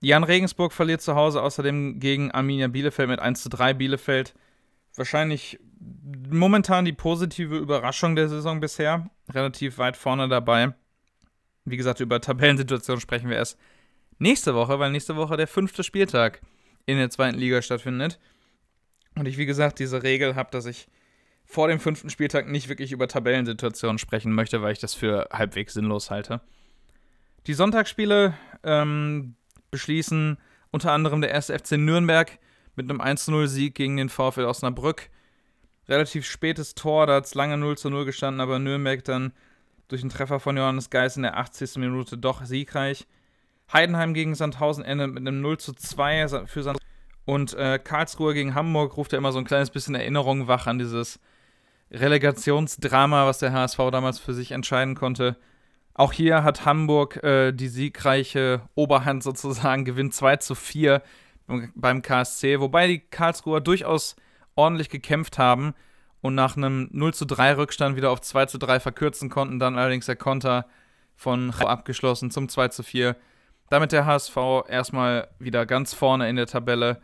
Jan 0.00 0.24
Regensburg 0.24 0.72
verliert 0.72 1.00
zu 1.00 1.14
Hause 1.16 1.42
außerdem 1.42 1.98
gegen 1.98 2.30
Arminia 2.30 2.68
Bielefeld 2.68 3.08
mit 3.08 3.20
1 3.20 3.42
zu 3.42 3.48
3 3.48 3.74
Bielefeld. 3.74 4.34
Wahrscheinlich 4.94 5.58
momentan 6.30 6.84
die 6.84 6.92
positive 6.92 7.56
Überraschung 7.56 8.14
der 8.14 8.28
Saison 8.28 8.60
bisher. 8.60 9.10
Relativ 9.28 9.78
weit 9.78 9.96
vorne 9.96 10.28
dabei. 10.28 10.74
Wie 11.64 11.76
gesagt, 11.76 12.00
über 12.00 12.20
Tabellensituation 12.20 13.00
sprechen 13.00 13.28
wir 13.28 13.36
erst 13.36 13.58
nächste 14.18 14.54
Woche, 14.54 14.78
weil 14.78 14.90
nächste 14.90 15.16
Woche 15.16 15.36
der 15.36 15.48
fünfte 15.48 15.82
Spieltag 15.82 16.40
in 16.86 16.96
der 16.96 17.10
zweiten 17.10 17.38
Liga 17.38 17.60
stattfindet. 17.60 18.18
Und 19.16 19.26
ich, 19.26 19.38
wie 19.38 19.46
gesagt, 19.46 19.78
diese 19.78 20.02
Regel 20.02 20.36
habe, 20.36 20.50
dass 20.50 20.66
ich 20.66 20.88
vor 21.44 21.68
dem 21.68 21.80
fünften 21.80 22.10
Spieltag 22.10 22.46
nicht 22.46 22.68
wirklich 22.68 22.92
über 22.92 23.08
Tabellensituationen 23.08 23.98
sprechen 23.98 24.32
möchte, 24.32 24.60
weil 24.60 24.72
ich 24.72 24.80
das 24.80 24.94
für 24.94 25.28
halbwegs 25.32 25.74
sinnlos 25.74 26.10
halte. 26.10 26.40
Die 27.46 27.54
Sonntagsspiele 27.54 28.34
ähm, 28.62 29.34
beschließen 29.70 30.36
unter 30.70 30.92
anderem 30.92 31.22
der 31.22 31.30
erste 31.30 31.58
FC 31.58 31.72
Nürnberg 31.72 32.38
mit 32.76 32.90
einem 32.90 33.00
1-0-Sieg 33.00 33.74
gegen 33.74 33.96
den 33.96 34.10
VfL 34.10 34.44
Osnabrück. 34.44 35.08
Relativ 35.88 36.26
spätes 36.26 36.74
Tor, 36.74 37.06
da 37.06 37.16
hat 37.16 37.24
es 37.24 37.34
lange 37.34 37.56
0 37.56 37.76
0 37.82 38.04
gestanden, 38.04 38.42
aber 38.42 38.58
Nürnberg 38.58 39.02
dann 39.04 39.32
durch 39.88 40.02
einen 40.02 40.10
Treffer 40.10 40.38
von 40.38 40.56
Johannes 40.56 40.90
Geis 40.90 41.16
in 41.16 41.22
der 41.22 41.38
80. 41.38 41.76
Minute 41.76 42.18
doch 42.18 42.44
siegreich. 42.44 43.06
Heidenheim 43.72 44.12
gegen 44.12 44.34
Sandhausen 44.34 44.84
endet 44.84 45.14
mit 45.14 45.26
einem 45.26 45.40
0 45.40 45.58
2 45.58 46.46
für 46.46 46.62
Sandhausen. 46.62 46.87
Und 47.28 47.52
äh, 47.52 47.78
Karlsruhe 47.78 48.32
gegen 48.32 48.54
Hamburg 48.54 48.96
ruft 48.96 49.12
ja 49.12 49.18
immer 49.18 49.32
so 49.32 49.38
ein 49.38 49.44
kleines 49.44 49.68
bisschen 49.68 49.94
Erinnerung 49.94 50.48
wach 50.48 50.66
an 50.66 50.78
dieses 50.78 51.20
Relegationsdrama, 51.90 53.26
was 53.26 53.38
der 53.38 53.52
HSV 53.52 53.76
damals 53.92 54.18
für 54.18 54.32
sich 54.32 54.52
entscheiden 54.52 54.94
konnte. 54.94 55.36
Auch 55.92 56.14
hier 56.14 56.42
hat 56.42 56.64
Hamburg 56.64 57.22
äh, 57.22 57.52
die 57.52 57.68
siegreiche 57.68 58.62
Oberhand 58.74 59.22
sozusagen, 59.22 59.84
gewinnt 59.84 60.14
2 60.14 60.36
zu 60.36 60.54
4 60.54 61.02
beim 61.74 62.00
KSC, 62.00 62.60
wobei 62.60 62.86
die 62.86 63.00
Karlsruher 63.00 63.60
durchaus 63.60 64.16
ordentlich 64.54 64.88
gekämpft 64.88 65.36
haben 65.36 65.74
und 66.22 66.34
nach 66.34 66.56
einem 66.56 66.88
0 66.92 67.12
zu 67.12 67.26
3 67.26 67.58
Rückstand 67.58 67.94
wieder 67.94 68.10
auf 68.10 68.22
2 68.22 68.46
zu 68.46 68.56
3 68.56 68.80
verkürzen 68.80 69.28
konnten, 69.28 69.58
dann 69.58 69.76
allerdings 69.76 70.06
der 70.06 70.16
Konter 70.16 70.64
von 71.14 71.50
abgeschlossen 71.50 72.30
zum 72.30 72.48
2 72.48 72.68
zu 72.68 72.82
4. 72.82 73.16
Damit 73.68 73.92
der 73.92 74.06
HSV 74.06 74.34
erstmal 74.66 75.28
wieder 75.38 75.66
ganz 75.66 75.92
vorne 75.92 76.26
in 76.30 76.36
der 76.36 76.46
Tabelle. 76.46 77.02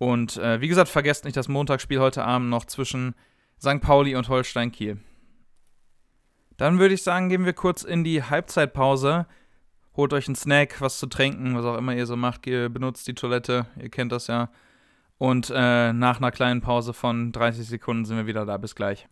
Und 0.00 0.38
äh, 0.38 0.62
wie 0.62 0.68
gesagt, 0.68 0.88
vergesst 0.88 1.26
nicht 1.26 1.36
das 1.36 1.48
Montagsspiel 1.48 2.00
heute 2.00 2.24
Abend 2.24 2.48
noch 2.48 2.64
zwischen 2.64 3.14
St. 3.60 3.82
Pauli 3.82 4.16
und 4.16 4.30
Holstein 4.30 4.72
Kiel. 4.72 4.96
Dann 6.56 6.78
würde 6.78 6.94
ich 6.94 7.02
sagen, 7.02 7.28
gehen 7.28 7.44
wir 7.44 7.52
kurz 7.52 7.82
in 7.82 8.02
die 8.02 8.22
Halbzeitpause. 8.22 9.26
Holt 9.94 10.14
euch 10.14 10.26
einen 10.26 10.36
Snack, 10.36 10.80
was 10.80 10.98
zu 10.98 11.06
trinken, 11.06 11.54
was 11.54 11.66
auch 11.66 11.76
immer 11.76 11.94
ihr 11.94 12.06
so 12.06 12.16
macht. 12.16 12.46
Ihr 12.46 12.70
benutzt 12.70 13.06
die 13.08 13.14
Toilette, 13.14 13.66
ihr 13.78 13.90
kennt 13.90 14.10
das 14.10 14.28
ja. 14.28 14.48
Und 15.18 15.52
äh, 15.54 15.92
nach 15.92 16.16
einer 16.16 16.30
kleinen 16.30 16.62
Pause 16.62 16.94
von 16.94 17.30
30 17.30 17.68
Sekunden 17.68 18.06
sind 18.06 18.16
wir 18.16 18.26
wieder 18.26 18.46
da. 18.46 18.56
Bis 18.56 18.74
gleich. 18.74 19.06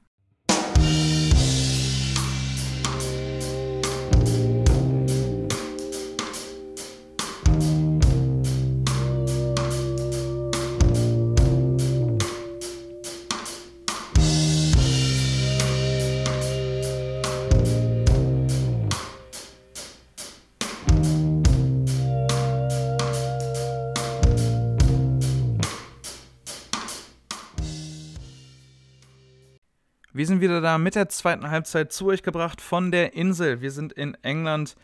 Wir 30.18 30.26
sind 30.26 30.40
wieder 30.40 30.60
da 30.60 30.78
mit 30.78 30.96
der 30.96 31.08
zweiten 31.08 31.48
Halbzeit 31.48 31.92
zu 31.92 32.06
euch 32.06 32.24
gebracht 32.24 32.60
von 32.60 32.90
der 32.90 33.14
Insel. 33.14 33.60
Wir 33.60 33.70
sind 33.70 33.92
in 33.92 34.14
England, 34.22 34.74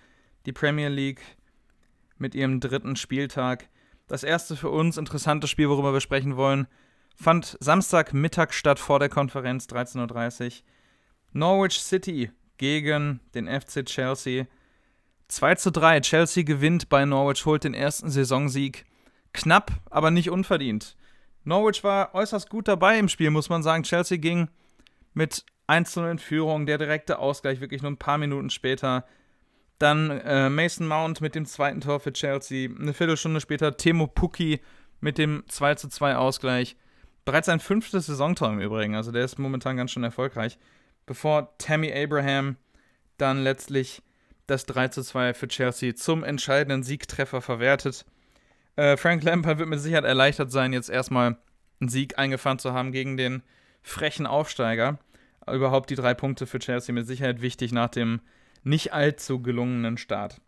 die 0.46 0.52
Premier 0.52 0.88
League 0.88 1.22
mit 2.18 2.36
ihrem 2.36 2.60
dritten 2.60 2.94
Spieltag. 2.94 3.68
Das 4.06 4.22
erste 4.22 4.54
für 4.54 4.70
uns 4.70 4.96
interessante 4.96 5.48
Spiel, 5.48 5.68
worüber 5.68 5.92
wir 5.92 6.00
sprechen 6.00 6.36
wollen, 6.36 6.68
fand 7.16 7.56
Samstagmittag 7.58 8.52
statt 8.52 8.78
vor 8.78 9.00
der 9.00 9.08
Konferenz 9.08 9.66
13.30 9.66 10.44
Uhr. 10.44 10.52
Norwich 11.32 11.80
City 11.80 12.30
gegen 12.56 13.18
den 13.34 13.48
FC 13.48 13.84
Chelsea. 13.84 14.46
2 15.26 15.56
zu 15.56 15.72
3. 15.72 15.98
Chelsea 16.02 16.44
gewinnt 16.44 16.88
bei 16.88 17.04
Norwich, 17.04 17.44
holt 17.44 17.64
den 17.64 17.74
ersten 17.74 18.08
Saisonsieg. 18.08 18.84
Knapp, 19.32 19.72
aber 19.90 20.12
nicht 20.12 20.30
unverdient. 20.30 20.96
Norwich 21.42 21.82
war 21.82 22.14
äußerst 22.14 22.48
gut 22.48 22.68
dabei 22.68 23.00
im 23.00 23.08
Spiel, 23.08 23.30
muss 23.30 23.48
man 23.48 23.64
sagen. 23.64 23.82
Chelsea 23.82 24.18
ging 24.18 24.48
mit 25.14 25.44
1 25.66 25.96
in 25.96 26.18
Führung, 26.18 26.66
der 26.66 26.78
direkte 26.78 27.18
Ausgleich 27.18 27.60
wirklich 27.60 27.82
nur 27.82 27.90
ein 27.90 27.96
paar 27.96 28.18
Minuten 28.18 28.50
später. 28.50 29.04
Dann 29.78 30.10
äh, 30.10 30.50
Mason 30.50 30.86
Mount 30.86 31.20
mit 31.20 31.34
dem 31.34 31.46
zweiten 31.46 31.80
Tor 31.80 32.00
für 32.00 32.12
Chelsea. 32.12 32.68
Eine 32.70 32.92
Viertelstunde 32.92 33.40
später 33.40 33.76
Temo 33.76 34.06
Pukki 34.06 34.60
mit 35.00 35.18
dem 35.18 35.44
2 35.48 35.76
2 35.76 36.16
Ausgleich. 36.16 36.76
Bereits 37.24 37.46
sein 37.46 37.60
fünftes 37.60 38.06
Saisontor 38.06 38.50
im 38.50 38.60
Übrigen, 38.60 38.94
also 38.94 39.10
der 39.10 39.24
ist 39.24 39.38
momentan 39.38 39.78
ganz 39.78 39.92
schön 39.92 40.04
erfolgreich. 40.04 40.58
Bevor 41.06 41.56
Tammy 41.58 41.92
Abraham 41.92 42.56
dann 43.16 43.42
letztlich 43.42 44.02
das 44.46 44.66
3 44.66 44.88
zu 44.88 45.02
2 45.02 45.32
für 45.32 45.48
Chelsea 45.48 45.94
zum 45.94 46.22
entscheidenden 46.22 46.82
Siegtreffer 46.82 47.40
verwertet. 47.40 48.04
Äh, 48.76 48.96
Frank 48.96 49.22
Lampard 49.22 49.58
wird 49.58 49.68
mit 49.68 49.80
Sicherheit 49.80 50.04
erleichtert 50.04 50.50
sein, 50.50 50.72
jetzt 50.72 50.90
erstmal 50.90 51.38
einen 51.80 51.88
Sieg 51.88 52.18
eingefahren 52.18 52.58
zu 52.58 52.72
haben 52.72 52.92
gegen 52.92 53.16
den 53.16 53.42
frechen 53.84 54.26
Aufsteiger. 54.26 54.98
Überhaupt 55.46 55.90
die 55.90 55.94
drei 55.94 56.14
Punkte 56.14 56.46
für 56.46 56.58
Chelsea 56.58 56.92
mit 56.92 57.06
Sicherheit 57.06 57.40
wichtig 57.42 57.70
nach 57.70 57.90
dem 57.90 58.20
nicht 58.64 58.92
allzu 58.92 59.40
gelungenen 59.40 59.98
Start. 59.98 60.40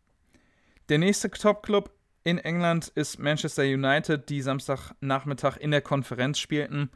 Der 0.89 0.99
nächste 0.99 1.31
Top-Club 1.31 1.93
in 2.25 2.39
England 2.39 2.89
ist 2.89 3.19
Manchester 3.19 3.63
United, 3.63 4.29
die 4.31 4.41
Samstagnachmittag 4.41 5.59
in 5.59 5.71
der 5.71 5.83
Konferenz 5.83 6.39
spielten 6.39 6.91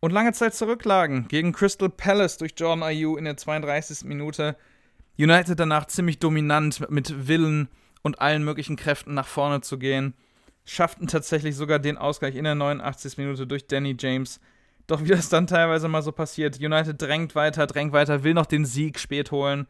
und 0.00 0.12
lange 0.12 0.32
Zeit 0.32 0.54
zurücklagen 0.54 1.26
gegen 1.28 1.52
Crystal 1.52 1.90
Palace 1.90 2.38
durch 2.38 2.54
Jordan 2.56 2.84
Ayew 2.84 3.16
in 3.16 3.24
der 3.24 3.36
32. 3.36 4.04
Minute. 4.04 4.56
United 5.18 5.58
danach 5.58 5.86
ziemlich 5.86 6.20
dominant 6.20 6.88
mit 6.90 7.26
Willen 7.26 7.68
und 8.02 8.20
allen 8.20 8.44
möglichen 8.44 8.76
Kräften 8.76 9.14
nach 9.14 9.26
vorne 9.26 9.60
zu 9.60 9.76
gehen, 9.76 10.14
schafften 10.64 11.08
tatsächlich 11.08 11.56
sogar 11.56 11.80
den 11.80 11.98
Ausgleich 11.98 12.36
in 12.36 12.44
der 12.44 12.54
89. 12.54 13.18
Minute 13.18 13.46
durch 13.46 13.66
Danny 13.66 13.96
James. 13.98 14.38
Doch 14.88 15.04
wie 15.04 15.08
das 15.08 15.28
dann 15.28 15.46
teilweise 15.46 15.86
mal 15.86 16.02
so 16.02 16.12
passiert, 16.12 16.58
United 16.58 17.00
drängt 17.00 17.34
weiter, 17.34 17.66
drängt 17.66 17.92
weiter, 17.92 18.24
will 18.24 18.34
noch 18.34 18.46
den 18.46 18.64
Sieg 18.64 18.98
spät 18.98 19.30
holen. 19.30 19.66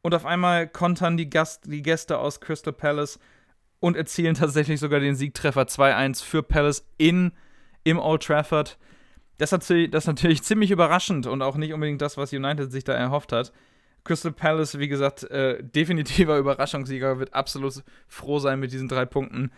Und 0.00 0.14
auf 0.14 0.24
einmal 0.24 0.66
kontern 0.66 1.18
die, 1.18 1.28
Gast, 1.28 1.64
die 1.66 1.82
Gäste 1.82 2.18
aus 2.18 2.40
Crystal 2.40 2.72
Palace 2.72 3.18
und 3.80 3.96
erzielen 3.96 4.34
tatsächlich 4.34 4.80
sogar 4.80 4.98
den 4.98 5.14
Siegtreffer 5.14 5.62
2-1 5.62 6.24
für 6.24 6.42
Palace 6.42 6.86
in, 6.96 7.32
im 7.84 7.98
Old 7.98 8.22
Trafford. 8.22 8.78
Das, 9.36 9.50
das 9.50 9.70
ist 9.70 10.06
natürlich 10.06 10.42
ziemlich 10.42 10.70
überraschend 10.70 11.26
und 11.26 11.42
auch 11.42 11.56
nicht 11.56 11.74
unbedingt 11.74 12.00
das, 12.00 12.16
was 12.16 12.32
United 12.32 12.72
sich 12.72 12.84
da 12.84 12.94
erhofft 12.94 13.32
hat. 13.32 13.52
Crystal 14.04 14.32
Palace, 14.32 14.78
wie 14.78 14.88
gesagt, 14.88 15.24
äh, 15.24 15.62
definitiver 15.62 16.38
Überraschungssieger, 16.38 17.18
wird 17.18 17.34
absolut 17.34 17.84
froh 18.08 18.38
sein 18.38 18.58
mit 18.58 18.72
diesen 18.72 18.88
drei 18.88 19.04
Punkten, 19.04 19.52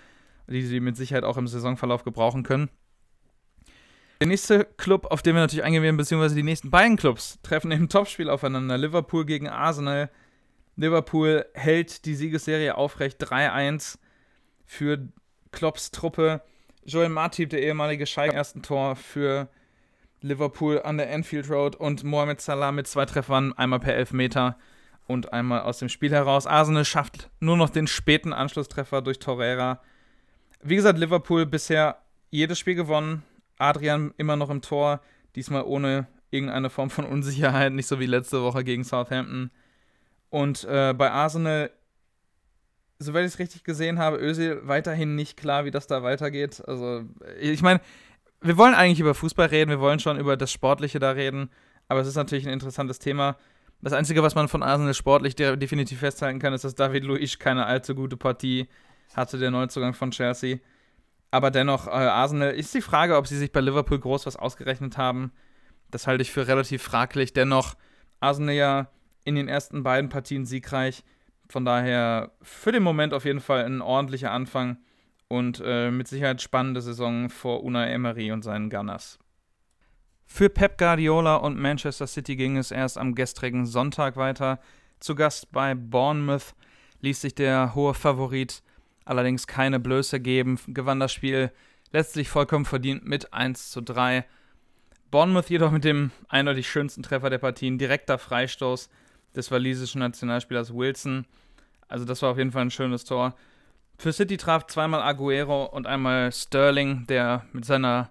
die 0.48 0.62
sie 0.62 0.80
mit 0.80 0.96
Sicherheit 0.96 1.22
auch 1.22 1.36
im 1.36 1.46
Saisonverlauf 1.46 2.02
gebrauchen 2.02 2.42
können. 2.42 2.68
Der 4.20 4.26
nächste 4.26 4.64
Club, 4.64 5.06
auf 5.10 5.22
den 5.22 5.34
wir 5.34 5.42
natürlich 5.42 5.64
eingehen 5.64 5.84
werden, 5.84 5.96
beziehungsweise 5.96 6.34
die 6.34 6.42
nächsten 6.42 6.70
beiden 6.70 6.96
Clubs, 6.96 7.38
treffen 7.42 7.70
im 7.70 7.88
Topspiel 7.88 8.28
aufeinander. 8.28 8.76
Liverpool 8.76 9.24
gegen 9.24 9.48
Arsenal. 9.48 10.10
Liverpool 10.74 11.46
hält 11.54 12.04
die 12.04 12.14
Siegesserie 12.14 12.76
aufrecht 12.76 13.22
3-1 13.22 13.98
für 14.64 15.08
Klopps 15.52 15.92
Truppe. 15.92 16.42
Joel 16.84 17.10
Matip, 17.10 17.50
der 17.50 17.62
ehemalige 17.62 18.06
Schalke, 18.06 18.34
ersten 18.34 18.62
Tor 18.62 18.96
für 18.96 19.48
Liverpool 20.20 20.82
an 20.82 20.98
der 20.98 21.12
Anfield 21.12 21.48
Road 21.48 21.76
und 21.76 22.02
Mohamed 22.02 22.40
Salah 22.40 22.72
mit 22.72 22.88
zwei 22.88 23.06
Treffern, 23.06 23.52
einmal 23.52 23.78
per 23.78 23.94
Elfmeter 23.94 24.58
und 25.06 25.32
einmal 25.32 25.60
aus 25.60 25.78
dem 25.78 25.88
Spiel 25.88 26.10
heraus. 26.10 26.46
Arsenal 26.46 26.84
schafft 26.84 27.30
nur 27.38 27.56
noch 27.56 27.70
den 27.70 27.86
späten 27.86 28.32
Anschlusstreffer 28.32 29.00
durch 29.00 29.20
Torreira. 29.20 29.80
Wie 30.60 30.76
gesagt, 30.76 30.98
Liverpool 30.98 31.46
bisher 31.46 32.02
jedes 32.30 32.58
Spiel 32.58 32.74
gewonnen. 32.74 33.22
Adrian 33.58 34.12
immer 34.16 34.36
noch 34.36 34.50
im 34.50 34.62
Tor, 34.62 35.00
diesmal 35.36 35.62
ohne 35.62 36.06
irgendeine 36.30 36.70
Form 36.70 36.90
von 36.90 37.04
Unsicherheit, 37.04 37.72
nicht 37.72 37.86
so 37.86 38.00
wie 38.00 38.06
letzte 38.06 38.42
Woche 38.42 38.64
gegen 38.64 38.84
Southampton. 38.84 39.50
Und 40.30 40.64
äh, 40.64 40.94
bei 40.94 41.10
Arsenal 41.10 41.70
soweit 42.98 43.24
ich 43.24 43.32
es 43.34 43.38
richtig 43.38 43.64
gesehen 43.64 43.98
habe, 43.98 44.18
Özil 44.18 44.60
weiterhin 44.64 45.14
nicht 45.14 45.36
klar, 45.36 45.64
wie 45.64 45.70
das 45.70 45.86
da 45.86 46.02
weitergeht. 46.02 46.62
Also, 46.66 47.04
ich 47.40 47.62
meine, 47.62 47.80
wir 48.40 48.56
wollen 48.56 48.74
eigentlich 48.74 49.00
über 49.00 49.14
Fußball 49.14 49.46
reden, 49.46 49.70
wir 49.70 49.80
wollen 49.80 50.00
schon 50.00 50.18
über 50.18 50.36
das 50.36 50.52
Sportliche 50.52 50.98
da 50.98 51.12
reden, 51.12 51.50
aber 51.88 52.00
es 52.00 52.08
ist 52.08 52.16
natürlich 52.16 52.46
ein 52.46 52.52
interessantes 52.52 52.98
Thema. 52.98 53.36
Das 53.80 53.92
Einzige, 53.92 54.22
was 54.22 54.34
man 54.34 54.48
von 54.48 54.62
Arsenal 54.62 54.94
sportlich 54.94 55.36
definitiv 55.36 56.00
festhalten 56.00 56.40
kann, 56.40 56.52
ist, 56.52 56.64
dass 56.64 56.74
David 56.74 57.04
Luiz 57.04 57.38
keine 57.38 57.66
allzu 57.66 57.94
gute 57.94 58.16
Partie 58.16 58.68
hatte, 59.14 59.38
der 59.38 59.52
Neuzugang 59.52 59.94
von 59.94 60.10
Chelsea. 60.10 60.58
Aber 61.30 61.50
dennoch, 61.50 61.86
äh, 61.86 61.90
Arsenal 61.90 62.52
ist 62.52 62.74
die 62.74 62.80
Frage, 62.80 63.16
ob 63.16 63.26
sie 63.26 63.36
sich 63.36 63.52
bei 63.52 63.60
Liverpool 63.60 63.98
groß 63.98 64.26
was 64.26 64.36
ausgerechnet 64.36 64.96
haben. 64.96 65.32
Das 65.90 66.06
halte 66.06 66.22
ich 66.22 66.30
für 66.30 66.46
relativ 66.46 66.82
fraglich. 66.82 67.32
Dennoch, 67.32 67.74
Arsenal 68.20 68.54
ja 68.54 68.88
in 69.24 69.34
den 69.34 69.48
ersten 69.48 69.82
beiden 69.82 70.08
Partien 70.08 70.46
siegreich. 70.46 71.04
Von 71.48 71.64
daher 71.64 72.32
für 72.42 72.72
den 72.72 72.82
Moment 72.82 73.14
auf 73.14 73.24
jeden 73.24 73.40
Fall 73.40 73.64
ein 73.64 73.82
ordentlicher 73.82 74.30
Anfang 74.30 74.78
und 75.28 75.62
äh, 75.64 75.90
mit 75.90 76.08
Sicherheit 76.08 76.40
spannende 76.40 76.80
Saison 76.80 77.28
vor 77.28 77.62
Unai 77.62 77.90
Emery 77.92 78.32
und 78.32 78.42
seinen 78.42 78.70
Gunners. 78.70 79.18
Für 80.26 80.50
Pep 80.50 80.76
Guardiola 80.76 81.36
und 81.36 81.58
Manchester 81.58 82.06
City 82.06 82.36
ging 82.36 82.56
es 82.56 82.70
erst 82.70 82.98
am 82.98 83.14
gestrigen 83.14 83.64
Sonntag 83.64 84.16
weiter. 84.16 84.60
Zu 85.00 85.14
Gast 85.14 85.52
bei 85.52 85.74
Bournemouth 85.74 86.54
ließ 87.00 87.20
sich 87.20 87.34
der 87.34 87.74
hohe 87.74 87.94
Favorit 87.94 88.62
allerdings 89.08 89.46
keine 89.46 89.80
Blöße 89.80 90.20
geben, 90.20 90.58
gewann 90.68 91.00
das 91.00 91.12
Spiel 91.12 91.50
letztlich 91.92 92.28
vollkommen 92.28 92.64
verdient 92.64 93.04
mit 93.04 93.32
1 93.32 93.70
zu 93.70 93.80
3. 93.80 94.24
Bournemouth 95.10 95.48
jedoch 95.48 95.70
mit 95.70 95.84
dem 95.84 96.10
eindeutig 96.28 96.68
schönsten 96.68 97.02
Treffer 97.02 97.30
der 97.30 97.38
Partien, 97.38 97.78
direkter 97.78 98.18
Freistoß 98.18 98.90
des 99.34 99.50
walisischen 99.50 100.00
Nationalspielers 100.00 100.74
Wilson. 100.74 101.26
Also 101.88 102.04
das 102.04 102.20
war 102.22 102.30
auf 102.30 102.38
jeden 102.38 102.52
Fall 102.52 102.62
ein 102.62 102.70
schönes 102.70 103.04
Tor. 103.04 103.34
Für 103.96 104.12
City 104.12 104.36
traf 104.36 104.66
zweimal 104.66 105.02
Aguero 105.02 105.64
und 105.64 105.86
einmal 105.86 106.30
Sterling, 106.30 107.06
der 107.06 107.46
mit 107.52 107.64
seiner, 107.64 108.10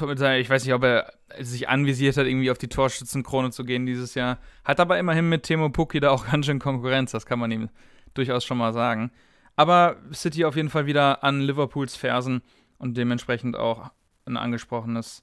mit 0.00 0.18
seiner, 0.18 0.38
ich 0.38 0.48
weiß 0.48 0.64
nicht, 0.64 0.74
ob 0.74 0.84
er 0.84 1.12
sich 1.40 1.68
anvisiert 1.68 2.16
hat, 2.16 2.26
irgendwie 2.26 2.50
auf 2.50 2.58
die 2.58 2.68
Torschützenkrone 2.68 3.50
zu 3.50 3.64
gehen 3.64 3.84
dieses 3.84 4.14
Jahr. 4.14 4.38
Hat 4.64 4.80
aber 4.80 4.98
immerhin 4.98 5.28
mit 5.28 5.42
Timo 5.42 5.68
Pukki 5.68 6.00
da 6.00 6.10
auch 6.10 6.30
ganz 6.30 6.46
schön 6.46 6.60
Konkurrenz, 6.60 7.10
das 7.10 7.26
kann 7.26 7.40
man 7.40 7.50
ihm 7.50 7.68
durchaus 8.14 8.44
schon 8.44 8.58
mal 8.58 8.72
sagen. 8.72 9.10
Aber 9.56 9.96
City 10.12 10.44
auf 10.44 10.56
jeden 10.56 10.70
Fall 10.70 10.86
wieder 10.86 11.22
an 11.24 11.40
Liverpools 11.40 11.96
Fersen 11.96 12.42
und 12.78 12.96
dementsprechend 12.96 13.56
auch 13.56 13.90
ein 14.24 14.36
angesprochenes 14.36 15.22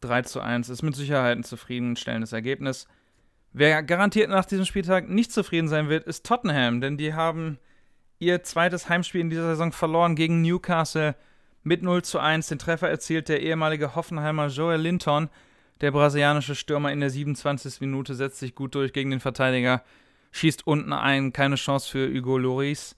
3 0.00 0.22
zu 0.22 0.40
1 0.40 0.68
ist 0.68 0.82
mit 0.82 0.96
Sicherheit 0.96 1.36
ein 1.36 1.44
zufriedenstellendes 1.44 2.32
Ergebnis. 2.32 2.86
Wer 3.52 3.82
garantiert 3.82 4.30
nach 4.30 4.44
diesem 4.44 4.64
Spieltag 4.64 5.08
nicht 5.08 5.32
zufrieden 5.32 5.68
sein 5.68 5.88
wird, 5.88 6.06
ist 6.06 6.24
Tottenham, 6.24 6.80
denn 6.80 6.96
die 6.96 7.14
haben 7.14 7.58
ihr 8.18 8.42
zweites 8.42 8.88
Heimspiel 8.88 9.20
in 9.20 9.30
dieser 9.30 9.48
Saison 9.48 9.72
verloren 9.72 10.14
gegen 10.14 10.42
Newcastle 10.42 11.16
mit 11.62 11.82
0 11.82 12.02
zu 12.02 12.18
1. 12.18 12.48
Den 12.48 12.58
Treffer 12.58 12.88
erzielt 12.88 13.28
der 13.28 13.42
ehemalige 13.42 13.94
Hoffenheimer 13.94 14.46
Joel 14.48 14.80
Linton. 14.80 15.28
Der 15.80 15.90
brasilianische 15.90 16.54
Stürmer 16.54 16.92
in 16.92 17.00
der 17.00 17.10
27. 17.10 17.80
Minute 17.80 18.14
setzt 18.14 18.38
sich 18.38 18.54
gut 18.54 18.74
durch 18.74 18.92
gegen 18.92 19.10
den 19.10 19.20
Verteidiger, 19.20 19.82
schießt 20.32 20.66
unten 20.66 20.92
ein, 20.92 21.32
keine 21.32 21.56
Chance 21.56 21.90
für 21.90 22.08
Hugo 22.12 22.38
Loris. 22.38 22.94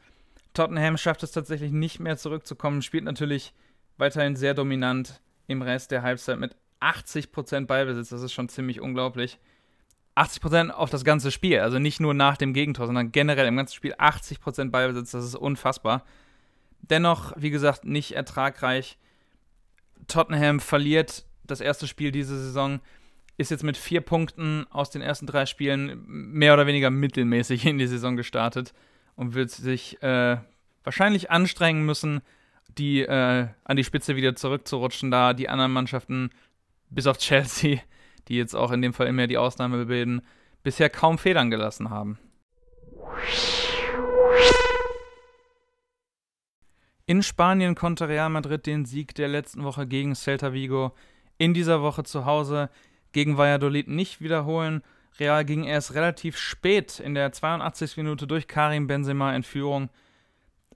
Tottenham 0.55 0.97
schafft 0.97 1.23
es 1.23 1.33
tatsächlich 1.33 1.73
nicht 1.73 2.01
mehr 2.01 2.17
zurückzukommen, 2.17 2.83
spielt 2.83 3.05
natürlich 3.05 3.55
weiterhin 3.97 4.37
sehr 4.37 4.55
dominant 4.55 5.21
im 5.47 5.63
Rest 5.63 5.91
der 5.91 6.03
Halbzeit 6.03 6.39
mit 6.39 6.57
80% 6.81 7.67
Ballbesitz. 7.67 8.11
Das 8.11 8.23
ist 8.23 8.33
schon 8.33 8.49
ziemlich 8.49 8.81
unglaublich. 8.81 9.39
80% 10.17 10.71
auf 10.71 10.91
das 10.91 11.05
ganze 11.05 11.31
Spiel. 11.31 11.61
Also 11.61 11.79
nicht 11.79 12.01
nur 12.01 12.13
nach 12.13 12.37
dem 12.37 12.53
Gegentor, 12.53 12.87
sondern 12.87 13.13
generell 13.13 13.47
im 13.47 13.57
ganzen 13.57 13.75
Spiel 13.75 13.95
80% 13.95 14.71
Ballbesitz. 14.71 15.13
Das 15.13 15.25
ist 15.25 15.37
unfassbar. 15.37 16.05
Dennoch, 16.83 17.33
wie 17.37 17.51
gesagt, 17.51 17.85
nicht 17.85 18.13
ertragreich. 18.13 18.99
Tottenham 20.09 20.61
verliert 20.61 21.25
das 21.45 21.61
erste 21.61 21.87
Spiel 21.87 22.11
diese 22.11 22.37
Saison, 22.37 22.81
ist 23.39 23.51
jetzt 23.51 23.65
mit 23.65 23.77
vier 23.77 24.01
Punkten 24.01 24.67
aus 24.71 24.91
den 24.91 25.01
ersten 25.01 25.27
drei 25.27 25.47
Spielen 25.47 26.03
mehr 26.07 26.55
oder 26.55 26.67
weniger 26.67 26.91
mittelmäßig 26.91 27.65
in 27.65 27.79
die 27.79 27.87
Saison 27.87 28.17
gestartet 28.17 28.75
und 29.17 29.35
wird 29.35 29.51
sich 29.51 30.03
äh, 30.03 30.39
wahrscheinlich 30.85 31.31
anstrengen 31.31 31.85
müssen, 31.85 32.23
die 32.79 33.03
äh, 33.03 33.49
an 33.65 33.77
die 33.77 33.85
Spitze 33.85 34.17
wieder 34.17 34.35
zurückzurutschen, 34.35 35.11
da 35.11 35.35
die 35.35 35.49
anderen 35.49 35.73
Mannschaften 35.73 36.31
bis 36.91 37.07
auf 37.07 37.19
Chelsea 37.19 37.81
die 38.29 38.37
jetzt 38.37 38.55
auch 38.55 38.71
in 38.71 38.83
dem 38.83 38.93
Fall 38.93 39.07
immer 39.07 39.27
die 39.27 39.39
Ausnahme 39.39 39.87
bilden, 39.87 40.23
bisher 40.63 40.91
kaum 40.91 41.19
Federn 41.19 41.51
gelassen 41.51 41.91
haben. 41.91 42.19
In 47.07 47.23
Spanien 47.23 47.75
konnte 47.75 48.09
Real 48.09 48.31
Madrid 48.31 48.67
den 48.67 48.85
Sieg 48.85 49.15
der 49.15 49.29
letzten 49.29 49.65
Woche 49.65 49.87
gegen 49.87 50.15
Celta 50.15 50.53
Vigo 50.53 50.93
in 51.37 51.53
dieser 51.53 51.83
Woche 51.83 52.05
zu 52.05 52.25
Hause 52.25 52.71
gegen 53.11 53.37
Valladolid 53.37 53.89
nicht 53.89 54.21
wiederholen. 54.21 54.83
Real 55.19 55.45
ging 55.45 55.65
erst 55.65 55.95
relativ 55.95 56.37
spät 56.39 56.99
in 56.99 57.15
der 57.15 57.33
82. 57.33 57.97
Minute 57.99 58.27
durch 58.27 58.49
Karim 58.49 58.87
Benzema 58.87 59.35
in 59.35 59.43
Führung. 59.43 59.91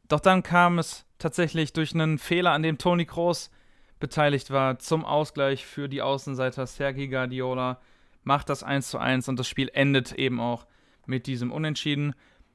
Doch 0.09 0.21
dann 0.21 0.43
kam 0.43 0.79
es 0.79 1.07
tatsächlich 1.19 1.73
durch 1.73 1.95
einen 1.95 2.19
Fehler, 2.19 2.53
an 2.53 2.63
dem 2.63 2.79
Toni 2.79 3.07
Kroos 3.07 3.51
beteiligt 3.99 4.51
war, 4.51 4.79
zum 4.79 5.05
Ausgleich 5.05 5.65
für 5.65 5.89
die 5.89 6.03
Außenseiter 6.03 6.67
Sergi 6.67 7.09
Guardiola, 7.09 7.81
macht 8.25 8.49
das 8.49 8.63
1 8.63 8.91
zu 8.91 8.99
1 8.99 9.29
und 9.29 9.39
das 9.39 9.49
Spiel 9.49 9.71
endet 9.73 10.13
eben 10.13 10.41
auch 10.41 10.67
mit 11.07 11.27
diesem 11.27 11.53
Unentschieden. 11.53 12.15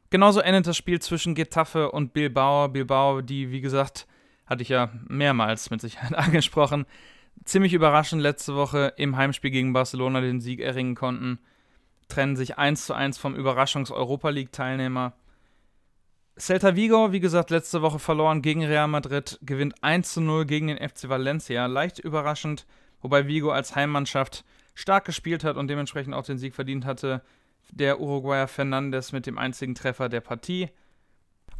Genauso 0.10 0.42
endet 0.42 0.68
das 0.68 0.78
Spiel 0.78 1.02
zwischen 1.02 1.36
Getafe 1.36 1.92
und 1.92 2.14
Bilbao. 2.14 2.68
Bilbao, 2.68 3.22
die, 3.22 3.52
wie 3.52 3.62
gesagt, 3.62 4.06
hatte 4.46 4.62
ich 4.62 4.70
ja 4.70 4.92
mehrmals 5.08 5.70
mit 5.72 5.82
Sicherheit 5.82 6.14
angesprochen, 6.16 6.86
ziemlich 7.46 7.74
überraschend 7.74 8.22
letzte 8.22 8.56
Woche 8.56 8.94
im 8.98 9.16
Heimspiel 9.16 9.52
gegen 9.52 9.74
Barcelona 9.74 10.22
den 10.22 10.42
Sieg 10.42 10.60
erringen 10.60 10.96
konnten. 10.96 11.40
Trennen 12.12 12.36
sich 12.36 12.58
1 12.58 12.88
zu 12.88 12.94
1 12.94 13.18
vom 13.18 13.36
Überraschungs-Europa 13.36 14.30
League-Teilnehmer. 14.30 15.14
Celta 16.38 16.76
Vigo, 16.76 17.14
wie 17.14 17.22
gesagt, 17.22 17.52
letzte 17.52 17.82
Woche 17.82 18.00
verloren 18.00 18.42
gegen 18.42 18.66
Real 18.66 18.90
Madrid, 18.90 19.40
gewinnt 19.42 19.82
1 19.82 20.14
zu 20.14 20.20
0 20.20 20.46
gegen 20.46 20.68
den 20.68 20.78
FC 20.78 21.08
Valencia. 21.08 21.68
Leicht 21.68 22.00
überraschend, 22.00 22.66
wobei 23.02 23.28
Vigo 23.28 23.52
als 23.52 23.78
Heimmannschaft 23.78 24.44
stark 24.76 25.06
gespielt 25.06 25.46
hat 25.46 25.56
und 25.56 25.70
dementsprechend 25.70 26.14
auch 26.14 26.26
den 26.26 26.38
Sieg 26.38 26.54
verdient 26.54 26.84
hatte. 26.84 27.22
Der 27.72 28.02
Uruguayer 28.02 28.50
Fernandes 28.50 29.14
mit 29.14 29.26
dem 29.26 29.38
einzigen 29.38 29.74
Treffer 29.74 30.10
der 30.10 30.20
Partie. 30.20 30.68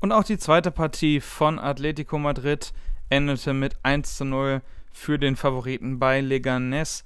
Und 0.02 0.12
auch 0.12 0.26
die 0.26 0.38
zweite 0.38 0.72
Partie 0.72 1.22
von 1.22 1.60
Atletico 1.60 2.20
Madrid 2.20 2.74
endete 3.10 3.54
mit 3.54 3.76
1 3.84 4.18
zu 4.18 4.26
0 4.26 4.62
für 4.92 5.18
den 5.18 5.38
Favoriten 5.38 5.98
bei 5.98 6.20
Leganés. 6.20 7.06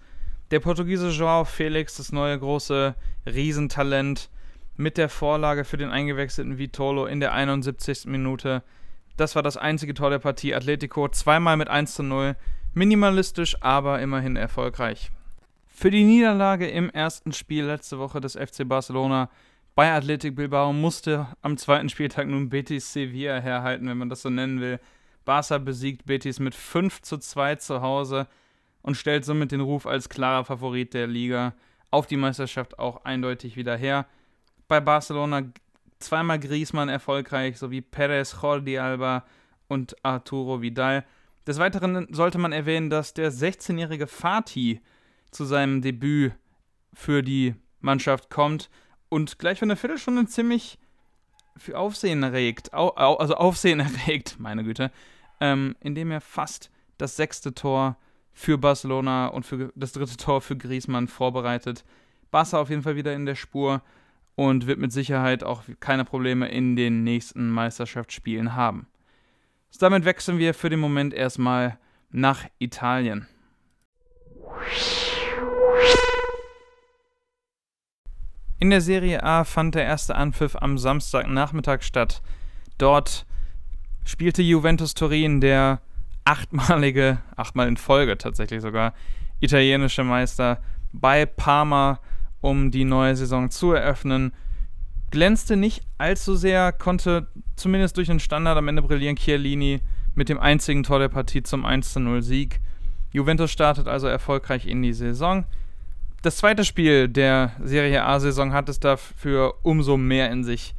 Der 0.51 0.59
Portugiese 0.59 1.09
João 1.09 1.43
Felix, 1.43 1.97
das 1.97 2.11
neue 2.11 2.37
große 2.37 2.95
Riesentalent, 3.25 4.29
mit 4.77 4.97
der 4.97 5.09
Vorlage 5.09 5.63
für 5.63 5.77
den 5.77 5.89
eingewechselten 5.89 6.59
Vitolo 6.59 7.07
in 7.07 7.19
der 7.19 7.33
71. 7.33 8.05
Minute. 8.05 8.61
Das 9.17 9.35
war 9.35 9.41
das 9.41 9.57
einzige 9.57 9.95
Tor 9.95 10.11
der 10.11 10.19
Partie. 10.19 10.53
Atletico 10.53 11.07
zweimal 11.07 11.57
mit 11.57 11.67
1 11.67 11.95
zu 11.95 12.03
0. 12.03 12.35
Minimalistisch, 12.75 13.57
aber 13.61 14.01
immerhin 14.01 14.35
erfolgreich. 14.35 15.09
Für 15.67 15.89
die 15.89 16.03
Niederlage 16.03 16.67
im 16.67 16.89
ersten 16.91 17.33
Spiel 17.33 17.65
letzte 17.65 17.97
Woche 17.97 18.21
des 18.21 18.33
FC 18.33 18.67
Barcelona 18.67 19.29
bei 19.73 19.91
Athletic 19.91 20.35
Bilbao 20.35 20.73
musste 20.73 21.27
am 21.41 21.57
zweiten 21.57 21.89
Spieltag 21.89 22.27
nun 22.27 22.49
Betis 22.49 22.93
Sevilla 22.93 23.39
herhalten, 23.39 23.89
wenn 23.89 23.97
man 23.97 24.09
das 24.09 24.21
so 24.21 24.29
nennen 24.29 24.61
will. 24.61 24.79
Barca 25.25 25.57
besiegt 25.57 26.05
Betis 26.05 26.39
mit 26.39 26.53
5 26.53 27.01
zu 27.01 27.17
2 27.17 27.55
zu 27.55 27.81
Hause 27.81 28.27
und 28.85 28.93
stellt 28.93 29.25
somit 29.25 29.51
den 29.51 29.61
Ruf 29.61 29.87
als 29.87 30.09
klarer 30.09 30.45
Favorit 30.45 30.93
der 30.93 31.07
Liga 31.07 31.55
auf 31.89 32.05
die 32.05 32.17
Meisterschaft 32.17 32.77
auch 32.77 33.03
eindeutig 33.03 33.57
wieder 33.57 33.75
her. 33.75 34.05
Bei 34.67 34.79
Barcelona 34.79 35.41
zweimal 35.97 36.39
Griezmann 36.39 36.87
erfolgreich, 36.87 37.57
sowie 37.57 37.81
Perez, 37.81 38.37
Jordi 38.39 38.77
Alba 38.77 39.25
und 39.67 39.95
Arturo 40.05 40.61
Vidal. 40.61 41.03
Des 41.47 41.57
Weiteren 41.57 42.13
sollte 42.13 42.37
man 42.37 42.51
erwähnen, 42.51 42.91
dass 42.91 43.15
der 43.15 43.31
16-jährige 43.31 44.05
Fatih 44.05 44.81
zu 45.31 45.45
seinem 45.45 45.81
Debüt 45.81 46.33
für 46.93 47.23
die 47.23 47.55
Mannschaft 47.79 48.29
kommt 48.29 48.69
und 49.09 49.39
gleich 49.39 49.57
für 49.57 49.65
eine 49.65 49.77
Viertelstunde 49.77 50.27
ziemlich 50.27 50.77
für 51.57 51.79
Aufsehen 51.79 52.21
erregt, 52.21 52.71
also 52.71 53.33
Aufsehen 53.33 53.79
erregt, 53.79 54.35
meine 54.37 54.63
Güte, 54.63 54.91
ähm, 55.39 55.75
indem 55.79 56.11
er 56.11 56.21
fast 56.21 56.69
das 56.99 57.15
sechste 57.15 57.55
Tor 57.55 57.97
für 58.35 58.57
Barcelona 58.57 59.27
und 59.27 59.45
für 59.45 59.71
das 59.75 59.93
dritte 59.93 60.17
Tor 60.17 60.41
für 60.41 60.57
Griezmann 60.57 61.07
vorbereitet. 61.07 61.83
Barca 62.29 62.59
auf 62.59 62.69
jeden 62.69 62.83
Fall 62.83 62.97
wieder 62.97 63.13
in 63.13 63.25
der 63.25 63.35
Spur 63.35 63.81
und 64.35 64.67
wird 64.67 64.77
mit 64.77 64.91
Sicherheit 64.91 65.43
auch 65.43 65.63
keine 65.79 66.03
Probleme 66.03 66.49
in 66.49 66.75
den 66.75 67.03
nächsten 67.03 67.49
Meisterschaftsspielen 67.49 68.53
haben. 68.53 68.87
Damit 69.79 70.05
wechseln 70.05 70.37
wir 70.37 70.53
für 70.53 70.69
den 70.69 70.79
Moment 70.79 71.13
erstmal 71.13 71.77
nach 72.11 72.45
Italien. 72.59 73.27
In 78.59 78.69
der 78.69 78.81
Serie 78.81 79.23
A 79.23 79.43
fand 79.43 79.75
der 79.75 79.83
erste 79.83 80.15
Anpfiff 80.15 80.55
am 80.55 80.77
Samstagnachmittag 80.77 81.81
statt. 81.83 82.21
Dort 82.77 83.25
spielte 84.03 84.41
Juventus 84.41 84.93
Turin, 84.93 85.41
der 85.41 85.81
achtmalige, 86.25 87.19
achtmal 87.35 87.67
in 87.67 87.77
Folge 87.77 88.17
tatsächlich 88.17 88.61
sogar, 88.61 88.93
italienische 89.39 90.03
Meister 90.03 90.59
bei 90.91 91.25
Parma, 91.25 91.99
um 92.41 92.71
die 92.71 92.83
neue 92.83 93.15
Saison 93.15 93.49
zu 93.49 93.71
eröffnen. 93.71 94.33
Glänzte 95.11 95.55
nicht 95.55 95.83
allzu 95.97 96.35
sehr, 96.35 96.71
konnte 96.71 97.27
zumindest 97.55 97.95
durch 97.97 98.07
den 98.07 98.19
Standard 98.19 98.57
am 98.57 98.67
Ende 98.67 98.81
brillieren 98.81 99.15
Chiellini 99.15 99.81
mit 100.15 100.29
dem 100.29 100.39
einzigen 100.39 100.83
Tor 100.83 100.99
der 100.99 101.09
Partie 101.09 101.43
zum 101.43 101.65
1-0 101.65 102.21
Sieg. 102.21 102.59
Juventus 103.11 103.51
startet 103.51 103.87
also 103.87 104.07
erfolgreich 104.07 104.65
in 104.65 104.81
die 104.81 104.93
Saison. 104.93 105.45
Das 106.21 106.37
zweite 106.37 106.65
Spiel 106.65 107.07
der 107.07 107.51
Serie 107.63 108.03
A-Saison 108.03 108.51
hat 108.51 108.67
es 108.67 108.79
dafür 108.79 109.53
umso 109.61 109.95
mehr 109.95 110.31
in 110.31 110.43
sich. 110.43 110.73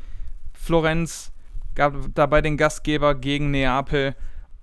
Florenz 0.53 1.33
gab 1.75 1.95
dabei 2.15 2.43
den 2.43 2.57
Gastgeber 2.57 3.15
gegen 3.15 3.53
Neapel 3.53 4.17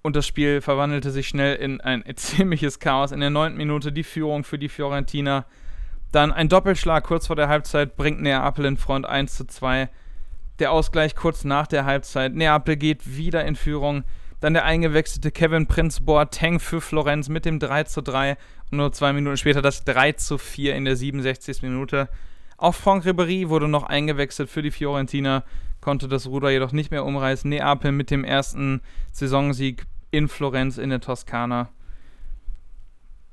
und 0.03 0.17
das 0.17 0.27
Spiel 0.27 0.61
verwandelte 0.61 1.11
sich 1.11 1.27
schnell 1.29 1.55
in 1.55 1.81
ein 1.81 2.03
ziemliches 2.15 2.79
Chaos. 2.79 3.11
In 3.11 3.21
der 3.21 3.29
neunten 3.29 3.57
Minute 3.57 3.91
die 3.91 4.03
Führung 4.03 4.43
für 4.43 4.59
die 4.59 4.69
Fiorentina. 4.69 5.45
Dann 6.11 6.31
ein 6.31 6.49
Doppelschlag 6.49 7.05
kurz 7.05 7.27
vor 7.27 7.35
der 7.35 7.47
Halbzeit 7.47 7.95
bringt 7.95 8.21
Neapel 8.21 8.65
in 8.65 8.77
Front 8.77 9.07
1 9.07 9.35
zu 9.35 9.47
2. 9.47 9.89
Der 10.59 10.71
Ausgleich 10.71 11.15
kurz 11.15 11.45
nach 11.45 11.65
der 11.65 11.85
Halbzeit. 11.85 12.35
Neapel 12.35 12.75
geht 12.75 13.17
wieder 13.17 13.45
in 13.45 13.55
Führung. 13.55 14.03
Dann 14.41 14.53
der 14.53 14.65
eingewechselte 14.65 15.31
Kevin 15.31 15.67
Prince 15.67 16.03
Boateng 16.03 16.59
für 16.59 16.81
Florenz 16.81 17.29
mit 17.29 17.45
dem 17.45 17.59
3 17.59 17.85
zu 17.85 18.01
3 18.01 18.37
und 18.69 18.77
nur 18.77 18.91
zwei 18.91 19.13
Minuten 19.13 19.37
später 19.37 19.61
das 19.61 19.85
3 19.85 20.11
zu 20.11 20.37
4 20.37 20.75
in 20.75 20.83
der 20.83 20.97
67. 20.97 21.61
Minute. 21.61 22.09
Auch 22.57 22.75
Franck 22.75 23.05
Ribéry 23.05 23.47
wurde 23.47 23.69
noch 23.69 23.83
eingewechselt 23.83 24.49
für 24.49 24.61
die 24.61 24.71
Fiorentina, 24.71 25.43
konnte 25.79 26.07
das 26.09 26.27
Ruder 26.27 26.49
jedoch 26.49 26.73
nicht 26.73 26.91
mehr 26.91 27.05
umreißen. 27.05 27.49
Neapel 27.49 27.93
mit 27.93 28.11
dem 28.11 28.25
ersten 28.25 28.81
Saisonsieg 29.13 29.85
in 30.13 30.27
Florenz 30.27 30.77
in 30.77 30.91
der 30.91 31.01
Toskana. 31.01 31.69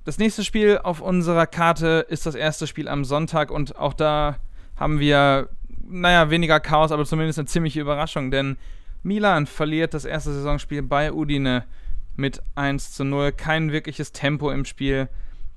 Das 0.05 0.19
nächste 0.19 0.43
Spiel 0.45 0.79
auf 0.79 1.03
unserer 1.03 1.47
Karte 1.47 2.07
ist 2.09 2.25
das 2.25 2.35
erste 2.35 2.67
Spiel 2.67 2.89
am 2.89 3.05
Sonntag 3.05 3.51
und 3.51 3.77
auch 3.77 3.93
da 3.93 4.39
haben 4.77 4.99
wir, 4.99 5.51
naja, 5.87 6.31
weniger 6.31 6.59
Chaos, 6.59 6.91
aber 6.91 7.05
zumindest 7.05 7.39
eine 7.39 7.47
ziemliche 7.47 7.83
Überraschung, 7.83 8.31
denn 8.31 8.57
Milan 9.03 9.47
verliert 9.47 9.93
das 9.93 10.07
erste 10.07 10.33
Saisonspiel 10.33 10.83
bei 10.83 11.13
Udine 11.13 11.65
mit 12.17 12.43
1 12.55 12.93
zu 12.93 13.05
0. 13.05 13.33
Kein 13.33 13.73
wirkliches 13.73 14.13
Tempo 14.13 14.51
im 14.51 14.65
Spiel 14.65 15.11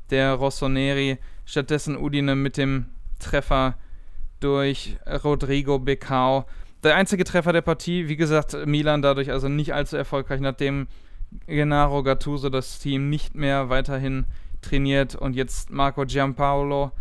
der 0.10 0.34
Rossoneri. 0.34 1.20
Stattdessen 1.46 1.98
Udine 1.98 2.36
mit 2.36 2.58
dem 2.58 2.88
Treffer 3.20 3.78
durch 4.42 4.98
Rodrigo 5.24 5.80
Becao. 5.80 6.46
Der 6.84 6.96
einzige 6.96 7.24
Treffer 7.24 7.54
der 7.54 7.62
Partie, 7.62 8.10
wie 8.10 8.18
gesagt, 8.18 8.58
Milan 8.66 9.02
dadurch 9.02 9.32
also 9.32 9.48
nicht 9.48 9.74
allzu 9.74 9.96
erfolgreich, 9.96 10.42
nachdem 10.42 10.88
Gennaro 11.48 12.04
Gattuso 12.04 12.50
das 12.50 12.80
Team 12.80 13.10
nicht 13.10 13.36
mehr 13.36 13.70
weiterhin 13.70 14.26
trainiert 14.62 15.16
und 15.16 15.36
jetzt 15.36 15.70
Marco 15.70 16.06
Giampaolo 16.06 16.92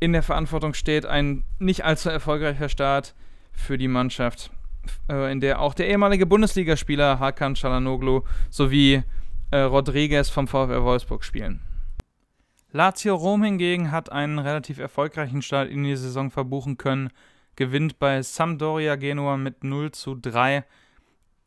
in 0.00 0.12
der 0.12 0.22
Verantwortung 0.22 0.74
steht. 0.74 1.06
Ein 1.06 1.44
nicht 1.58 1.84
allzu 1.84 2.08
erfolgreicher 2.10 2.68
Start 2.68 3.14
für 3.52 3.78
die 3.78 3.88
Mannschaft 3.88 4.50
äh, 5.08 5.30
in 5.32 5.40
der 5.40 5.60
auch 5.60 5.74
der 5.74 5.88
ehemalige 5.88 6.26
Bundesligaspieler 6.26 7.18
Hakan 7.18 7.54
Çalhanoğlu 7.54 8.22
sowie 8.50 9.02
äh, 9.50 9.58
Rodriguez 9.58 10.30
vom 10.30 10.46
VfL 10.46 10.82
Wolfsburg 10.82 11.24
spielen. 11.24 11.60
Lazio 12.70 13.14
Rom 13.14 13.42
hingegen 13.42 13.90
hat 13.90 14.12
einen 14.12 14.38
relativ 14.38 14.78
erfolgreichen 14.78 15.40
Start 15.40 15.70
in 15.70 15.84
die 15.84 15.96
Saison 15.96 16.30
verbuchen 16.30 16.76
können, 16.76 17.10
gewinnt 17.56 17.98
bei 17.98 18.22
Sampdoria 18.22 18.96
Genua 18.96 19.36
mit 19.36 19.64
0 19.64 19.92
zu 19.92 20.14
3. 20.14 20.64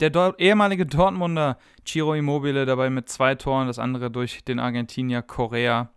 Der 0.02 0.10
Dor 0.10 0.34
ehemalige 0.40 0.88
Dortmunder 0.88 1.60
Ciro 1.86 2.16
Immobile 2.16 2.66
dabei 2.66 2.90
mit 2.90 3.08
zwei 3.08 3.36
Toren, 3.36 3.68
das 3.68 3.78
andere 3.78 4.10
durch 4.10 4.44
den 4.44 4.60
Argentinier 4.60 5.22
Correa. 5.22 5.92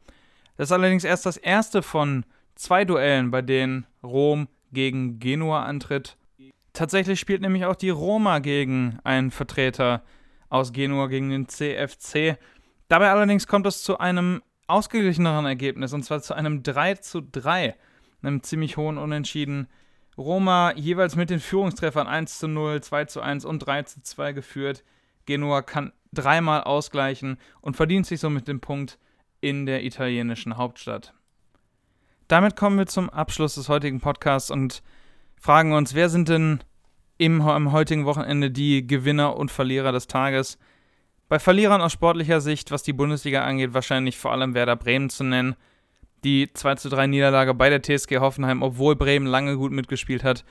Das 0.59 0.69
ist 0.69 0.73
allerdings 0.73 1.05
erst 1.05 1.25
das 1.25 1.39
erste 1.39 1.81
von 1.81 2.27
zwei 2.55 2.85
Duellen, 2.85 3.31
bei 3.31 3.41
denen 3.41 3.87
Rom 4.03 4.49
gegen 4.73 5.21
Genua 5.21 5.63
antritt. 5.65 6.19
Tatsächlich 6.75 7.19
spielt 7.19 7.41
nämlich 7.41 7.65
auch 7.65 7.77
die 7.77 7.89
Roma 7.89 8.41
gegen 8.41 8.99
einen 9.05 9.31
Vertreter 9.31 10.03
aus 10.51 10.75
Genua, 10.75 11.07
gegen 11.07 11.31
den 11.31 11.49
CFC. 11.49 12.37
Dabei 12.89 13.11
allerdings 13.11 13.47
kommt 13.47 13.67
es 13.67 13.83
zu 13.83 13.97
einem 13.97 14.43
ausgeglicheneren 14.67 15.47
Ergebnis, 15.47 15.95
und 15.95 16.03
zwar 16.03 16.21
zu 16.21 16.35
einem 16.35 16.63
3 16.63 16.97
zu 16.97 17.23
3, 17.23 17.75
einem 18.21 18.43
ziemlich 18.43 18.77
hohen 18.77 18.99
Unentschieden. 18.99 19.67
Roma 20.17 20.73
jeweils 20.77 21.17
mit 21.17 21.31
den 21.31 21.41
Führungstreffern 21.41 22.07
1 22.07 22.39
zu 22.39 22.49
0, 22.49 22.81
2 22.83 23.05
zu 23.07 23.21
1 23.21 23.45
und 23.45 23.61
3 23.61 23.83
zu 23.83 24.03
2 24.03 24.33
geführt. 24.33 24.85
Genua 25.27 25.63
kann 25.63 25.93
dreimal 26.13 26.63
ausgleichen 26.63 27.39
und 27.61 27.77
verdient 27.77 28.07
sich 28.07 28.21
somit 28.21 28.47
den 28.47 28.61
Punkt 28.61 28.99
in 29.41 29.67
der 29.67 29.85
italienischen 29.85 30.57
Hauptstadt. 30.57 31.13
Damit 32.29 32.57
kommen 32.57 32.79
wir 32.79 32.87
zum 32.87 33.11
Abschluss 33.11 33.57
des 33.57 33.69
heutigen 33.69 34.01
Podcasts 34.01 34.51
und 34.51 34.83
fragen 35.39 35.73
uns, 35.73 35.95
wer 35.95 36.09
sind 36.09 36.29
denn 36.29 36.61
im, 37.19 37.43
am 37.43 37.73
heutigen 37.73 38.07
Wochenende 38.07 38.51
die 38.51 38.87
Gewinner 38.87 39.37
und 39.37 39.51
Verlierer 39.51 39.93
des 39.93 40.07
Tages? 40.07 40.59
Bei 41.29 41.39
Verlierern 41.39 41.83
aus 41.83 41.93
sportlicher 41.93 42.41
Sicht, 42.41 42.71
was 42.71 42.83
die 42.83 42.93
Bundesliga 42.93 43.45
angeht, 43.45 43.75
wahrscheinlich 43.75 44.19
vor 44.19 44.33
allem 44.33 44.55
Werder 44.55 44.77
Bremen 44.77 45.11
zu 45.11 45.25
nennen. 45.25 45.57
Die 46.25 46.51
2 46.53 46.77
zu 46.77 46.89
3 46.89 47.07
Niederlage 47.07 47.55
bei 47.55 47.69
der 47.69 47.83
TSG 47.83 48.19
Hoffenheim, 48.19 48.63
obwohl 48.63 48.97
Bremen 48.97 49.27
lange 49.27 49.57
gut 49.57 49.73
mitgespielt 49.73 50.25
hat 50.25 50.45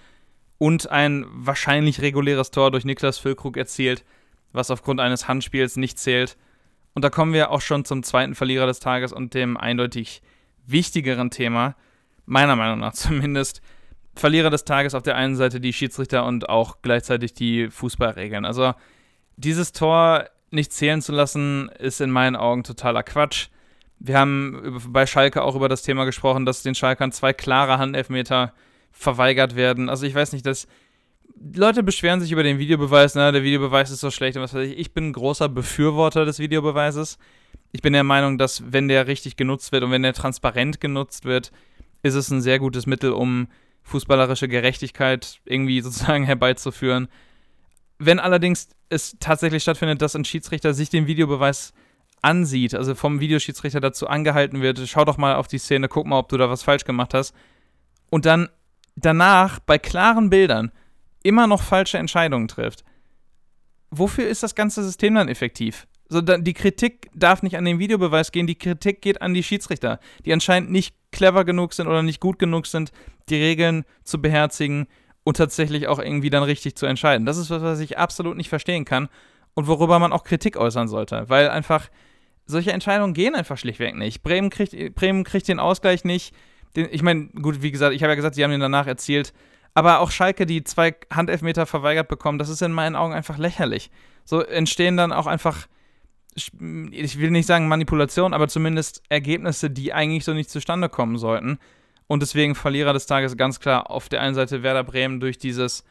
und 0.59 0.89
ein 0.91 1.25
wahrscheinlich 1.29 2.01
reguläres 2.01 2.51
Tor 2.51 2.71
durch 2.71 2.85
Niklas 2.85 3.17
Füllkrug 3.17 3.57
erzielt, 3.57 4.05
was 4.51 4.69
aufgrund 4.69 4.99
eines 4.99 5.27
Handspiels 5.27 5.75
nicht 5.75 5.97
zählt. 5.97 6.37
Und 6.93 7.03
da 7.03 7.09
kommen 7.09 7.33
wir 7.33 7.49
auch 7.49 7.61
schon 7.61 7.85
zum 7.85 8.03
zweiten 8.03 8.35
Verlierer 8.35 8.67
des 8.67 8.79
Tages 8.79 9.11
und 9.11 9.33
dem 9.33 9.57
eindeutig 9.57 10.21
wichtigeren 10.67 11.31
Thema, 11.31 11.75
meiner 12.25 12.55
Meinung 12.55 12.79
nach 12.79 12.93
zumindest. 12.93 13.61
Verlierer 14.15 14.51
des 14.51 14.63
Tages 14.63 14.93
auf 14.93 15.01
der 15.01 15.15
einen 15.15 15.35
Seite 15.35 15.59
die 15.59 15.73
Schiedsrichter 15.73 16.23
und 16.25 16.47
auch 16.47 16.83
gleichzeitig 16.83 17.33
die 17.33 17.71
Fußballregeln. 17.71 18.45
Also 18.45 18.75
dieses 19.37 19.71
Tor 19.71 20.29
nicht 20.51 20.71
zählen 20.71 21.01
zu 21.01 21.11
lassen, 21.13 21.69
ist 21.79 21.99
in 21.99 22.11
meinen 22.11 22.35
Augen 22.35 22.63
totaler 22.63 23.01
Quatsch. 23.01 23.47
Wir 24.05 24.19
haben 24.19 24.81
bei 24.89 25.05
Schalke 25.05 25.41
auch 25.43 25.55
über 25.55 25.69
das 25.69 25.81
Thema 25.81 26.03
gesprochen, 26.03 26.45
dass 26.45 26.61
den 26.61 26.75
Schalkern 26.75 27.13
zwei 27.13 27.31
klare 27.31 27.77
Handelfmeter 27.77 28.53
verweigert 28.91 29.55
werden. 29.55 29.87
Also 29.87 30.05
ich 30.05 30.13
weiß 30.13 30.33
nicht, 30.33 30.45
dass 30.45 30.67
Leute 31.55 31.83
beschweren 31.83 32.19
sich 32.19 32.33
über 32.33 32.43
den 32.43 32.59
Videobeweis, 32.59 33.15
ne, 33.15 33.31
der 33.31 33.43
Videobeweis 33.43 33.91
ist 33.91 34.01
so 34.01 34.11
schlecht 34.11 34.35
und 34.35 34.43
was 34.43 34.53
weiß 34.53 34.67
ich. 34.67 34.77
Ich 34.77 34.93
bin 34.93 35.09
ein 35.09 35.13
großer 35.13 35.47
Befürworter 35.47 36.25
des 36.25 36.39
Videobeweises. 36.39 37.17
Ich 37.71 37.81
bin 37.81 37.93
der 37.93 38.03
Meinung, 38.03 38.37
dass 38.37 38.73
wenn 38.73 38.89
der 38.89 39.07
richtig 39.07 39.37
genutzt 39.37 39.71
wird 39.71 39.83
und 39.83 39.91
wenn 39.91 40.03
der 40.03 40.13
transparent 40.13 40.81
genutzt 40.81 41.23
wird, 41.23 41.53
ist 42.01 42.15
es 42.15 42.29
ein 42.29 42.41
sehr 42.41 42.59
gutes 42.59 42.85
Mittel, 42.85 43.13
um 43.13 43.47
fußballerische 43.83 44.49
Gerechtigkeit 44.49 45.39
irgendwie 45.45 45.79
sozusagen 45.81 46.25
herbeizuführen. 46.25 47.07
Wenn 47.99 48.19
allerdings 48.19 48.67
es 48.89 49.15
tatsächlich 49.21 49.63
stattfindet, 49.63 50.01
dass 50.01 50.13
ein 50.13 50.25
Schiedsrichter 50.25 50.73
sich 50.73 50.89
den 50.89 51.07
Videobeweis 51.07 51.73
ansieht, 52.23 52.73
also 52.73 52.95
vom 52.95 53.19
Videoschiedsrichter 53.19 53.81
dazu 53.81 54.07
angehalten 54.07 54.61
wird, 54.61 54.79
schau 54.87 55.05
doch 55.05 55.17
mal 55.17 55.35
auf 55.35 55.47
die 55.47 55.57
Szene, 55.57 55.87
guck 55.87 56.05
mal, 56.07 56.19
ob 56.19 56.29
du 56.29 56.37
da 56.37 56.49
was 56.49 56.63
falsch 56.63 56.85
gemacht 56.85 57.13
hast, 57.13 57.35
und 58.09 58.25
dann 58.25 58.49
danach 58.95 59.59
bei 59.59 59.77
klaren 59.77 60.29
Bildern 60.29 60.71
immer 61.23 61.47
noch 61.47 61.61
falsche 61.61 61.97
Entscheidungen 61.97 62.47
trifft, 62.47 62.83
wofür 63.91 64.27
ist 64.27 64.43
das 64.43 64.55
ganze 64.55 64.83
System 64.83 65.15
dann 65.15 65.27
effektiv? 65.27 65.87
So, 66.09 66.21
die 66.21 66.53
Kritik 66.53 67.09
darf 67.13 67.43
nicht 67.43 67.57
an 67.57 67.65
den 67.65 67.79
Videobeweis 67.79 68.31
gehen, 68.31 68.45
die 68.45 68.57
Kritik 68.57 69.01
geht 69.01 69.21
an 69.21 69.33
die 69.33 69.43
Schiedsrichter, 69.43 69.99
die 70.25 70.33
anscheinend 70.33 70.69
nicht 70.69 70.95
clever 71.11 71.43
genug 71.43 71.73
sind 71.73 71.87
oder 71.87 72.03
nicht 72.03 72.19
gut 72.19 72.39
genug 72.39 72.67
sind, 72.67 72.91
die 73.29 73.35
Regeln 73.35 73.83
zu 74.03 74.21
beherzigen 74.21 74.87
und 75.23 75.37
tatsächlich 75.37 75.87
auch 75.87 75.99
irgendwie 75.99 76.29
dann 76.29 76.43
richtig 76.43 76.75
zu 76.75 76.85
entscheiden. 76.85 77.25
Das 77.25 77.37
ist 77.37 77.49
was, 77.49 77.63
was 77.63 77.79
ich 77.79 77.97
absolut 77.97 78.37
nicht 78.37 78.49
verstehen 78.49 78.85
kann 78.85 79.09
und 79.55 79.67
worüber 79.67 79.97
man 79.99 80.13
auch 80.13 80.23
Kritik 80.23 80.57
äußern 80.57 80.87
sollte, 80.87 81.29
weil 81.29 81.49
einfach 81.49 81.89
solche 82.45 82.71
Entscheidungen 82.71 83.13
gehen 83.13 83.35
einfach 83.35 83.57
schlichtweg 83.57 83.95
nicht. 83.95 84.23
Bremen 84.23 84.49
kriegt, 84.49 84.95
Bremen 84.95 85.23
kriegt 85.23 85.47
den 85.47 85.59
Ausgleich 85.59 86.03
nicht. 86.03 86.35
Den, 86.75 86.87
ich 86.91 87.01
meine, 87.01 87.27
gut, 87.27 87.61
wie 87.61 87.71
gesagt, 87.71 87.95
ich 87.95 88.03
habe 88.03 88.11
ja 88.11 88.15
gesagt, 88.15 88.35
sie 88.35 88.43
haben 88.43 88.51
ihn 88.51 88.59
danach 88.59 88.87
erzielt. 88.87 89.33
Aber 89.73 89.99
auch 89.99 90.11
Schalke, 90.11 90.45
die 90.45 90.63
zwei 90.63 90.95
Handelfmeter 91.11 91.65
verweigert 91.65 92.07
bekommen, 92.07 92.37
das 92.37 92.49
ist 92.49 92.61
in 92.61 92.71
meinen 92.71 92.95
Augen 92.95 93.13
einfach 93.13 93.37
lächerlich. 93.37 93.89
So 94.23 94.41
entstehen 94.41 94.97
dann 94.97 95.11
auch 95.11 95.25
einfach, 95.25 95.67
ich 96.35 97.19
will 97.19 97.31
nicht 97.31 97.47
sagen 97.47 97.67
Manipulation, 97.67 98.33
aber 98.33 98.47
zumindest 98.47 99.01
Ergebnisse, 99.09 99.69
die 99.69 99.93
eigentlich 99.93 100.25
so 100.25 100.33
nicht 100.33 100.49
zustande 100.49 100.89
kommen 100.89 101.17
sollten. 101.17 101.57
Und 102.07 102.21
deswegen 102.21 102.53
Verlierer 102.53 102.93
des 102.93 103.05
Tages 103.05 103.37
ganz 103.37 103.59
klar 103.59 103.89
auf 103.89 104.09
der 104.09 104.21
einen 104.21 104.35
Seite 104.35 104.61
Werder 104.61 104.83
Bremen 104.83 105.19
durch 105.19 105.37
dieses, 105.37 105.83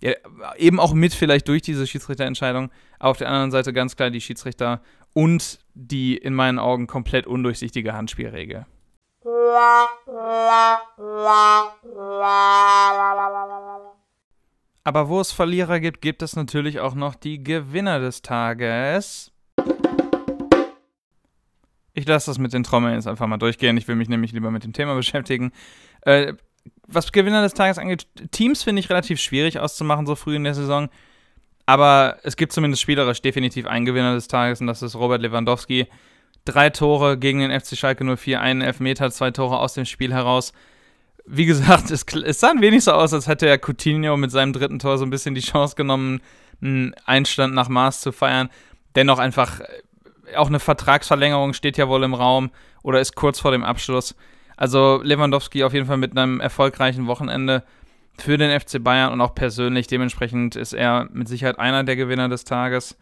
ja, 0.00 0.12
eben 0.56 0.80
auch 0.80 0.94
mit 0.94 1.14
vielleicht 1.14 1.46
durch 1.46 1.62
diese 1.62 1.86
Schiedsrichterentscheidung, 1.86 2.70
aber 2.98 3.10
auf 3.10 3.18
der 3.18 3.28
anderen 3.28 3.50
Seite 3.50 3.72
ganz 3.72 3.94
klar 3.94 4.10
die 4.10 4.20
Schiedsrichter 4.20 4.80
und 5.12 5.58
die 5.80 6.16
in 6.16 6.34
meinen 6.34 6.58
Augen 6.58 6.86
komplett 6.86 7.26
undurchsichtige 7.26 7.94
Handspielregel. 7.94 8.66
Aber 14.84 15.08
wo 15.08 15.20
es 15.20 15.32
Verlierer 15.32 15.80
gibt, 15.80 16.00
gibt 16.00 16.22
es 16.22 16.36
natürlich 16.36 16.80
auch 16.80 16.94
noch 16.94 17.14
die 17.14 17.42
Gewinner 17.42 17.98
des 17.98 18.22
Tages. 18.22 19.32
Ich 21.92 22.06
lasse 22.06 22.30
das 22.30 22.38
mit 22.38 22.52
den 22.52 22.62
Trommeln 22.62 22.94
jetzt 22.94 23.06
einfach 23.06 23.26
mal 23.26 23.36
durchgehen. 23.36 23.76
Ich 23.76 23.88
will 23.88 23.96
mich 23.96 24.08
nämlich 24.08 24.32
lieber 24.32 24.50
mit 24.50 24.64
dem 24.64 24.72
Thema 24.72 24.94
beschäftigen. 24.96 25.52
Äh, 26.02 26.34
was 26.86 27.12
Gewinner 27.12 27.42
des 27.42 27.54
Tages 27.54 27.78
angeht, 27.78 28.06
Teams 28.30 28.62
finde 28.62 28.80
ich 28.80 28.90
relativ 28.90 29.20
schwierig 29.20 29.58
auszumachen, 29.58 30.06
so 30.06 30.14
früh 30.14 30.36
in 30.36 30.44
der 30.44 30.54
Saison. 30.54 30.88
Aber 31.70 32.16
es 32.24 32.34
gibt 32.34 32.52
zumindest 32.52 32.82
spielerisch 32.82 33.22
definitiv 33.22 33.64
einen 33.64 33.86
Gewinner 33.86 34.14
des 34.14 34.26
Tages 34.26 34.60
und 34.60 34.66
das 34.66 34.82
ist 34.82 34.96
Robert 34.96 35.22
Lewandowski. 35.22 35.86
Drei 36.44 36.68
Tore 36.68 37.16
gegen 37.16 37.38
den 37.38 37.52
FC 37.52 37.76
Schalke 37.76 38.04
04, 38.04 38.40
einen 38.40 38.60
Elfmeter, 38.60 39.08
zwei 39.12 39.30
Tore 39.30 39.60
aus 39.60 39.74
dem 39.74 39.84
Spiel 39.84 40.12
heraus. 40.12 40.52
Wie 41.26 41.46
gesagt, 41.46 41.92
es, 41.92 42.04
es 42.24 42.40
sah 42.40 42.50
ein 42.50 42.60
wenig 42.60 42.82
so 42.82 42.90
aus, 42.90 43.14
als 43.14 43.28
hätte 43.28 43.46
er 43.46 43.56
Coutinho 43.56 44.16
mit 44.16 44.32
seinem 44.32 44.52
dritten 44.52 44.80
Tor 44.80 44.98
so 44.98 45.04
ein 45.04 45.10
bisschen 45.10 45.36
die 45.36 45.42
Chance 45.42 45.76
genommen, 45.76 46.22
einen 46.60 46.92
Einstand 47.04 47.54
nach 47.54 47.68
Maß 47.68 48.00
zu 48.00 48.10
feiern. 48.10 48.48
Dennoch 48.96 49.20
einfach, 49.20 49.60
äh, 49.60 50.34
auch 50.34 50.48
eine 50.48 50.58
Vertragsverlängerung 50.58 51.52
steht 51.52 51.78
ja 51.78 51.86
wohl 51.86 52.02
im 52.02 52.14
Raum 52.14 52.50
oder 52.82 52.98
ist 52.98 53.14
kurz 53.14 53.38
vor 53.38 53.52
dem 53.52 53.62
Abschluss. 53.62 54.16
Also 54.56 55.00
Lewandowski 55.04 55.62
auf 55.62 55.72
jeden 55.72 55.86
Fall 55.86 55.98
mit 55.98 56.18
einem 56.18 56.40
erfolgreichen 56.40 57.06
Wochenende 57.06 57.62
für 58.22 58.38
den 58.38 58.58
FC 58.58 58.82
Bayern 58.82 59.12
und 59.12 59.20
auch 59.20 59.34
persönlich. 59.34 59.86
Dementsprechend 59.86 60.56
ist 60.56 60.72
er 60.72 61.08
mit 61.12 61.28
Sicherheit 61.28 61.58
einer 61.58 61.84
der 61.84 61.96
Gewinner 61.96 62.28
des 62.28 62.44
Tages. 62.44 62.96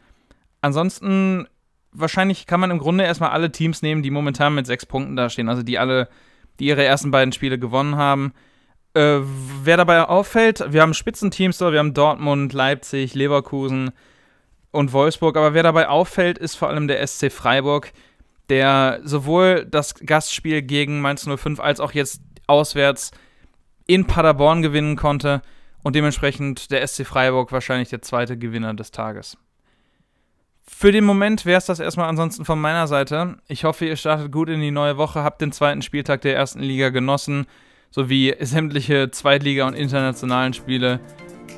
Ansonsten 0.60 1.46
wahrscheinlich 1.92 2.46
kann 2.46 2.60
man 2.60 2.70
im 2.70 2.78
Grunde 2.78 3.04
erstmal 3.04 3.30
alle 3.30 3.52
Teams 3.52 3.82
nehmen, 3.82 4.02
die 4.02 4.10
momentan 4.10 4.54
mit 4.54 4.66
sechs 4.66 4.86
Punkten 4.86 5.16
dastehen, 5.16 5.48
also 5.48 5.62
die 5.62 5.78
alle, 5.78 6.08
die 6.58 6.66
ihre 6.66 6.84
ersten 6.84 7.10
beiden 7.10 7.32
Spiele 7.32 7.58
gewonnen 7.58 7.96
haben. 7.96 8.32
Äh, 8.94 9.20
wer 9.62 9.76
dabei 9.76 10.02
auffällt, 10.02 10.72
wir 10.72 10.82
haben 10.82 10.94
Spitzenteams 10.94 11.60
wir 11.60 11.78
haben 11.78 11.94
Dortmund, 11.94 12.52
Leipzig, 12.52 13.14
Leverkusen 13.14 13.90
und 14.70 14.92
Wolfsburg, 14.92 15.36
aber 15.36 15.54
wer 15.54 15.62
dabei 15.62 15.88
auffällt, 15.88 16.38
ist 16.38 16.56
vor 16.56 16.68
allem 16.68 16.88
der 16.88 17.06
SC 17.06 17.30
Freiburg, 17.30 17.92
der 18.48 19.00
sowohl 19.04 19.66
das 19.66 19.94
Gastspiel 19.94 20.62
gegen 20.62 21.00
Mainz 21.00 21.28
05 21.28 21.60
als 21.60 21.80
auch 21.80 21.92
jetzt 21.92 22.22
auswärts 22.46 23.12
in 23.88 24.04
Paderborn 24.04 24.62
gewinnen 24.62 24.94
konnte 24.94 25.42
und 25.82 25.96
dementsprechend 25.96 26.70
der 26.70 26.86
SC 26.86 27.04
Freiburg 27.04 27.50
wahrscheinlich 27.50 27.88
der 27.88 28.02
zweite 28.02 28.38
Gewinner 28.38 28.74
des 28.74 28.92
Tages. 28.92 29.36
Für 30.66 30.92
den 30.92 31.04
Moment 31.04 31.46
wäre 31.46 31.58
es 31.58 31.66
das 31.66 31.80
erstmal 31.80 32.08
ansonsten 32.08 32.44
von 32.44 32.60
meiner 32.60 32.86
Seite. 32.86 33.38
Ich 33.48 33.64
hoffe, 33.64 33.86
ihr 33.86 33.96
startet 33.96 34.30
gut 34.30 34.50
in 34.50 34.60
die 34.60 34.70
neue 34.70 34.98
Woche, 34.98 35.24
habt 35.24 35.40
den 35.40 35.50
zweiten 35.50 35.82
Spieltag 35.82 36.20
der 36.20 36.36
ersten 36.36 36.60
Liga 36.60 36.90
genossen, 36.90 37.46
sowie 37.90 38.36
sämtliche 38.38 39.10
Zweitliga- 39.10 39.66
und 39.66 39.74
internationalen 39.74 40.52
Spiele. 40.52 41.00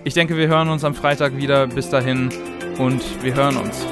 Ich 0.04 0.14
denke, 0.14 0.36
wir 0.36 0.46
hören 0.46 0.68
uns 0.68 0.84
am 0.84 0.94
Freitag 0.94 1.36
wieder. 1.36 1.66
Bis 1.66 1.90
dahin 1.90 2.30
und 2.78 3.02
wir 3.22 3.34
hören 3.34 3.56
uns. 3.56 3.84